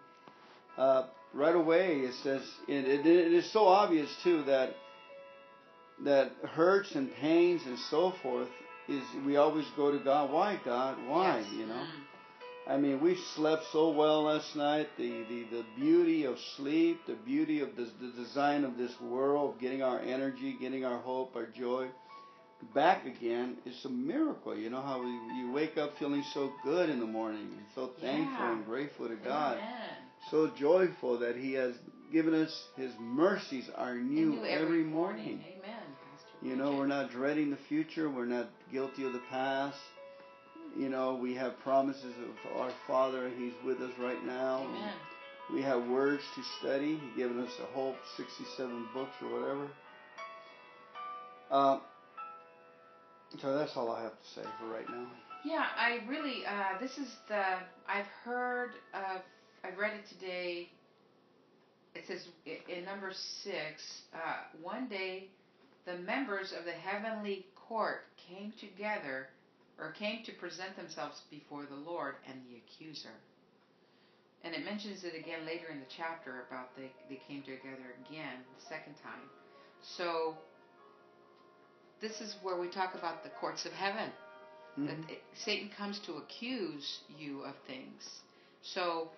uh, 0.77 1.05
right 1.35 1.55
away, 1.55 2.01
it 2.01 2.15
says, 2.23 2.43
it, 2.69 2.85
it, 2.85 3.07
it 3.07 3.33
is 3.33 3.51
so 3.53 3.67
obvious 3.67 4.11
too 4.23 4.43
that 4.45 4.75
that 6.05 6.33
hurts 6.45 6.95
and 6.95 7.13
pains 7.17 7.61
and 7.67 7.79
so 7.91 8.15
forth 8.23 8.49
is 8.89 9.03
we 9.27 9.37
always 9.37 9.67
go 9.77 9.93
to 9.93 10.03
God. 10.03 10.33
Why, 10.33 10.59
God? 10.65 10.97
Why? 11.07 11.41
Yes. 11.41 11.53
You 11.53 11.67
know. 11.67 11.75
Mm. 11.75 11.89
I 12.67 12.77
mean, 12.77 13.01
we 13.01 13.17
slept 13.35 13.65
so 13.73 13.91
well 13.91 14.25
last 14.25 14.55
night. 14.55 14.89
The, 14.97 15.25
the, 15.29 15.45
the 15.51 15.65
beauty 15.77 16.25
of 16.25 16.37
sleep, 16.57 17.01
the 17.07 17.15
beauty 17.15 17.61
of 17.61 17.75
the, 17.77 17.91
the 18.01 18.13
design 18.17 18.65
of 18.65 18.77
this 18.77 18.93
world, 19.01 19.61
getting 19.61 19.83
our 19.83 20.01
energy, 20.01 20.57
getting 20.61 20.85
our 20.85 20.99
hope, 20.99 21.35
our 21.37 21.47
joy 21.47 21.89
back 22.75 23.07
again 23.07 23.57
is 23.65 23.85
a 23.85 23.89
miracle. 23.89 24.57
You 24.57 24.71
know 24.71 24.83
how 24.83 25.03
we, 25.03 25.11
you 25.39 25.51
wake 25.53 25.79
up 25.79 25.97
feeling 25.99 26.23
so 26.35 26.53
good 26.63 26.91
in 26.91 27.01
the 27.01 27.07
morning 27.07 27.49
and 27.57 27.67
so 27.75 27.91
thankful 28.01 28.39
yeah. 28.39 28.53
and 28.53 28.65
grateful 28.65 29.09
to 29.09 29.17
God. 29.17 29.57
Amen. 29.57 30.00
So 30.31 30.51
joyful 30.59 31.19
that 31.21 31.37
He 31.37 31.53
has 31.55 31.75
given 32.13 32.35
us 32.35 32.65
His 32.77 32.93
mercies 33.01 33.69
are 33.77 33.95
new, 33.95 34.31
new 34.31 34.45
every, 34.45 34.51
every 34.65 34.85
morning. 34.85 35.37
morning. 35.37 35.45
Amen. 35.59 35.83
You 36.43 36.57
know, 36.57 36.75
we're 36.75 36.87
not 36.87 37.11
dreading 37.11 37.51
the 37.51 37.59
future. 37.69 38.09
We're 38.11 38.25
not 38.27 38.49
guilty 38.73 39.05
of 39.05 39.13
the 39.13 39.21
past. 39.31 39.79
You 40.77 40.89
know, 40.89 41.15
we 41.15 41.35
have 41.35 41.59
promises 41.61 42.15
of 42.23 42.57
our 42.61 42.71
Father, 42.87 43.27
and 43.27 43.39
He's 43.39 43.53
with 43.65 43.81
us 43.81 43.93
right 43.99 44.25
now. 44.25 44.67
Amen. 44.69 44.93
We 45.53 45.63
have 45.63 45.85
words 45.89 46.23
to 46.37 46.43
study. 46.61 46.97
He's 46.97 47.17
given 47.17 47.41
us 47.41 47.51
a 47.61 47.67
whole 47.75 47.97
67 48.17 48.87
books 48.95 49.11
or 49.23 49.33
whatever. 49.41 49.69
Uh, 51.51 51.79
so 53.41 53.57
that's 53.57 53.77
all 53.77 53.91
I 53.91 54.03
have 54.03 54.13
to 54.13 54.29
say 54.35 54.43
for 54.61 54.67
right 54.67 54.89
now. 54.89 55.07
Yeah, 55.45 55.65
I 55.77 56.01
really, 56.09 56.45
uh, 56.47 56.79
this 56.81 56.99
is 56.99 57.09
the, 57.29 57.43
I've 57.89 58.07
heard 58.25 58.71
of, 58.95 59.23
I 59.65 59.69
read 59.79 59.93
it 59.95 60.09
today. 60.09 60.69
It 61.95 62.05
says 62.07 62.27
in 62.47 62.85
number 62.85 63.13
six, 63.13 64.03
uh, 64.15 64.45
one 64.63 64.89
day 64.89 65.29
the 65.87 65.99
members 65.99 66.53
of 66.57 66.65
the 66.65 66.73
heavenly 66.73 67.47
court 67.69 68.03
came 68.29 68.53
together 68.61 69.29
or 69.79 69.93
came 69.93 70.23
to 70.25 70.33
present 70.33 70.77
themselves 70.77 71.23
before 71.31 71.65
the 71.65 71.91
Lord 71.91 72.15
and 72.29 72.39
the 72.49 72.59
accuser. 72.59 73.17
And 74.45 74.55
it 74.55 74.65
mentions 74.65 75.05
it 75.05 75.15
again 75.15 75.45
later 75.45 75.67
in 75.71 75.81
the 75.81 75.91
chapter 75.95 76.45
about 76.49 76.75
they, 76.77 76.91
they 77.09 77.21
came 77.29 77.43
together 77.43 77.95
again 78.07 78.41
the 78.59 78.65
second 78.69 78.95
time. 79.03 79.29
So 79.97 80.35
this 82.01 82.21
is 82.21 82.37
where 82.43 82.59
we 82.59 82.69
talk 82.69 82.95
about 82.95 83.23
the 83.23 83.31
courts 83.41 83.67
of 83.67 83.73
heaven. 83.73 84.11
Mm-hmm. 84.79 84.87
That 84.87 85.11
it, 85.11 85.23
Satan 85.45 85.71
comes 85.77 85.99
to 86.07 86.17
accuse 86.17 87.01
you 87.19 87.43
of 87.43 87.55
things. 87.67 88.09
So 88.63 89.09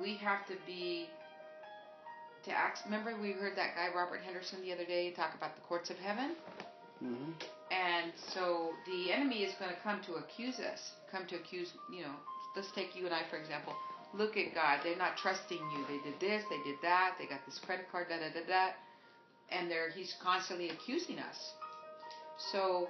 we 0.00 0.16
have 0.16 0.46
to 0.46 0.54
be 0.66 1.08
to 2.44 2.52
ask. 2.52 2.84
Remember, 2.84 3.14
we 3.20 3.32
heard 3.32 3.56
that 3.56 3.74
guy 3.74 3.88
Robert 3.94 4.20
Henderson 4.24 4.62
the 4.62 4.72
other 4.72 4.84
day 4.84 5.12
talk 5.12 5.34
about 5.34 5.54
the 5.54 5.62
courts 5.62 5.90
of 5.90 5.96
heaven. 5.96 6.36
Mm-hmm. 7.02 7.32
And 7.70 8.12
so 8.32 8.70
the 8.86 9.12
enemy 9.12 9.42
is 9.42 9.52
going 9.58 9.70
to 9.70 9.80
come 9.82 10.00
to 10.06 10.14
accuse 10.14 10.60
us, 10.60 10.92
come 11.10 11.26
to 11.26 11.36
accuse. 11.36 11.72
You 11.92 12.02
know, 12.02 12.14
let's 12.54 12.70
take 12.72 12.96
you 12.96 13.04
and 13.06 13.14
I 13.14 13.22
for 13.28 13.36
example. 13.36 13.74
Look 14.14 14.36
at 14.36 14.54
God; 14.54 14.80
they're 14.84 14.96
not 14.96 15.16
trusting 15.16 15.58
you. 15.58 15.84
They 15.88 16.10
did 16.10 16.20
this, 16.20 16.44
they 16.48 16.62
did 16.64 16.78
that, 16.82 17.16
they 17.18 17.26
got 17.26 17.44
this 17.44 17.58
credit 17.58 17.86
card, 17.90 18.06
da 18.08 18.16
da 18.16 18.32
da 18.32 18.46
da, 18.46 18.70
and 19.50 19.70
they're 19.70 19.90
he's 19.90 20.14
constantly 20.22 20.70
accusing 20.70 21.18
us. 21.18 21.52
So 22.52 22.88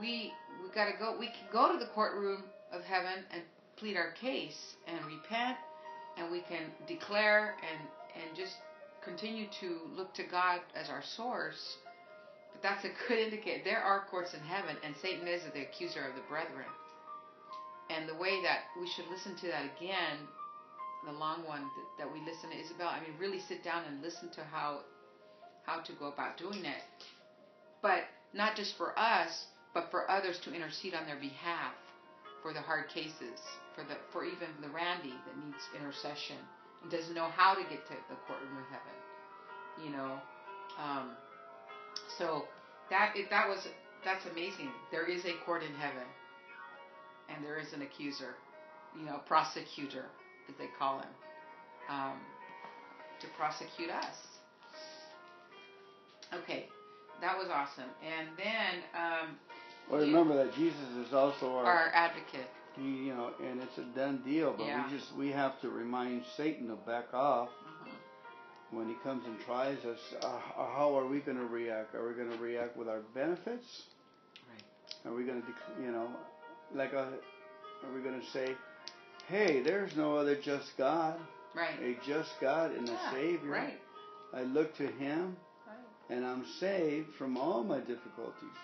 we 0.00 0.32
we 0.62 0.74
got 0.74 0.86
to 0.86 0.98
go. 0.98 1.16
We 1.18 1.26
can 1.26 1.46
go 1.52 1.72
to 1.72 1.78
the 1.78 1.90
courtroom 1.94 2.44
of 2.72 2.82
heaven 2.82 3.24
and 3.32 3.42
plead 3.76 3.96
our 3.96 4.12
case 4.12 4.74
and 4.86 5.04
repent, 5.06 5.56
and 6.16 6.30
we 6.30 6.40
can 6.40 6.70
declare 6.86 7.56
and 7.62 7.88
and 8.14 8.36
just 8.36 8.56
continue 9.04 9.46
to 9.60 9.78
look 9.96 10.12
to 10.14 10.22
God 10.22 10.60
as 10.74 10.88
our 10.88 11.02
source, 11.02 11.76
but 12.52 12.62
that's 12.62 12.84
a 12.84 12.90
good 13.08 13.18
indicator. 13.18 13.62
There 13.64 13.82
are 13.82 14.06
courts 14.10 14.34
in 14.34 14.40
heaven, 14.40 14.76
and 14.84 14.94
Satan 15.00 15.26
is 15.26 15.42
the 15.54 15.62
accuser 15.62 16.06
of 16.06 16.14
the 16.14 16.22
brethren. 16.28 16.68
And 17.90 18.08
the 18.08 18.14
way 18.14 18.40
that 18.42 18.64
we 18.80 18.88
should 18.88 19.06
listen 19.10 19.36
to 19.36 19.46
that 19.48 19.64
again, 19.76 20.28
the 21.04 21.12
long 21.12 21.46
one 21.46 21.64
that, 21.98 22.10
we 22.10 22.20
listen 22.20 22.50
to 22.50 22.56
Isabel, 22.56 22.88
I 22.88 23.00
mean, 23.00 23.18
really 23.18 23.40
sit 23.40 23.64
down 23.64 23.82
and 23.88 24.00
listen 24.02 24.30
to 24.36 24.44
how 24.44 24.80
how 25.64 25.80
to 25.80 25.92
go 25.92 26.06
about 26.06 26.36
doing 26.38 26.64
it. 26.64 27.04
But 27.82 28.04
not 28.34 28.56
just 28.56 28.76
for 28.76 28.98
us, 28.98 29.46
but 29.74 29.90
for 29.90 30.10
others 30.10 30.38
to 30.40 30.52
intercede 30.52 30.94
on 30.94 31.06
their 31.06 31.18
behalf 31.18 31.74
for 32.42 32.52
the 32.52 32.60
hard 32.60 32.88
cases, 32.88 33.38
for 33.74 33.84
the 33.84 33.94
for 34.12 34.24
even 34.24 34.48
the 34.60 34.68
Randy 34.68 35.14
that 35.26 35.36
needs 35.38 35.62
intercession 35.78 36.36
and 36.82 36.90
doesn't 36.90 37.14
know 37.14 37.30
how 37.30 37.54
to 37.54 37.62
get 37.62 37.86
to 37.86 37.94
the 38.10 38.18
courtroom 38.26 38.58
of 38.58 38.66
heaven. 38.66 38.96
You 39.82 39.90
know, 39.96 40.18
um, 40.76 41.10
so 42.18 42.44
that 42.90 43.14
it, 43.16 43.30
that 43.30 43.48
was 43.48 43.66
that's 44.04 44.26
amazing. 44.26 44.70
There 44.90 45.06
is 45.06 45.24
a 45.24 45.34
court 45.46 45.62
in 45.62 45.72
heaven, 45.74 46.06
and 47.30 47.44
there 47.44 47.58
is 47.58 47.72
an 47.72 47.82
accuser, 47.82 48.34
you 48.98 49.06
know, 49.06 49.20
prosecutor 49.26 50.06
as 50.48 50.54
they 50.58 50.68
call 50.78 50.98
him, 50.98 51.14
um, 51.88 52.18
to 53.20 53.26
prosecute 53.38 53.90
us. 53.90 54.16
Okay, 56.34 56.66
that 57.20 57.38
was 57.38 57.48
awesome. 57.48 57.90
And 58.02 58.28
then. 58.36 58.82
Um, 58.92 59.38
well, 59.90 60.00
remember 60.00 60.36
that 60.36 60.54
Jesus 60.54 61.06
is 61.06 61.12
also 61.12 61.56
our, 61.56 61.64
our 61.64 61.88
advocate. 61.94 62.48
He, 62.76 62.82
you 62.82 63.14
know, 63.14 63.32
and 63.44 63.60
it's 63.60 63.76
a 63.78 63.84
done 63.96 64.22
deal. 64.24 64.54
But 64.56 64.66
yeah. 64.66 64.86
we 64.86 64.98
just 64.98 65.14
we 65.16 65.28
have 65.30 65.60
to 65.60 65.68
remind 65.68 66.22
Satan 66.36 66.68
to 66.68 66.76
back 66.76 67.12
off 67.12 67.48
uh-huh. 67.48 67.90
when 68.70 68.88
he 68.88 68.94
comes 69.02 69.24
and 69.26 69.38
tries 69.44 69.78
us. 69.84 69.98
Uh, 70.22 70.38
how 70.54 70.96
are 70.96 71.06
we 71.06 71.20
going 71.20 71.36
to 71.36 71.46
react? 71.46 71.94
Are 71.94 72.08
we 72.08 72.14
going 72.14 72.30
to 72.30 72.38
react 72.38 72.76
with 72.76 72.88
our 72.88 73.00
benefits? 73.14 73.66
Right. 74.48 75.10
Are 75.10 75.14
we 75.14 75.24
going 75.24 75.42
to, 75.42 75.82
you 75.82 75.90
know, 75.90 76.08
like 76.74 76.92
a, 76.94 77.08
are 77.84 77.92
we 77.94 78.00
going 78.00 78.18
to 78.18 78.26
say, 78.30 78.54
hey, 79.28 79.62
there's 79.62 79.94
no 79.96 80.16
other 80.16 80.36
just 80.36 80.70
God. 80.78 81.18
Right. 81.54 81.78
A 81.82 82.06
just 82.06 82.30
God 82.40 82.74
and 82.74 82.88
yeah, 82.88 83.10
a 83.10 83.12
Savior. 83.12 83.50
Right. 83.50 83.80
I 84.32 84.42
look 84.42 84.74
to 84.78 84.86
Him. 84.86 85.36
Right. 85.66 86.16
and 86.16 86.24
I'm 86.24 86.44
saved 86.58 87.08
from 87.18 87.36
all 87.36 87.62
my 87.62 87.78
difficulties. 87.78 88.56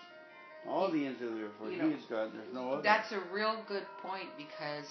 All 0.67 0.91
the 0.91 1.05
ends 1.05 1.21
of 1.21 1.33
the 1.33 1.43
earth, 1.43 1.51
for 1.57 1.71
You 1.71 1.81
He 1.81 1.95
is 1.95 2.03
God. 2.09 2.31
There's 2.33 2.53
no 2.53 2.73
other. 2.73 2.81
That's 2.81 3.11
a 3.11 3.21
real 3.31 3.63
good 3.67 3.85
point 4.01 4.29
because, 4.37 4.85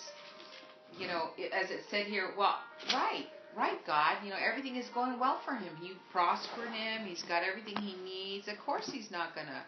you 0.99 1.07
know, 1.07 1.31
as 1.53 1.71
it 1.71 1.83
said 1.91 2.07
here, 2.07 2.31
well, 2.37 2.57
right, 2.93 3.27
right, 3.57 3.79
God, 3.87 4.17
you 4.25 4.31
know, 4.31 4.37
everything 4.41 4.77
is 4.77 4.89
going 4.95 5.19
well 5.19 5.41
for 5.45 5.55
him. 5.55 5.73
You 5.83 5.95
prospered 6.11 6.71
him. 6.71 7.07
He's 7.07 7.23
got 7.23 7.43
everything 7.43 7.77
he 7.83 7.97
needs. 8.03 8.49
Of 8.49 8.59
course, 8.65 8.91
he's 8.91 9.11
not 9.11 9.35
gonna, 9.35 9.63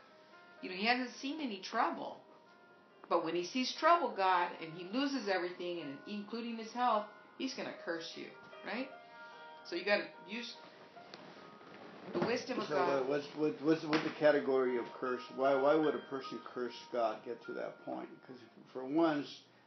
you 0.62 0.70
know, 0.70 0.76
he 0.76 0.86
hasn't 0.86 1.10
seen 1.20 1.40
any 1.40 1.60
trouble. 1.60 2.16
But 3.08 3.24
when 3.24 3.34
he 3.34 3.44
sees 3.44 3.74
trouble, 3.78 4.14
God, 4.16 4.48
and 4.62 4.72
he 4.72 4.86
loses 4.96 5.28
everything, 5.28 5.80
and 5.80 5.98
including 6.06 6.56
his 6.56 6.72
health, 6.72 7.06
he's 7.38 7.54
gonna 7.54 7.74
curse 7.84 8.12
you, 8.16 8.26
right? 8.64 8.88
So 9.64 9.76
you 9.76 9.84
gotta 9.84 10.06
use 10.28 10.54
the 12.12 12.26
wisdom 12.26 12.60
of 12.60 12.68
So 12.68 12.74
God. 12.74 13.00
what, 13.00 13.08
what's 13.08 13.26
what, 13.36 13.62
what's 13.62 13.84
what's 13.84 14.04
the 14.04 14.10
category 14.18 14.78
of 14.78 14.84
curse? 15.00 15.22
Why 15.36 15.54
why 15.54 15.74
would 15.74 15.94
a 15.94 16.02
person 16.10 16.38
curse 16.52 16.74
God 16.92 17.18
get 17.24 17.44
to 17.46 17.52
that 17.54 17.84
point? 17.84 18.08
Because 18.20 18.40
for 18.72 18.84
once, 18.84 19.26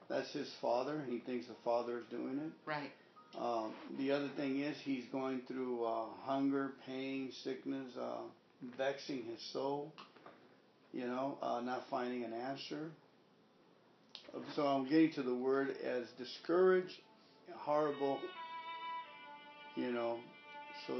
that's 0.09 0.31
his 0.31 0.49
father. 0.61 0.95
And 0.99 1.11
he 1.11 1.19
thinks 1.19 1.47
the 1.47 1.55
father 1.63 1.99
is 1.99 2.05
doing 2.09 2.39
it. 2.39 2.51
Right. 2.65 2.91
Um, 3.39 3.73
the 3.97 4.11
other 4.11 4.29
thing 4.37 4.59
is 4.59 4.77
he's 4.83 5.05
going 5.11 5.41
through 5.47 5.83
uh, 5.85 6.05
hunger, 6.21 6.73
pain, 6.85 7.31
sickness, 7.43 7.87
uh, 7.99 8.17
vexing 8.77 9.23
his 9.23 9.41
soul. 9.51 9.91
You 10.93 11.07
know, 11.07 11.37
uh, 11.41 11.59
not 11.61 11.89
finding 11.89 12.23
an 12.23 12.33
answer. 12.33 12.91
So 14.55 14.65
I'm 14.67 14.87
getting 14.87 15.11
to 15.13 15.23
the 15.23 15.33
word 15.33 15.75
as 15.83 16.05
discouraged, 16.17 16.99
horrible. 17.55 18.19
You 19.75 19.91
know, 19.91 20.19
so 20.85 20.93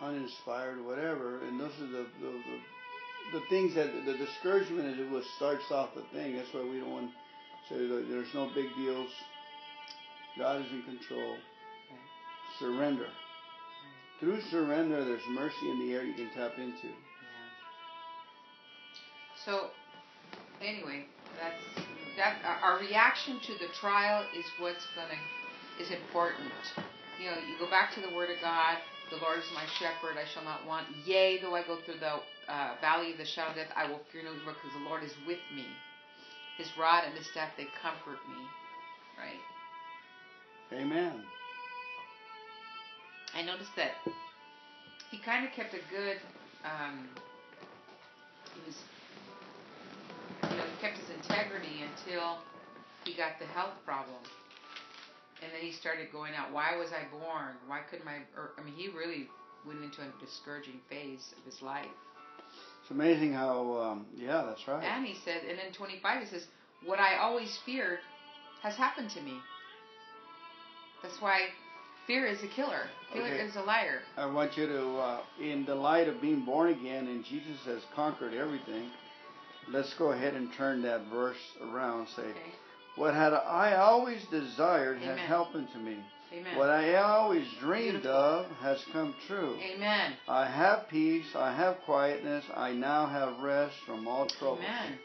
uninspired, 0.00 0.84
whatever. 0.84 1.40
And 1.44 1.60
those 1.60 1.72
are 1.80 1.86
the 1.86 2.06
the, 2.20 2.30
the, 2.30 3.38
the 3.38 3.42
things 3.50 3.74
that 3.74 3.92
the 4.06 4.16
discouragement 4.16 4.98
is 4.98 5.10
what 5.10 5.24
starts 5.36 5.64
off 5.70 5.90
the 5.94 6.04
thing. 6.16 6.36
That's 6.36 6.52
why 6.52 6.62
we 6.62 6.78
don't 6.78 6.90
want 6.90 7.10
to 7.10 7.74
say 7.74 7.86
that 7.86 8.06
there's 8.08 8.32
no 8.34 8.50
big 8.54 8.68
deals. 8.76 9.10
God 10.38 10.60
is 10.60 10.70
in 10.72 10.82
control. 10.82 11.36
Surrender. 12.58 13.06
Through 14.20 14.40
surrender, 14.50 15.04
there's 15.04 15.22
mercy 15.30 15.70
in 15.70 15.78
the 15.86 15.94
air 15.94 16.02
you 16.02 16.14
can 16.14 16.30
tap 16.34 16.58
into. 16.58 16.88
Yeah. 16.88 16.94
So, 19.44 19.70
anyway, 20.60 21.06
that's 21.40 21.86
that. 22.16 22.42
Our 22.44 22.72
our 22.72 22.80
reaction 22.80 23.38
to 23.46 23.52
the 23.54 23.72
trial 23.80 24.24
is 24.36 24.44
what's 24.58 24.86
gonna 24.96 25.18
is 25.80 25.90
important. 25.90 26.50
You 27.20 27.30
know, 27.30 27.36
you 27.46 27.58
go 27.58 27.70
back 27.70 27.94
to 27.94 28.00
the 28.00 28.14
Word 28.14 28.30
of 28.30 28.40
God. 28.40 28.78
The 29.10 29.16
Lord 29.16 29.38
is 29.38 29.50
my 29.54 29.64
shepherd; 29.78 30.16
I 30.18 30.26
shall 30.32 30.44
not 30.44 30.66
want. 30.66 30.86
Yea, 31.04 31.40
though 31.40 31.54
I 31.54 31.62
go 31.62 31.78
through 31.84 31.98
the 32.00 32.20
uh, 32.52 32.74
valley 32.80 33.12
of 33.12 33.18
the 33.18 33.24
shadow 33.24 33.50
of 33.50 33.56
death, 33.56 33.72
I 33.74 33.88
will 33.88 34.00
fear 34.12 34.22
no 34.22 34.32
evil, 34.32 34.52
because 34.52 34.76
the 34.78 34.84
Lord 34.88 35.02
is 35.02 35.12
with 35.26 35.40
me. 35.54 35.66
His 36.58 36.68
rod 36.76 37.04
and 37.06 37.16
his 37.16 37.26
staff 37.26 37.50
they 37.56 37.68
comfort 37.80 38.18
me. 38.28 38.44
Right. 39.16 39.40
Amen. 40.72 41.22
I 43.34 43.42
noticed 43.42 43.74
that 43.76 43.92
he 45.10 45.18
kind 45.18 45.46
of 45.46 45.52
kept 45.52 45.74
a 45.74 45.80
good. 45.90 46.18
Um, 46.64 47.08
he 48.54 48.60
was, 48.66 48.74
you 50.50 50.56
know, 50.58 50.64
he 50.64 50.76
kept 50.80 50.98
his 50.98 51.08
integrity 51.10 51.82
until 51.82 52.38
he 53.04 53.14
got 53.14 53.38
the 53.38 53.46
health 53.46 53.74
problem, 53.84 54.20
and 55.42 55.52
then 55.52 55.60
he 55.60 55.72
started 55.72 56.10
going 56.12 56.34
out. 56.34 56.52
Why 56.52 56.76
was 56.76 56.90
I 56.92 57.06
born? 57.10 57.54
Why 57.66 57.80
couldn't 57.90 58.04
my? 58.04 58.16
Or, 58.36 58.52
I 58.58 58.62
mean, 58.62 58.74
he 58.74 58.88
really 58.88 59.28
went 59.66 59.82
into 59.82 60.02
a 60.02 60.24
discouraging 60.24 60.80
phase 60.88 61.34
of 61.36 61.44
his 61.44 61.62
life. 61.62 61.86
It's 62.82 62.90
amazing 62.90 63.34
how, 63.34 63.76
um, 63.78 64.06
yeah, 64.16 64.44
that's 64.46 64.66
right. 64.66 64.82
And 64.82 65.04
he 65.06 65.14
said, 65.24 65.42
and 65.48 65.58
then 65.58 65.72
25, 65.72 66.22
he 66.22 66.26
says, 66.26 66.46
"What 66.84 66.98
I 66.98 67.16
always 67.18 67.58
feared 67.66 67.98
has 68.62 68.76
happened 68.76 69.10
to 69.10 69.20
me." 69.20 69.38
That's 71.02 71.20
why 71.20 71.48
fear 72.06 72.26
is 72.26 72.42
a 72.42 72.48
killer. 72.48 72.88
Fear 73.12 73.22
Okay. 73.22 73.40
is 73.40 73.56
a 73.56 73.62
liar. 73.62 74.02
I 74.16 74.26
want 74.26 74.56
you 74.56 74.66
to, 74.66 74.96
uh, 74.98 75.20
in 75.38 75.64
the 75.64 75.74
light 75.74 76.08
of 76.08 76.20
being 76.20 76.40
born 76.44 76.70
again 76.70 77.06
and 77.06 77.24
Jesus 77.24 77.64
has 77.66 77.82
conquered 77.94 78.34
everything, 78.34 78.90
let's 79.68 79.94
go 79.94 80.12
ahead 80.12 80.34
and 80.34 80.52
turn 80.54 80.82
that 80.82 81.02
verse 81.02 81.56
around. 81.60 82.08
Say, 82.08 82.22
Okay. 82.22 82.54
What 82.98 83.14
had 83.14 83.32
I 83.32 83.76
always 83.76 84.20
desired 84.30 84.98
has 84.98 85.18
happened 85.20 85.68
to 85.72 85.78
me. 85.78 85.98
Amen. 86.32 86.58
What 86.58 86.68
I 86.68 86.96
always 86.96 87.46
dreamed 87.60 88.02
Beautiful. 88.02 88.10
of 88.10 88.46
has 88.60 88.84
come 88.92 89.14
true. 89.26 89.56
Amen. 89.74 90.12
I 90.26 90.46
have 90.46 90.88
peace, 90.90 91.24
I 91.34 91.54
have 91.54 91.76
quietness, 91.86 92.44
I 92.54 92.72
now 92.72 93.06
have 93.06 93.38
rest 93.38 93.76
from 93.86 94.06
all 94.06 94.26
trouble. 94.26 94.58
Amen. 94.58 94.98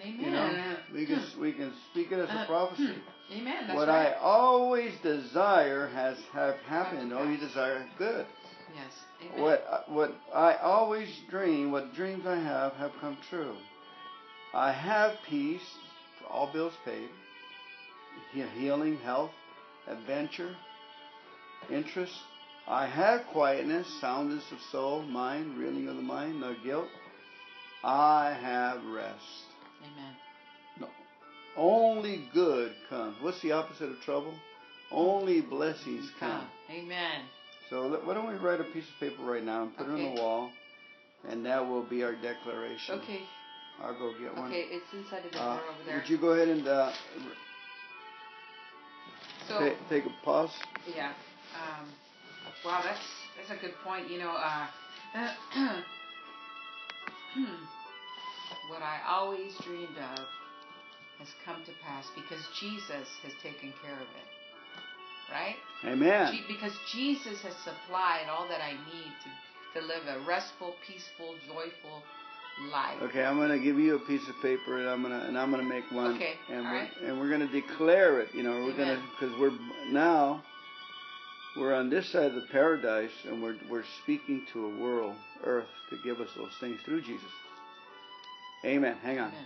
Amen. 0.00 0.20
You 0.20 0.30
know, 0.30 0.76
we 0.94 1.06
can 1.06 1.18
hmm. 1.18 1.40
we 1.40 1.52
can 1.52 1.72
speak 1.90 2.12
it 2.12 2.20
as 2.20 2.28
a 2.28 2.32
Uh, 2.32 2.38
hmm. 2.38 2.46
prophecy. 2.46 2.94
Amen. 3.32 3.66
That's 3.66 3.76
what 3.76 3.88
right. 3.88 4.12
I 4.12 4.18
always 4.20 4.92
desire 5.02 5.88
has 5.88 6.16
have 6.32 6.56
happened. 6.68 7.12
Oh, 7.12 7.24
you 7.24 7.38
desire 7.38 7.84
good. 7.98 8.26
yes. 8.74 8.92
Amen. 9.32 9.42
What 9.42 9.66
uh, 9.68 9.80
what 9.88 10.14
I 10.32 10.54
always 10.56 11.08
dream, 11.30 11.72
what 11.72 11.94
dreams 11.94 12.24
I 12.26 12.36
have, 12.36 12.74
have 12.74 12.92
come 13.00 13.16
true. 13.28 13.56
I 14.54 14.70
have 14.72 15.16
peace, 15.28 15.68
all 16.30 16.50
bills 16.52 16.74
paid, 16.84 17.08
healing, 18.32 18.96
health, 18.98 19.30
adventure, 19.86 20.54
interest. 21.70 22.12
I 22.66 22.86
have 22.86 23.26
quietness, 23.32 23.86
soundness 24.00 24.44
of 24.52 24.58
soul, 24.70 25.02
mind, 25.02 25.56
reeling 25.56 25.88
of 25.88 25.96
the 25.96 26.02
mind, 26.02 26.40
no 26.40 26.54
guilt. 26.62 26.88
I 27.82 28.36
have 28.40 28.84
rest. 28.84 29.22
Amen. 29.82 30.14
No. 30.80 30.88
Only 31.56 32.28
good 32.34 32.72
comes. 32.90 33.16
What's 33.22 33.40
the 33.40 33.52
opposite 33.52 33.88
of 33.90 34.00
trouble? 34.00 34.34
Only 34.90 35.40
blessings 35.40 36.10
come. 36.18 36.46
Amen. 36.70 37.22
So 37.70 38.00
why 38.04 38.14
don't 38.14 38.28
we 38.28 38.34
write 38.34 38.60
a 38.60 38.64
piece 38.64 38.84
of 38.84 39.00
paper 39.00 39.22
right 39.22 39.44
now 39.44 39.62
and 39.64 39.76
put 39.76 39.86
it 39.86 39.90
on 39.90 40.14
the 40.14 40.20
wall, 40.20 40.50
and 41.28 41.44
that 41.46 41.66
will 41.66 41.82
be 41.84 42.02
our 42.02 42.14
declaration. 42.14 43.00
Okay. 43.02 43.20
I'll 43.80 43.96
go 43.98 44.12
get 44.20 44.34
one. 44.34 44.46
Okay. 44.50 44.64
It's 44.70 44.84
inside 44.92 45.24
of 45.24 45.32
the 45.32 45.38
Uh, 45.40 45.52
over 45.54 45.62
there. 45.86 45.96
would 45.98 46.08
you 46.08 46.18
go 46.18 46.30
ahead 46.30 46.48
and 46.48 46.66
uh, 46.66 46.90
so 49.48 49.58
ta- 49.58 49.74
take 49.88 50.04
a 50.04 50.12
pause? 50.24 50.50
yeah. 50.94 51.12
Um, 51.56 51.88
wow, 52.64 52.80
that's 52.84 53.00
that's 53.36 53.50
a 53.50 53.60
good 53.60 53.74
point. 53.84 54.10
You 54.10 54.18
know, 54.18 54.30
uh, 54.30 54.66
what 58.68 58.82
I 58.82 59.00
always 59.08 59.54
dreamed 59.64 59.96
of 59.96 60.26
has 61.18 61.28
come 61.44 61.64
to 61.64 61.72
pass 61.82 62.06
because 62.14 62.42
Jesus 62.60 63.08
has 63.24 63.32
taken 63.42 63.72
care 63.82 63.96
of 63.96 64.08
it. 64.14 64.28
Right? 65.30 65.56
Amen. 65.84 66.32
Je- 66.32 66.44
because 66.48 66.72
Jesus 66.92 67.42
has 67.42 67.54
supplied 67.64 68.28
all 68.30 68.48
that 68.48 68.62
I 68.62 68.72
need 68.72 69.12
to, 69.24 69.80
to 69.80 69.86
live 69.86 70.06
a 70.08 70.24
restful, 70.24 70.74
peaceful, 70.86 71.34
joyful 71.46 72.02
life. 72.72 73.00
Okay, 73.02 73.24
I'm 73.24 73.38
gonna 73.38 73.58
give 73.58 73.78
you 73.78 73.94
a 73.96 73.98
piece 73.98 74.28
of 74.28 74.34
paper, 74.42 74.78
and 74.78 74.88
I'm 74.88 75.02
gonna 75.02 75.24
and 75.26 75.38
I'm 75.38 75.50
gonna 75.50 75.62
make 75.62 75.84
one. 75.90 76.14
Okay, 76.16 76.34
And 76.50 76.66
all 76.66 76.72
we're 76.72 76.78
right. 76.78 76.90
and 77.04 77.18
we're 77.20 77.30
gonna 77.30 77.46
declare 77.52 78.20
it. 78.20 78.34
You 78.34 78.42
know, 78.42 78.64
we're 78.64 78.76
gonna 78.76 79.00
because 79.18 79.38
we're 79.38 79.52
now 79.90 80.42
we're 81.56 81.74
on 81.74 81.90
this 81.90 82.08
side 82.10 82.24
of 82.26 82.34
the 82.34 82.46
paradise, 82.52 83.12
and 83.26 83.42
we're 83.42 83.56
we're 83.70 83.84
speaking 84.02 84.44
to 84.52 84.66
a 84.66 84.78
world, 84.80 85.14
Earth, 85.44 85.68
to 85.90 85.96
give 86.04 86.20
us 86.20 86.28
those 86.36 86.52
things 86.60 86.78
through 86.84 87.02
Jesus. 87.02 87.30
Amen. 88.64 88.96
Hang 89.02 89.18
on. 89.18 89.28
Amen. 89.28 89.44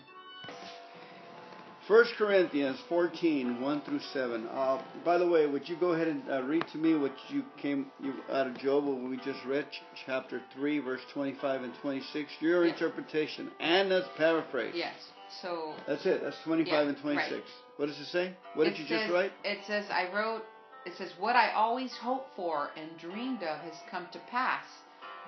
1 1.92 2.04
Corinthians 2.16 2.78
14, 2.88 3.60
1 3.60 3.80
through 3.82 4.00
7. 4.14 4.46
Uh, 4.46 4.82
by 5.04 5.18
the 5.18 5.28
way, 5.28 5.46
would 5.46 5.68
you 5.68 5.76
go 5.76 5.88
ahead 5.92 6.08
and 6.08 6.22
uh, 6.30 6.42
read 6.44 6.64
to 6.72 6.78
me 6.78 6.96
what 6.96 7.12
you 7.28 7.44
came 7.60 7.92
you, 8.02 8.14
out 8.30 8.46
of 8.46 8.56
Job 8.56 8.86
when 8.86 9.10
we 9.10 9.18
just 9.18 9.38
read 9.46 9.70
ch- 9.70 9.82
chapter 10.06 10.40
3, 10.54 10.78
verse 10.78 11.02
25 11.12 11.64
and 11.64 11.74
26? 11.82 12.30
Your 12.40 12.64
Yeah. 12.64 12.72
interpretation. 12.72 13.50
And 13.60 13.90
that's 13.90 14.08
paraphrase. 14.16 14.72
Yes. 14.74 14.94
So 15.42 15.74
That's 15.86 16.06
it. 16.06 16.22
That's 16.22 16.38
25 16.44 16.72
Yeah, 16.72 16.80
and 16.80 16.96
26. 16.96 17.30
right. 17.30 17.44
What 17.76 17.86
does 17.86 18.00
it 18.00 18.06
say? 18.06 18.32
What 18.54 18.64
did 18.64 18.72
it 18.72 18.78
you 18.78 18.86
says, 18.86 19.00
just 19.02 19.12
write? 19.12 19.32
It 19.44 19.58
says, 19.66 19.84
I 19.90 20.10
wrote, 20.14 20.46
it 20.86 20.94
says, 20.96 21.12
what 21.18 21.36
I 21.36 21.52
always 21.52 21.92
hoped 21.92 22.34
for 22.34 22.70
and 22.74 22.88
dreamed 22.98 23.42
of 23.42 23.58
has 23.60 23.76
come 23.90 24.06
to 24.12 24.18
pass 24.30 24.64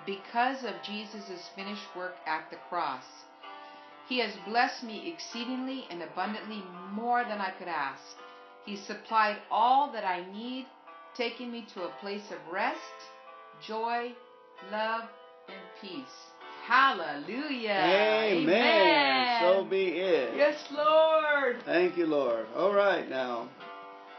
because 0.07 0.63
of 0.63 0.73
Jesus' 0.83 1.47
finished 1.55 1.95
work 1.95 2.15
at 2.25 2.49
the 2.49 2.57
cross. 2.69 3.03
He 4.07 4.19
has 4.19 4.31
blessed 4.47 4.83
me 4.83 5.11
exceedingly 5.11 5.85
and 5.89 6.01
abundantly 6.03 6.63
more 6.91 7.23
than 7.23 7.39
I 7.39 7.51
could 7.51 7.67
ask. 7.67 8.01
He 8.65 8.77
supplied 8.77 9.37
all 9.49 9.91
that 9.93 10.03
I 10.03 10.25
need, 10.31 10.67
taking 11.15 11.51
me 11.51 11.65
to 11.73 11.83
a 11.83 11.89
place 12.01 12.31
of 12.31 12.53
rest, 12.53 12.79
joy, 13.65 14.11
love, 14.71 15.03
and 15.47 15.57
peace. 15.81 16.05
Hallelujah. 16.65 17.69
Amen. 17.69 18.49
Amen. 18.49 19.41
So 19.41 19.63
be 19.63 19.85
it. 19.85 20.35
Yes, 20.35 20.55
Lord. 20.71 21.57
Thank 21.63 21.95
you, 21.97 22.07
Lord. 22.07 22.47
All 22.55 22.73
right, 22.73 23.07
now. 23.07 23.49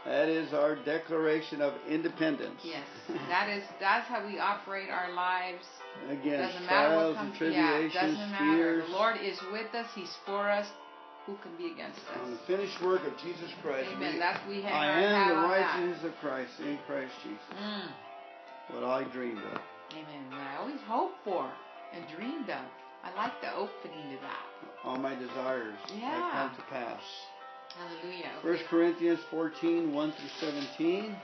That 0.07 0.29
is 0.29 0.53
our 0.53 0.75
declaration 0.87 1.61
of 1.61 1.73
independence. 1.89 2.61
Yes, 2.63 2.87
that 3.27 3.49
is 3.49 3.63
that's 3.79 4.07
how 4.07 4.25
we 4.25 4.39
operate 4.39 4.89
our 4.89 5.11
lives. 5.11 5.65
Against 6.07 6.53
doesn't 6.55 6.65
matter 6.65 6.95
what 6.95 7.01
trials 7.11 7.15
comes. 7.17 7.41
and 7.41 7.51
Yeah, 7.53 7.67
tribulations, 7.67 7.93
doesn't 7.93 8.31
matter. 8.31 8.55
fears. 8.55 8.85
The 8.87 8.91
Lord 8.95 9.15
is 9.21 9.37
with 9.51 9.75
us. 9.75 9.87
He's 9.93 10.13
for 10.25 10.49
us. 10.49 10.67
Who 11.25 11.35
can 11.43 11.51
be 11.59 11.73
against 11.75 11.99
On 12.23 12.31
the 12.31 12.37
us? 12.39 12.47
finished 12.47 12.79
work 12.81 13.03
of 13.03 13.11
Jesus 13.19 13.51
Christ. 13.61 13.89
Amen. 13.91 14.13
we- 14.13 14.19
That's 14.19 14.39
we 14.47 14.61
have. 14.61 14.71
I 14.73 14.87
our 14.87 14.93
am 14.95 15.27
the 15.27 15.35
that. 15.35 15.43
righteousness 15.43 16.03
of 16.07 16.13
Christ 16.23 16.53
in 16.61 16.79
Christ 16.87 17.11
Jesus. 17.23 17.51
Mm. 17.59 17.91
What 18.71 18.83
I 18.87 19.03
dreamed 19.11 19.43
of. 19.43 19.59
Amen. 19.91 20.23
What 20.31 20.39
I 20.39 20.55
always 20.63 20.79
hoped 20.87 21.19
for 21.25 21.51
and 21.91 22.07
dreamed 22.15 22.49
of. 22.49 22.63
I 23.03 23.11
like 23.19 23.35
the 23.41 23.51
opening 23.55 24.15
to 24.15 24.17
that. 24.23 24.45
All 24.85 24.95
my 24.97 25.15
desires 25.15 25.75
yeah. 25.95 26.15
have 26.15 26.31
come 26.31 26.55
to 26.55 26.63
pass. 26.71 27.03
Hallelujah. 27.77 28.31
1 28.41 28.57
Corinthians 28.69 29.19
14, 29.29 29.93
1 29.93 30.13
through 30.13 30.49
17. 30.51 31.15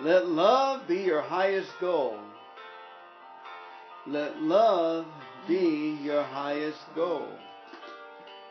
Let 0.00 0.26
love 0.28 0.86
be 0.86 0.96
your 0.96 1.22
highest 1.22 1.70
goal. 1.80 2.18
Let 4.06 4.42
love 4.42 5.06
be 5.48 5.98
your 6.02 6.22
highest 6.22 6.80
goal. 6.94 7.28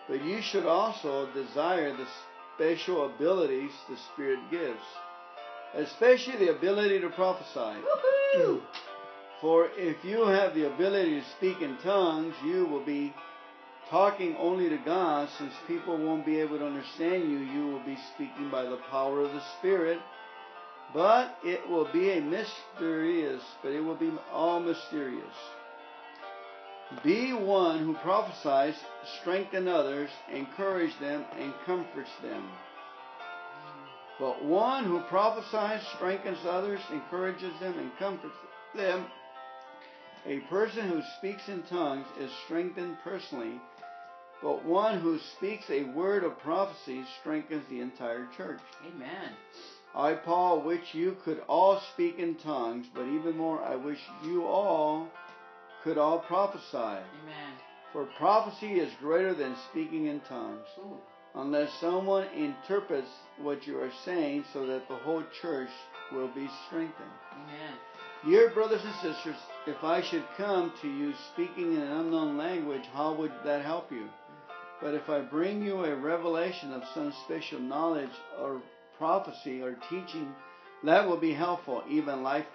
But 0.07 0.23
you 0.23 0.41
should 0.41 0.65
also 0.65 1.31
desire 1.33 1.95
the 1.95 2.07
special 2.55 3.13
abilities 3.13 3.71
the 3.87 3.97
Spirit 4.13 4.39
gives, 4.49 4.81
especially 5.75 6.37
the 6.37 6.55
ability 6.55 6.99
to 7.01 7.09
prophesy. 7.09 7.81
Woohoo! 8.35 8.61
For 9.41 9.69
if 9.77 10.03
you 10.03 10.25
have 10.25 10.55
the 10.55 10.73
ability 10.73 11.19
to 11.19 11.25
speak 11.37 11.61
in 11.61 11.77
tongues, 11.77 12.33
you 12.43 12.65
will 12.65 12.83
be 12.83 13.13
talking 13.89 14.35
only 14.37 14.69
to 14.69 14.77
God, 14.77 15.29
since 15.37 15.53
people 15.67 15.97
won't 15.97 16.25
be 16.25 16.39
able 16.39 16.59
to 16.59 16.65
understand 16.65 17.31
you. 17.31 17.39
You 17.39 17.67
will 17.67 17.85
be 17.85 17.97
speaking 18.13 18.49
by 18.51 18.63
the 18.63 18.79
power 18.89 19.21
of 19.21 19.31
the 19.31 19.41
Spirit, 19.57 19.99
but 20.93 21.37
it 21.43 21.67
will 21.69 21.91
be 21.91 22.11
a 22.11 22.21
mysterious, 22.21 23.41
but 23.63 23.71
it 23.71 23.81
will 23.81 23.95
be 23.95 24.11
all 24.31 24.59
mysterious. 24.59 25.35
Be 27.03 27.33
one 27.33 27.79
who 27.79 27.93
prophesies, 27.95 28.75
strengthen 29.21 29.67
others, 29.67 30.09
encourage 30.31 30.97
them, 30.99 31.23
and 31.37 31.53
comforts 31.65 32.09
them. 32.23 32.49
But 34.19 34.43
one 34.43 34.85
who 34.85 35.01
prophesies, 35.01 35.81
strengthens 35.95 36.39
others, 36.45 36.79
encourages 36.91 37.57
them, 37.59 37.77
and 37.77 37.91
comforts 37.97 38.35
them. 38.75 39.05
A 40.25 40.39
person 40.49 40.89
who 40.89 41.01
speaks 41.17 41.47
in 41.47 41.63
tongues 41.63 42.05
is 42.19 42.29
strengthened 42.45 42.97
personally, 43.03 43.61
but 44.41 44.63
one 44.65 44.99
who 44.99 45.19
speaks 45.37 45.69
a 45.69 45.83
word 45.83 46.23
of 46.23 46.39
prophecy 46.39 47.03
strengthens 47.19 47.67
the 47.69 47.81
entire 47.81 48.27
church. 48.37 48.61
Amen. 48.87 49.31
I, 49.93 50.13
Paul, 50.13 50.61
wish 50.61 50.93
you 50.93 51.17
could 51.25 51.41
all 51.47 51.81
speak 51.93 52.19
in 52.19 52.35
tongues, 52.35 52.85
but 52.93 53.03
even 53.03 53.35
more, 53.35 53.61
I 53.61 53.75
wish 53.75 53.99
you 54.23 54.45
all 54.45 55.09
could 55.83 55.97
all 55.97 56.19
prophesy. 56.19 56.77
Amen. 56.77 57.53
For 57.91 58.05
prophecy 58.05 58.79
is 58.79 58.93
greater 58.99 59.33
than 59.33 59.55
speaking 59.71 60.05
in 60.05 60.19
tongues 60.21 60.67
Ooh. 60.79 60.97
unless 61.35 61.73
someone 61.79 62.27
interprets 62.35 63.09
what 63.41 63.65
you 63.65 63.79
are 63.79 63.91
saying 64.05 64.45
so 64.53 64.67
that 64.67 64.87
the 64.87 64.95
whole 64.95 65.23
church 65.41 65.69
will 66.11 66.27
be 66.27 66.47
strengthened. 66.67 67.09
Amen. 67.33 67.73
Dear 68.25 68.49
brothers 68.49 68.81
and 68.83 68.93
sisters, 68.95 69.37
if 69.65 69.83
I 69.83 70.01
should 70.01 70.25
come 70.37 70.73
to 70.81 70.87
you 70.87 71.13
speaking 71.33 71.73
in 71.73 71.81
an 71.81 71.91
unknown 71.91 72.37
language, 72.37 72.83
how 72.93 73.13
would 73.15 73.31
that 73.43 73.63
help 73.63 73.91
you? 73.91 74.07
But 74.81 74.93
if 74.93 75.09
I 75.09 75.19
bring 75.19 75.63
you 75.63 75.83
a 75.83 75.95
revelation 75.95 76.73
of 76.73 76.83
some 76.93 77.13
special 77.25 77.59
knowledge 77.59 78.09
or 78.39 78.61
prophecy 78.97 79.61
or 79.61 79.77
teaching, 79.89 80.33
that 80.83 81.07
will 81.07 81.17
be 81.17 81.33
helpful. 81.33 81.83
Even 81.89 82.23
life 82.23 82.45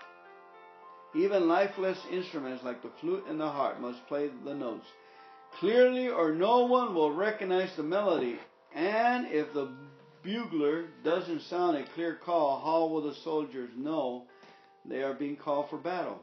even 1.15 1.47
lifeless 1.47 1.99
instruments 2.11 2.65
like 2.65 2.83
the 2.83 2.91
flute 3.01 3.25
and 3.29 3.39
the 3.39 3.49
harp 3.49 3.79
must 3.79 4.05
play 4.09 4.31
the 4.45 4.55
notes 4.55 4.87
clearly 5.59 6.09
or 6.09 6.33
no 6.33 6.65
one 6.67 6.95
will 6.95 7.13
recognize 7.13 7.71
the 7.77 7.83
melody. 7.83 8.39
And 8.75 9.27
if 9.29 9.53
the 9.53 9.69
bugler 10.23 10.87
doesn't 11.05 11.43
sound 11.43 11.77
a 11.77 11.85
clear 11.95 12.17
call, 12.17 12.61
how 12.61 12.87
will 12.87 13.03
the 13.03 13.15
soldiers 13.15 13.71
know 13.77 14.25
they 14.85 15.03
are 15.03 15.15
being 15.15 15.37
called 15.37 15.71
for 15.71 15.79
battle? 15.79 16.21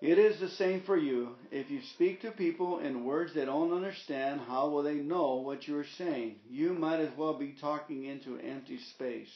It 0.00 0.16
is 0.16 0.38
the 0.38 0.50
same 0.50 0.82
for 0.82 0.96
you. 0.96 1.30
If 1.50 1.70
you 1.70 1.80
speak 1.94 2.22
to 2.22 2.30
people 2.30 2.78
in 2.78 3.04
words 3.04 3.34
they 3.34 3.44
don't 3.44 3.72
understand, 3.72 4.40
how 4.40 4.68
will 4.68 4.84
they 4.84 4.94
know 4.94 5.36
what 5.36 5.66
you 5.66 5.76
are 5.76 5.86
saying? 5.96 6.36
You 6.48 6.72
might 6.72 7.00
as 7.00 7.10
well 7.16 7.34
be 7.34 7.56
talking 7.60 8.04
into 8.04 8.38
empty 8.38 8.78
space. 8.94 9.32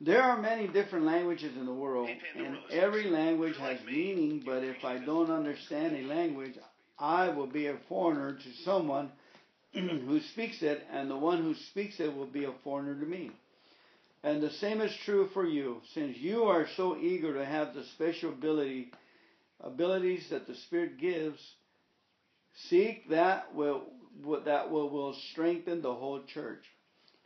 There 0.00 0.22
are 0.22 0.40
many 0.40 0.68
different 0.68 1.04
languages 1.04 1.56
in 1.56 1.66
the 1.66 1.74
world, 1.74 2.08
and 2.36 2.58
every 2.70 3.10
language 3.10 3.56
has 3.56 3.78
meaning, 3.84 4.42
but 4.44 4.62
if 4.62 4.84
I 4.84 4.98
don't 4.98 5.30
understand 5.30 5.96
a 5.96 6.08
language, 6.08 6.54
I 6.98 7.28
will 7.30 7.46
be 7.48 7.66
a 7.66 7.78
foreigner 7.88 8.34
to 8.34 8.62
someone 8.64 9.10
who 9.72 10.20
speaks 10.32 10.62
it, 10.62 10.84
and 10.92 11.10
the 11.10 11.16
one 11.16 11.42
who 11.42 11.54
speaks 11.70 11.98
it 11.98 12.14
will 12.16 12.26
be 12.26 12.44
a 12.44 12.52
foreigner 12.62 12.98
to 12.98 13.06
me. 13.06 13.32
And 14.22 14.40
the 14.40 14.50
same 14.50 14.80
is 14.80 14.94
true 15.04 15.28
for 15.34 15.44
you, 15.44 15.80
since 15.94 16.16
you 16.18 16.44
are 16.44 16.68
so 16.76 16.96
eager 16.96 17.34
to 17.34 17.44
have 17.44 17.74
the 17.74 17.84
special 17.94 18.30
ability 18.30 18.92
abilities 19.62 20.26
that 20.30 20.46
the 20.46 20.54
Spirit 20.66 20.98
gives, 20.98 21.40
seek 22.68 23.08
that 23.10 23.54
will 23.54 23.84
that 24.44 24.70
will, 24.70 24.90
will 24.90 25.14
strengthen 25.32 25.80
the 25.80 25.94
whole 25.94 26.22
church. 26.34 26.64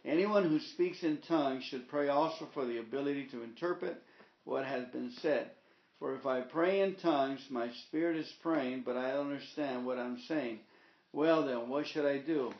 Anyone 0.04 0.48
who 0.48 0.60
speaks 0.60 1.02
in 1.02 1.18
tongues 1.28 1.64
should 1.64 1.88
pray 1.88 2.08
also 2.08 2.46
for 2.54 2.64
the 2.64 2.78
ability 2.78 3.26
to 3.32 3.42
interpret 3.42 4.00
what 4.44 4.64
has 4.64 4.84
been 4.92 5.12
said. 5.20 5.50
For 5.98 6.14
if 6.14 6.26
I 6.26 6.42
pray 6.42 6.80
in 6.82 6.94
tongues, 6.96 7.40
my 7.50 7.70
spirit 7.86 8.16
is 8.16 8.32
praying, 8.42 8.82
but 8.84 8.96
I 8.96 9.12
don't 9.12 9.32
understand 9.32 9.84
what 9.84 9.98
I'm 9.98 10.20
saying. 10.28 10.60
Well, 11.12 11.44
then, 11.44 11.68
what 11.68 11.86
should 11.86 12.04
I 12.04 12.18
do? 12.18 12.52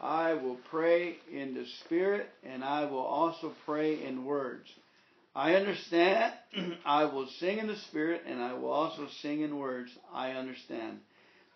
I 0.00 0.34
will 0.34 0.58
pray 0.70 1.16
in 1.32 1.54
the 1.54 1.66
spirit, 1.84 2.28
and 2.44 2.64
I 2.64 2.84
will 2.84 2.98
also 2.98 3.52
pray 3.66 4.04
in 4.04 4.24
words. 4.24 4.68
I 5.34 5.54
understand. 5.54 6.32
I 6.84 7.04
will 7.04 7.28
sing 7.40 7.58
in 7.58 7.66
the 7.66 7.76
spirit, 7.88 8.22
and 8.26 8.40
I 8.40 8.54
will 8.54 8.70
also 8.70 9.08
sing 9.22 9.40
in 9.40 9.58
words. 9.58 9.90
I 10.12 10.30
understand. 10.32 11.00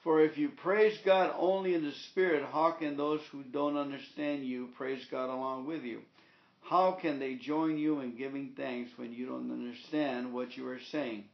For 0.04 0.20
if 0.20 0.38
you 0.38 0.50
praise 0.50 0.96
God 1.04 1.34
only 1.36 1.74
in 1.74 1.84
the 1.84 1.92
Spirit, 2.10 2.44
how 2.52 2.72
can 2.72 2.96
those 2.96 3.20
who 3.32 3.42
don't 3.42 3.76
understand 3.76 4.46
you 4.46 4.68
praise 4.76 5.04
God 5.10 5.28
along 5.28 5.66
with 5.66 5.82
you? 5.82 6.00
How 6.62 6.92
can 6.92 7.18
they 7.18 7.34
join 7.34 7.78
you 7.78 8.00
in 8.00 8.16
giving 8.16 8.52
thanks 8.56 8.90
when 8.96 9.12
you 9.12 9.26
don't 9.26 9.50
understand 9.50 10.32
what 10.32 10.56
you 10.56 10.68
are 10.68 10.80
saying? 10.92 11.24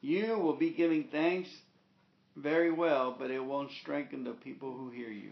You 0.00 0.38
will 0.38 0.56
be 0.56 0.70
giving 0.70 1.08
thanks 1.12 1.48
very 2.36 2.72
well, 2.72 3.14
but 3.18 3.30
it 3.30 3.44
won't 3.44 3.70
strengthen 3.82 4.24
the 4.24 4.32
people 4.32 4.72
who 4.72 4.90
hear 4.90 5.10
you. 5.10 5.30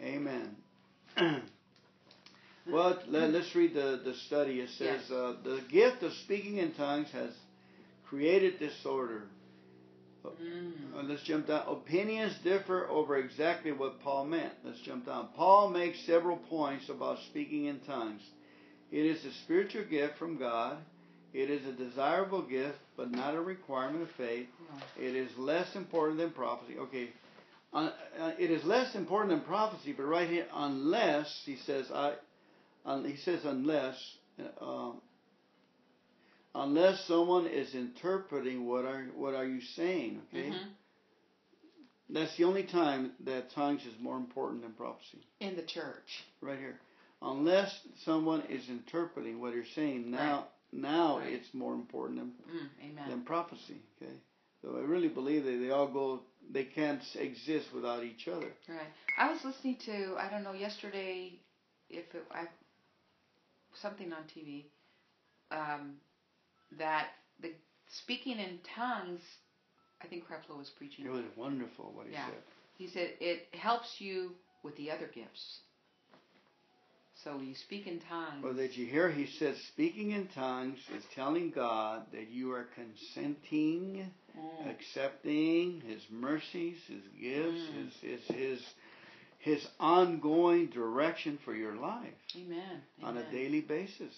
Amen. 0.00 0.56
Amen. 1.16 1.42
well, 2.70 2.98
let, 3.08 3.34
us 3.34 3.54
read 3.54 3.74
the, 3.74 4.00
the 4.04 4.14
study. 4.26 4.60
It 4.60 4.70
says 4.70 5.00
Yes. 5.02 5.10
uh, 5.10 5.36
the 5.42 5.60
gift 5.70 6.02
of 6.02 6.12
speaking 6.24 6.58
in 6.58 6.72
tongues 6.74 7.08
has 7.12 7.30
created 8.08 8.58
disorder. 8.58 9.22
Mm. 10.24 10.72
Uh, 10.94 11.02
let's 11.04 11.22
jump 11.22 11.46
down. 11.46 11.64
Opinions 11.66 12.34
differ 12.44 12.86
over 12.88 13.16
exactly 13.16 13.72
what 13.72 14.00
Paul 14.00 14.26
meant. 14.26 14.52
Let's 14.64 14.80
jump 14.80 15.06
down. 15.06 15.28
Paul 15.36 15.70
makes 15.70 15.98
several 16.06 16.36
points 16.36 16.88
about 16.88 17.18
speaking 17.30 17.66
in 17.66 17.80
tongues. 17.80 18.22
It 18.90 19.06
is 19.06 19.24
a 19.24 19.32
spiritual 19.44 19.84
gift 19.84 20.18
from 20.18 20.38
God. 20.38 20.78
It 21.32 21.50
is 21.50 21.64
a 21.66 21.72
desirable 21.72 22.42
gift, 22.42 22.78
but 22.96 23.10
not 23.10 23.34
a 23.34 23.40
requirement 23.40 24.02
of 24.02 24.10
faith. 24.16 24.48
No. 24.70 25.02
It 25.02 25.14
is 25.14 25.30
less 25.38 25.76
important 25.76 26.18
than 26.18 26.30
prophecy. 26.30 26.78
Okay. 26.78 27.10
Uh, 27.72 27.90
uh, 28.18 28.32
it 28.38 28.50
is 28.50 28.64
less 28.64 28.94
important 28.94 29.30
than 29.30 29.40
prophecy, 29.42 29.92
but 29.92 30.04
right 30.04 30.28
here, 30.28 30.46
unless 30.54 31.42
he 31.44 31.56
says, 31.66 31.86
I, 31.92 32.14
he 33.04 33.16
says 33.16 33.40
unless, 33.44 33.96
uh, 34.60 34.64
um, 34.64 35.00
unless 36.54 37.04
someone 37.06 37.46
is 37.46 37.74
interpreting 37.74 38.66
what 38.66 38.84
are 38.84 39.04
what 39.16 39.34
are 39.34 39.46
you 39.46 39.60
saying? 39.60 40.22
Okay. 40.32 40.50
Mhm. 40.50 40.68
That's 42.10 42.34
the 42.38 42.44
only 42.44 42.62
time 42.64 43.12
that 43.20 43.50
tongues 43.50 43.84
is 43.84 43.94
more 44.00 44.16
important 44.16 44.62
than 44.62 44.72
prophecy. 44.72 45.18
In 45.40 45.56
the 45.56 45.62
church. 45.62 46.24
Right 46.40 46.58
here. 46.58 46.80
Unless 47.20 47.80
someone 48.04 48.42
is 48.48 48.68
interpreting 48.70 49.40
what 49.40 49.52
you're 49.54 49.64
saying, 49.74 50.10
now 50.10 50.48
now 50.72 51.18
Right. 51.18 51.32
it's 51.32 51.52
more 51.54 51.74
important 51.74 52.18
than, 52.20 52.30
Mm. 52.56 52.68
Amen. 52.84 53.08
than 53.10 53.24
prophecy. 53.24 53.80
Okay. 54.00 54.12
So 54.62 54.76
I 54.76 54.80
really 54.80 55.08
believe 55.08 55.44
that 55.44 55.58
they 55.58 55.70
all 55.70 55.88
go 55.88 56.22
they 56.50 56.64
can't 56.64 57.02
exist 57.16 57.72
without 57.74 58.02
each 58.04 58.26
other. 58.26 58.50
Right. 58.68 58.90
I 59.18 59.30
was 59.30 59.44
listening 59.44 59.76
to 59.84 60.16
I 60.18 60.30
don't 60.30 60.42
know 60.42 60.54
yesterday 60.54 61.38
if 61.90 62.14
it, 62.14 62.24
I 62.30 62.46
something 63.74 64.12
on 64.12 64.22
TV 64.36 64.64
um, 65.50 65.94
that 66.78 67.08
the 67.40 67.52
speaking 68.02 68.38
in 68.38 68.58
tongues. 68.76 69.20
I 70.02 70.06
think 70.06 70.24
Creflo 70.24 70.56
was 70.58 70.70
preaching. 70.70 71.06
It 71.06 71.10
was 71.10 71.24
wonderful 71.36 71.90
what 71.92 72.06
he 72.06 72.12
Yeah. 72.12 72.26
said. 72.26 72.42
He 72.76 72.86
said 72.88 73.10
it 73.20 73.52
helps 73.54 74.00
you 74.00 74.30
with 74.62 74.76
the 74.76 74.90
other 74.92 75.06
gifts. 75.08 75.60
So 77.24 77.40
you 77.40 77.54
speak 77.56 77.88
in 77.88 77.98
tongues. 77.98 78.44
Well, 78.44 78.54
did 78.54 78.76
you 78.76 78.86
hear? 78.86 79.10
He 79.10 79.26
said, 79.26 79.56
speaking 79.72 80.12
in 80.12 80.28
tongues 80.28 80.78
is 80.96 81.04
telling 81.16 81.50
God 81.50 82.06
that 82.12 82.28
you 82.28 82.52
are 82.52 82.68
consenting, 82.76 84.12
Mm. 84.38 84.70
accepting 84.70 85.80
His 85.80 86.08
mercies, 86.10 86.78
His 86.86 87.02
gifts, 87.20 87.60
Mm. 87.60 87.74
His 87.74 87.94
His 88.00 88.36
His 88.36 88.74
His 89.48 89.66
ongoing 89.80 90.66
direction 90.66 91.38
for 91.44 91.54
your 91.54 91.74
life 91.74 92.12
Amen. 92.36 92.82
on 93.02 93.16
a 93.16 93.30
daily 93.32 93.62
basis. 93.62 94.14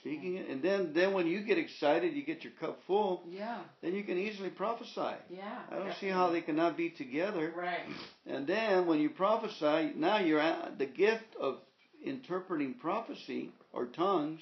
Speaking 0.00 0.34
it, 0.36 0.48
and 0.48 0.60
then 0.60 0.92
then 0.92 1.14
when 1.14 1.26
you 1.28 1.40
get 1.42 1.56
excited, 1.56 2.12
you 2.12 2.24
get 2.24 2.42
your 2.42 2.52
cup 2.60 2.80
full. 2.86 3.22
Yeah. 3.30 3.60
Then 3.82 3.94
you 3.94 4.02
can 4.02 4.18
easily 4.18 4.50
prophesy. 4.50 5.14
Yeah. 5.30 5.60
I 5.70 5.76
don't 5.78 5.94
see 6.00 6.08
how 6.08 6.30
they 6.30 6.42
cannot 6.42 6.76
be 6.76 6.90
together. 6.90 7.54
Right. 7.56 7.86
And 8.26 8.46
then 8.46 8.86
when 8.86 8.98
you 9.00 9.10
prophesy, 9.10 9.92
now 9.96 10.18
you're 10.18 10.40
at 10.40 10.76
the 10.78 10.86
gift 10.86 11.36
of 11.40 11.58
interpreting 12.04 12.74
prophecy 12.74 13.52
or 13.72 13.86
tongues. 13.86 14.40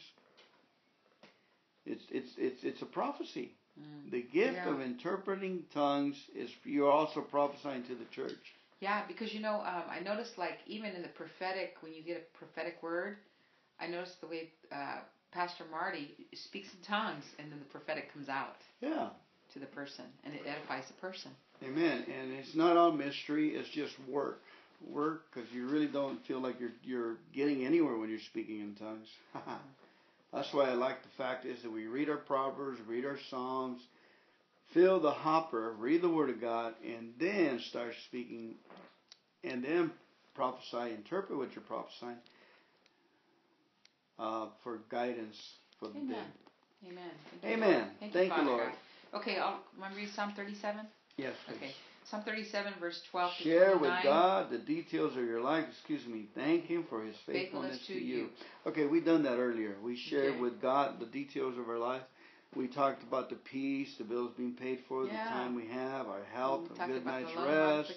It's 1.84 2.04
it's 2.10 2.30
it's 2.38 2.64
it's 2.64 2.82
a 2.82 2.86
prophecy. 2.86 3.52
Mm. 3.78 4.10
The 4.10 4.22
gift 4.22 4.54
Yeah. 4.56 4.74
of 4.74 4.80
interpreting 4.80 5.64
tongues 5.74 6.16
is 6.34 6.50
you're 6.64 6.90
also 6.90 7.20
prophesying 7.20 7.84
to 7.84 7.94
the 7.94 8.06
church. 8.06 8.55
Yeah, 8.80 9.02
because 9.08 9.32
you 9.32 9.40
know, 9.40 9.56
um, 9.64 9.84
I 9.90 10.00
noticed 10.00 10.36
like 10.38 10.58
even 10.66 10.90
in 10.94 11.02
the 11.02 11.08
prophetic, 11.08 11.76
when 11.80 11.94
you 11.94 12.02
get 12.02 12.28
a 12.34 12.38
prophetic 12.38 12.82
word, 12.82 13.16
I 13.80 13.86
noticed 13.86 14.20
the 14.20 14.26
way 14.26 14.50
uh, 14.72 14.98
Pastor 15.32 15.64
Marty 15.70 16.14
speaks 16.34 16.68
in 16.74 16.82
tongues, 16.86 17.24
and 17.38 17.50
then 17.50 17.58
the 17.58 17.64
prophetic 17.66 18.12
comes 18.12 18.28
out 18.28 18.56
Yeah. 18.80 19.08
to 19.54 19.58
the 19.58 19.66
person, 19.66 20.04
and 20.24 20.34
it 20.34 20.42
edifies 20.46 20.84
the 20.88 20.94
person. 20.94 21.30
Amen. 21.64 22.04
And 22.06 22.32
it's 22.32 22.54
not 22.54 22.76
all 22.76 22.92
mystery. 22.92 23.50
It's 23.56 23.68
just 23.70 23.94
work. 24.08 24.42
Work 24.86 25.22
because 25.32 25.50
you 25.52 25.66
really 25.68 25.86
don't 25.86 26.24
feel 26.26 26.38
like 26.40 26.60
you're 26.60 26.74
you're 26.84 27.16
getting 27.34 27.64
anywhere 27.64 27.96
when 27.96 28.10
you're 28.10 28.18
speaking 28.20 28.60
in 28.60 28.74
tongues. 28.74 29.08
That's 30.34 30.52
why 30.52 30.68
I 30.68 30.74
like 30.74 31.02
the 31.02 31.08
fact 31.16 31.46
is 31.46 31.62
that 31.62 31.72
we 31.72 31.86
read 31.86 32.10
our 32.10 32.18
proverbs, 32.18 32.78
read 32.86 33.06
our 33.06 33.16
psalms, 33.30 33.80
fill 34.72 35.00
the 35.00 35.10
hopper, 35.10 35.72
read 35.78 36.02
the 36.02 36.08
word 36.08 36.30
of 36.30 36.40
God, 36.40 36.74
and 36.84 37.12
then 37.18 37.60
start 37.68 37.92
speaking, 38.06 38.54
and 39.44 39.62
then 39.64 39.90
prophesy, 40.34 40.92
interpret 40.94 41.38
what 41.38 41.54
you're 41.54 41.64
prophesying 41.64 42.16
uh, 44.18 44.46
for 44.62 44.80
guidance 44.90 45.36
for 45.78 45.88
the 45.88 45.98
Amen. 45.98 46.08
day. 46.08 46.88
Amen. 46.88 47.10
Thank 47.42 47.44
you, 47.44 47.64
Amen. 47.64 47.70
Lord. 47.78 47.90
Thank, 48.00 48.12
Thank 48.12 48.24
you, 48.24 48.30
Father 48.36 48.50
Lord. 48.50 48.68
God. 49.12 49.20
Okay, 49.20 49.36
I'll, 49.38 49.60
want 49.80 49.92
to 49.94 49.98
read 49.98 50.10
Psalm 50.14 50.32
37? 50.36 50.80
Yes. 51.16 51.34
please. 51.46 51.56
Okay. 51.56 51.70
Psalm 52.10 52.22
37, 52.24 52.74
verse 52.78 53.00
12 53.10 53.32
Share 53.42 53.70
29. 53.76 53.80
with 53.80 54.04
God 54.04 54.50
the 54.50 54.58
details 54.58 55.16
of 55.16 55.24
your 55.24 55.40
life. 55.40 55.64
Excuse 55.70 56.06
me. 56.06 56.26
Thank 56.36 56.66
Him 56.66 56.84
for 56.88 57.02
His 57.02 57.16
faithfulness, 57.26 57.78
Faithfulness 57.78 57.86
to 57.88 57.94
you. 57.94 58.28
Okay, 58.66 58.86
we 58.86 59.00
done 59.00 59.24
that 59.24 59.38
earlier. 59.38 59.74
We 59.82 59.96
shared 59.96 60.34
Okay. 60.34 60.40
with 60.40 60.62
God 60.62 61.00
the 61.00 61.06
details 61.06 61.58
of 61.58 61.68
our 61.68 61.78
life. 61.78 62.02
We 62.54 62.68
talked 62.68 63.02
about 63.02 63.28
the 63.28 63.36
peace, 63.36 63.96
the 63.98 64.04
bills 64.04 64.32
being 64.36 64.54
paid 64.54 64.80
for, 64.88 65.04
the 65.04 65.10
time 65.10 65.54
we 65.54 65.66
have, 65.68 66.06
our 66.06 66.24
health, 66.32 66.70
We 66.70 66.84
a 66.84 66.88
good 66.88 67.04
night's 67.04 67.34
rest. 67.36 67.92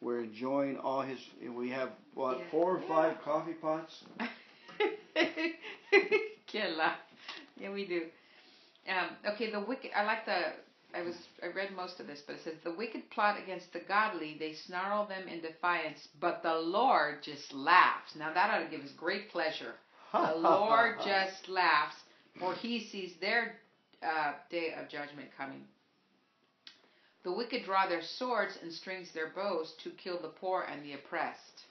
We're 0.00 0.20
enjoying 0.20 0.78
all 0.78 1.02
His. 1.02 1.18
We 1.40 1.70
have 1.70 1.90
what 2.14 2.38
Yeah. 2.38 2.44
four 2.50 2.76
or 2.76 2.80
Yeah. 2.80 2.88
five 2.88 3.22
coffee 3.22 3.54
pots. 3.54 4.04
Killa. 6.46 6.96
Yeah, 7.56 7.72
we 7.72 7.86
do. 7.86 8.06
Um, 8.88 9.16
okay, 9.34 9.50
the 9.50 9.60
wicked. 9.60 9.90
I 9.96 10.04
like 10.04 10.26
the. 10.26 10.52
I 10.94 11.02
was. 11.02 11.16
I 11.42 11.46
read 11.46 11.74
most 11.74 12.00
of 12.00 12.06
this, 12.06 12.20
but 12.26 12.36
it 12.36 12.42
says 12.44 12.54
the 12.64 12.72
wicked 12.72 13.08
plot 13.10 13.38
against 13.42 13.72
the 13.72 13.80
godly. 13.80 14.36
They 14.38 14.54
snarl 14.54 15.06
them 15.06 15.28
in 15.28 15.40
defiance, 15.40 16.08
but 16.20 16.42
the 16.42 16.54
Lord 16.54 17.22
just 17.22 17.52
laughs. 17.52 18.14
Now 18.16 18.32
that 18.34 18.50
ought 18.50 18.64
to 18.64 18.70
give 18.70 18.84
us 18.84 18.92
great 18.92 19.30
pleasure. 19.30 19.74
The 20.12 20.34
Lord 20.36 20.98
just 21.02 21.48
laughs, 21.48 21.96
for 22.38 22.54
He 22.54 22.80
sees 22.80 23.14
their 23.20 23.54
uh, 24.04 24.32
day 24.50 24.74
of 24.78 24.88
judgment 24.88 25.28
coming. 25.36 25.62
The 27.24 27.32
wicked 27.32 27.64
draw 27.64 27.88
their 27.88 28.02
swords 28.02 28.58
and 28.62 28.72
strings 28.72 29.12
their 29.12 29.28
bows 29.34 29.74
to 29.84 29.90
kill 29.90 30.20
the 30.20 30.28
poor 30.28 30.62
and 30.62 30.82
the 30.84 30.94
oppressed 30.94 31.62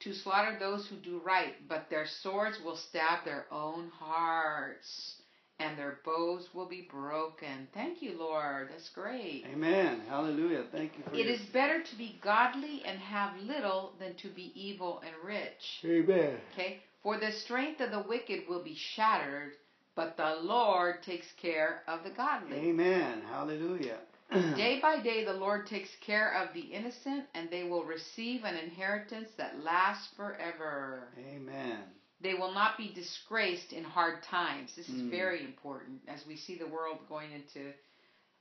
to 0.00 0.14
slaughter 0.14 0.56
those 0.58 0.86
who 0.86 0.96
do 0.96 1.20
right, 1.24 1.54
but 1.68 1.90
their 1.90 2.06
swords 2.22 2.56
will 2.64 2.76
stab 2.76 3.24
their 3.24 3.46
own 3.50 3.90
hearts, 3.98 5.16
and 5.58 5.76
their 5.76 5.98
bows 6.04 6.48
will 6.54 6.68
be 6.68 6.86
broken. 6.88 7.66
Thank 7.74 8.00
you, 8.00 8.16
Lord. 8.16 8.68
That's 8.70 8.88
great. 8.90 9.44
Amen. 9.52 10.02
Hallelujah. 10.08 10.66
Thank 10.70 10.92
you 10.96 11.02
for 11.04 11.14
It 11.14 11.26
your- 11.26 11.34
is 11.34 11.40
better 11.46 11.82
to 11.82 11.96
be 11.96 12.16
godly 12.22 12.84
and 12.84 12.98
have 13.00 13.36
little 13.42 13.92
than 13.98 14.14
to 14.16 14.28
be 14.28 14.52
evil 14.54 15.02
and 15.04 15.14
rich. 15.24 15.80
Amen. 15.84 16.40
Okay? 16.52 16.80
For 17.02 17.18
the 17.18 17.32
strength 17.32 17.80
of 17.80 17.90
the 17.90 18.02
wicked 18.08 18.46
will 18.48 18.62
be 18.62 18.76
shattered, 18.76 19.54
but 19.98 20.16
the 20.16 20.46
Lord 20.46 21.02
takes 21.02 21.26
care 21.42 21.82
of 21.88 22.04
the 22.04 22.10
godly. 22.10 22.56
Amen. 22.56 23.20
Hallelujah. 23.28 23.98
Day 24.30 24.78
by 24.80 25.02
day, 25.02 25.24
the 25.24 25.32
Lord 25.32 25.66
takes 25.66 25.88
care 26.06 26.34
of 26.40 26.54
the 26.54 26.60
innocent, 26.60 27.24
and 27.34 27.50
they 27.50 27.64
will 27.64 27.82
receive 27.82 28.44
an 28.44 28.56
inheritance 28.56 29.28
that 29.38 29.58
lasts 29.58 30.06
forever. 30.16 31.08
Amen. 31.34 31.78
They 32.20 32.34
will 32.34 32.52
not 32.54 32.78
be 32.78 32.92
disgraced 32.94 33.72
in 33.72 33.82
hard 33.82 34.22
times. 34.22 34.70
This 34.76 34.88
is 34.88 35.02
Mm. 35.02 35.10
very 35.10 35.44
important 35.44 36.00
as 36.06 36.24
we 36.28 36.36
see 36.36 36.56
the 36.56 36.68
world 36.68 36.98
going 37.08 37.32
into 37.32 37.72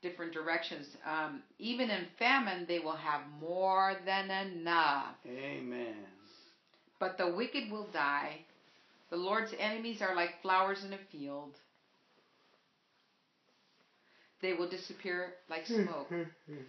different 0.04 0.34
directions. 0.34 0.86
Um, 1.06 1.42
even 1.58 1.90
in 1.90 2.06
famine, 2.20 2.68
they 2.68 2.80
will 2.80 2.98
have 2.98 3.22
more 3.40 3.96
than 4.06 4.30
enough. 4.30 5.16
Amen. 5.26 6.06
But 7.00 7.18
the 7.18 7.32
wicked 7.32 7.72
will 7.72 7.88
die. 7.88 8.46
The 9.10 9.18
Lord's 9.18 9.54
enemies 9.58 10.02
are 10.02 10.16
like 10.16 10.42
flowers 10.42 10.84
in 10.84 10.94
a 10.94 10.98
field. 11.12 11.56
They 14.42 14.54
will 14.54 14.70
disappear 14.70 15.34
like 15.50 15.66
hmm, 15.66 15.86
smoke. 15.86 16.08
Hmm, 16.10 16.24
hmm. 16.48 16.62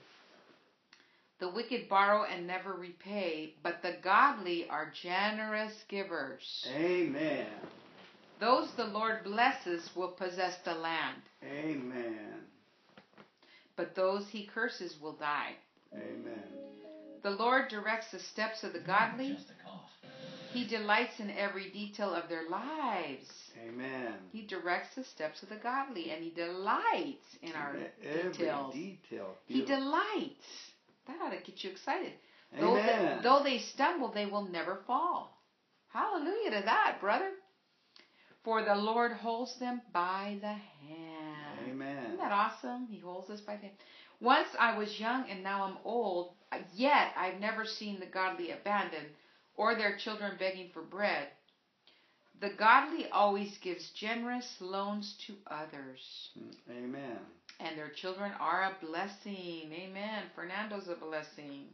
The 1.41 1.51
wicked 1.51 1.89
borrow 1.89 2.24
and 2.24 2.47
never 2.47 2.72
repay, 2.72 3.55
but 3.62 3.80
the 3.82 3.97
godly 4.03 4.68
are 4.68 4.93
generous 5.03 5.72
givers. 5.89 6.66
Amen. 6.74 7.47
Those 8.41 8.68
the 8.76 8.84
Lord 8.84 9.24
blesses 9.24 9.89
will 9.95 10.12
possess 10.12 10.57
the 10.64 10.74
land, 10.74 11.22
Amen. 11.45 12.41
but 13.76 13.95
those 13.95 14.28
he 14.28 14.47
curses 14.47 14.97
will 15.01 15.14
die. 15.14 15.55
Amen. 15.93 16.43
The 17.22 17.30
Lord 17.30 17.68
directs 17.68 18.11
the 18.12 18.20
steps 18.20 18.62
of 18.62 18.72
the 18.72 18.80
godly. 18.80 19.36
He 20.53 20.66
delights 20.66 21.20
in 21.20 21.30
every 21.30 21.70
detail 21.70 22.14
of 22.14 22.28
their 22.28 22.49
lives. 22.49 23.28
Amen. 23.66 24.14
He 24.32 24.46
directs 24.46 24.94
the 24.94 25.05
steps 25.05 25.42
of 25.42 25.49
the 25.51 25.57
godly, 25.57 26.11
and 26.11 26.22
he 26.22 26.30
delights 26.30 27.36
in 27.42 27.53
our 27.53 27.76
Every 28.05 28.32
details. 28.32 28.74
detail. 28.74 29.36
He 29.46 29.64
delights. 29.64 30.72
That 31.07 31.20
ought 31.22 31.30
to 31.30 31.42
get 31.44 31.62
you 31.64 31.70
excited. 31.70 32.12
Though 32.59 32.74
they, 32.74 32.80
Amen. 32.80 33.20
though 33.22 33.42
they 33.42 33.59
stumble, 33.59 34.11
they 34.12 34.26
will 34.26 34.49
never 34.49 34.76
fall. 34.86 35.36
Hallelujah 35.88 36.51
to 36.61 36.62
that, 36.64 36.99
brother. 37.01 37.30
For 38.44 38.62
the 38.64 38.74
Lord 38.74 39.12
holds 39.12 39.59
them 39.59 39.82
by 39.92 40.38
the 40.40 40.46
hand. 40.49 41.70
Amen. 41.70 42.05
Isn't 42.07 42.18
that 42.18 42.32
awesome? 42.32 42.86
He 42.90 42.99
holds 42.99 43.28
us 43.28 43.40
by 43.40 43.57
the 43.57 43.62
hand. 43.62 43.74
Once 44.20 44.49
I 44.59 44.78
was 44.78 44.99
young 44.99 45.28
and 45.30 45.42
now 45.42 45.64
I'm 45.64 45.76
old, 45.84 46.32
yet 46.74 47.12
I've 47.16 47.40
never 47.40 47.64
seen 47.66 48.01
the 48.01 48.07
godly 48.07 48.51
abandoned 48.53 49.07
or 49.59 49.75
their 49.75 49.99
children 49.99 50.33
begging 50.39 50.71
for 50.73 50.83
bread. 50.83 51.29
The 52.41 52.51
godly 52.57 53.09
always 53.11 53.59
gives 53.59 53.91
generous 53.91 54.47
loans 54.61 55.17
to 55.27 55.35
others, 55.51 56.31
Amen. 56.71 57.19
and 57.59 57.77
their 57.77 57.91
children 57.91 58.33
are 58.41 58.63
a 58.63 58.87
blessing. 58.87 59.73
Amen. 59.73 60.23
Fernando's 60.37 60.89
a 60.89 60.95
blessing. 60.95 61.65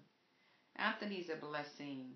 Anthony's 0.77 1.29
a 1.29 1.37
blessing. 1.37 2.07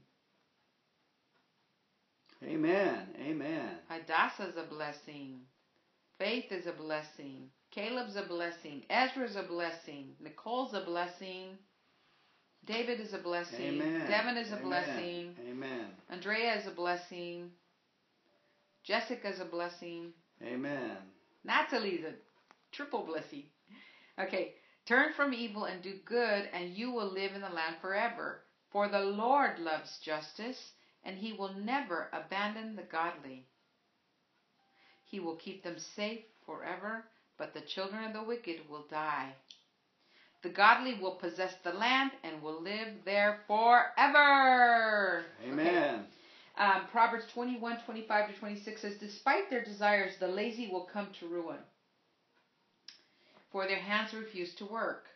Amen. 2.42 3.08
Amen. 3.20 3.68
Hadassah's 3.88 4.56
a 4.56 4.66
blessing. 4.68 5.40
Faith 6.18 6.50
is 6.50 6.66
a 6.66 6.72
blessing. 6.72 7.50
Caleb's 7.70 8.16
a 8.16 8.22
blessing. 8.22 8.84
Ezra's 8.88 9.36
a 9.36 9.42
blessing. 9.42 10.14
Nicole's 10.20 10.72
a 10.72 10.80
blessing. 10.80 11.58
David 12.68 13.00
is 13.00 13.14
a 13.14 13.18
blessing. 13.18 13.80
Amen. 13.80 14.08
Devin 14.08 14.36
is 14.36 14.52
a 14.52 14.56
Amen. 14.56 14.68
blessing. 14.68 15.34
Amen. 15.50 15.86
Andrea 16.10 16.54
is 16.54 16.66
a 16.66 16.70
blessing. 16.70 17.50
Jessica 18.84 19.30
is 19.30 19.40
a 19.40 19.46
blessing. 19.46 20.12
Amen. 20.42 20.98
Natalie's 21.44 22.04
a 22.04 22.12
triple 22.70 23.04
blessing. 23.04 23.44
Okay. 24.20 24.52
Turn 24.86 25.12
from 25.16 25.32
evil 25.32 25.64
and 25.64 25.82
do 25.82 25.94
good, 26.04 26.48
and 26.52 26.76
you 26.76 26.90
will 26.92 27.10
live 27.10 27.32
in 27.32 27.40
the 27.40 27.48
land 27.48 27.76
forever. 27.80 28.40
For 28.70 28.88
the 28.88 29.00
Lord 29.00 29.58
loves 29.58 29.98
justice, 30.04 30.72
and 31.04 31.16
he 31.16 31.32
will 31.32 31.54
never 31.54 32.08
abandon 32.12 32.76
the 32.76 32.82
godly. 32.82 33.46
He 35.04 35.20
will 35.20 35.36
keep 35.36 35.62
them 35.62 35.76
safe 35.96 36.20
forever, 36.44 37.04
but 37.38 37.54
the 37.54 37.62
children 37.62 38.04
of 38.04 38.12
the 38.12 38.22
wicked 38.22 38.68
will 38.68 38.84
die. 38.90 39.34
The 40.42 40.48
godly 40.50 40.94
will 40.94 41.16
possess 41.16 41.54
the 41.64 41.72
land 41.72 42.12
and 42.22 42.40
will 42.42 42.62
live 42.62 42.88
there 43.04 43.40
forever. 43.46 45.24
Okay. 45.42 45.50
Amen. 45.50 46.04
Um, 46.56 46.86
Proverbs 46.90 47.24
21, 47.32 47.78
25 47.84 48.28
to 48.34 48.38
26 48.38 48.80
says, 48.80 48.94
Despite 48.98 49.50
their 49.50 49.64
desires, 49.64 50.12
the 50.18 50.28
lazy 50.28 50.68
will 50.70 50.88
come 50.92 51.08
to 51.20 51.28
ruin, 51.28 51.58
for 53.52 53.66
their 53.66 53.78
hands 53.78 54.12
refuse 54.12 54.54
to 54.56 54.64
work. 54.64 55.06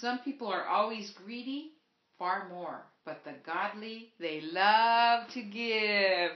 Some 0.00 0.18
people 0.20 0.48
are 0.48 0.66
always 0.66 1.10
greedy, 1.10 1.72
far 2.18 2.48
more, 2.48 2.82
but 3.04 3.22
the 3.24 3.32
godly, 3.46 4.12
they 4.18 4.40
love 4.40 5.28
to 5.30 5.42
give. 5.42 6.32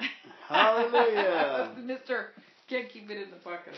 Hallelujah. 0.48 1.70
Mr. 1.80 2.28
Can't 2.68 2.88
keep 2.88 3.10
it 3.10 3.22
in 3.22 3.30
the 3.30 3.36
pocket. 3.36 3.74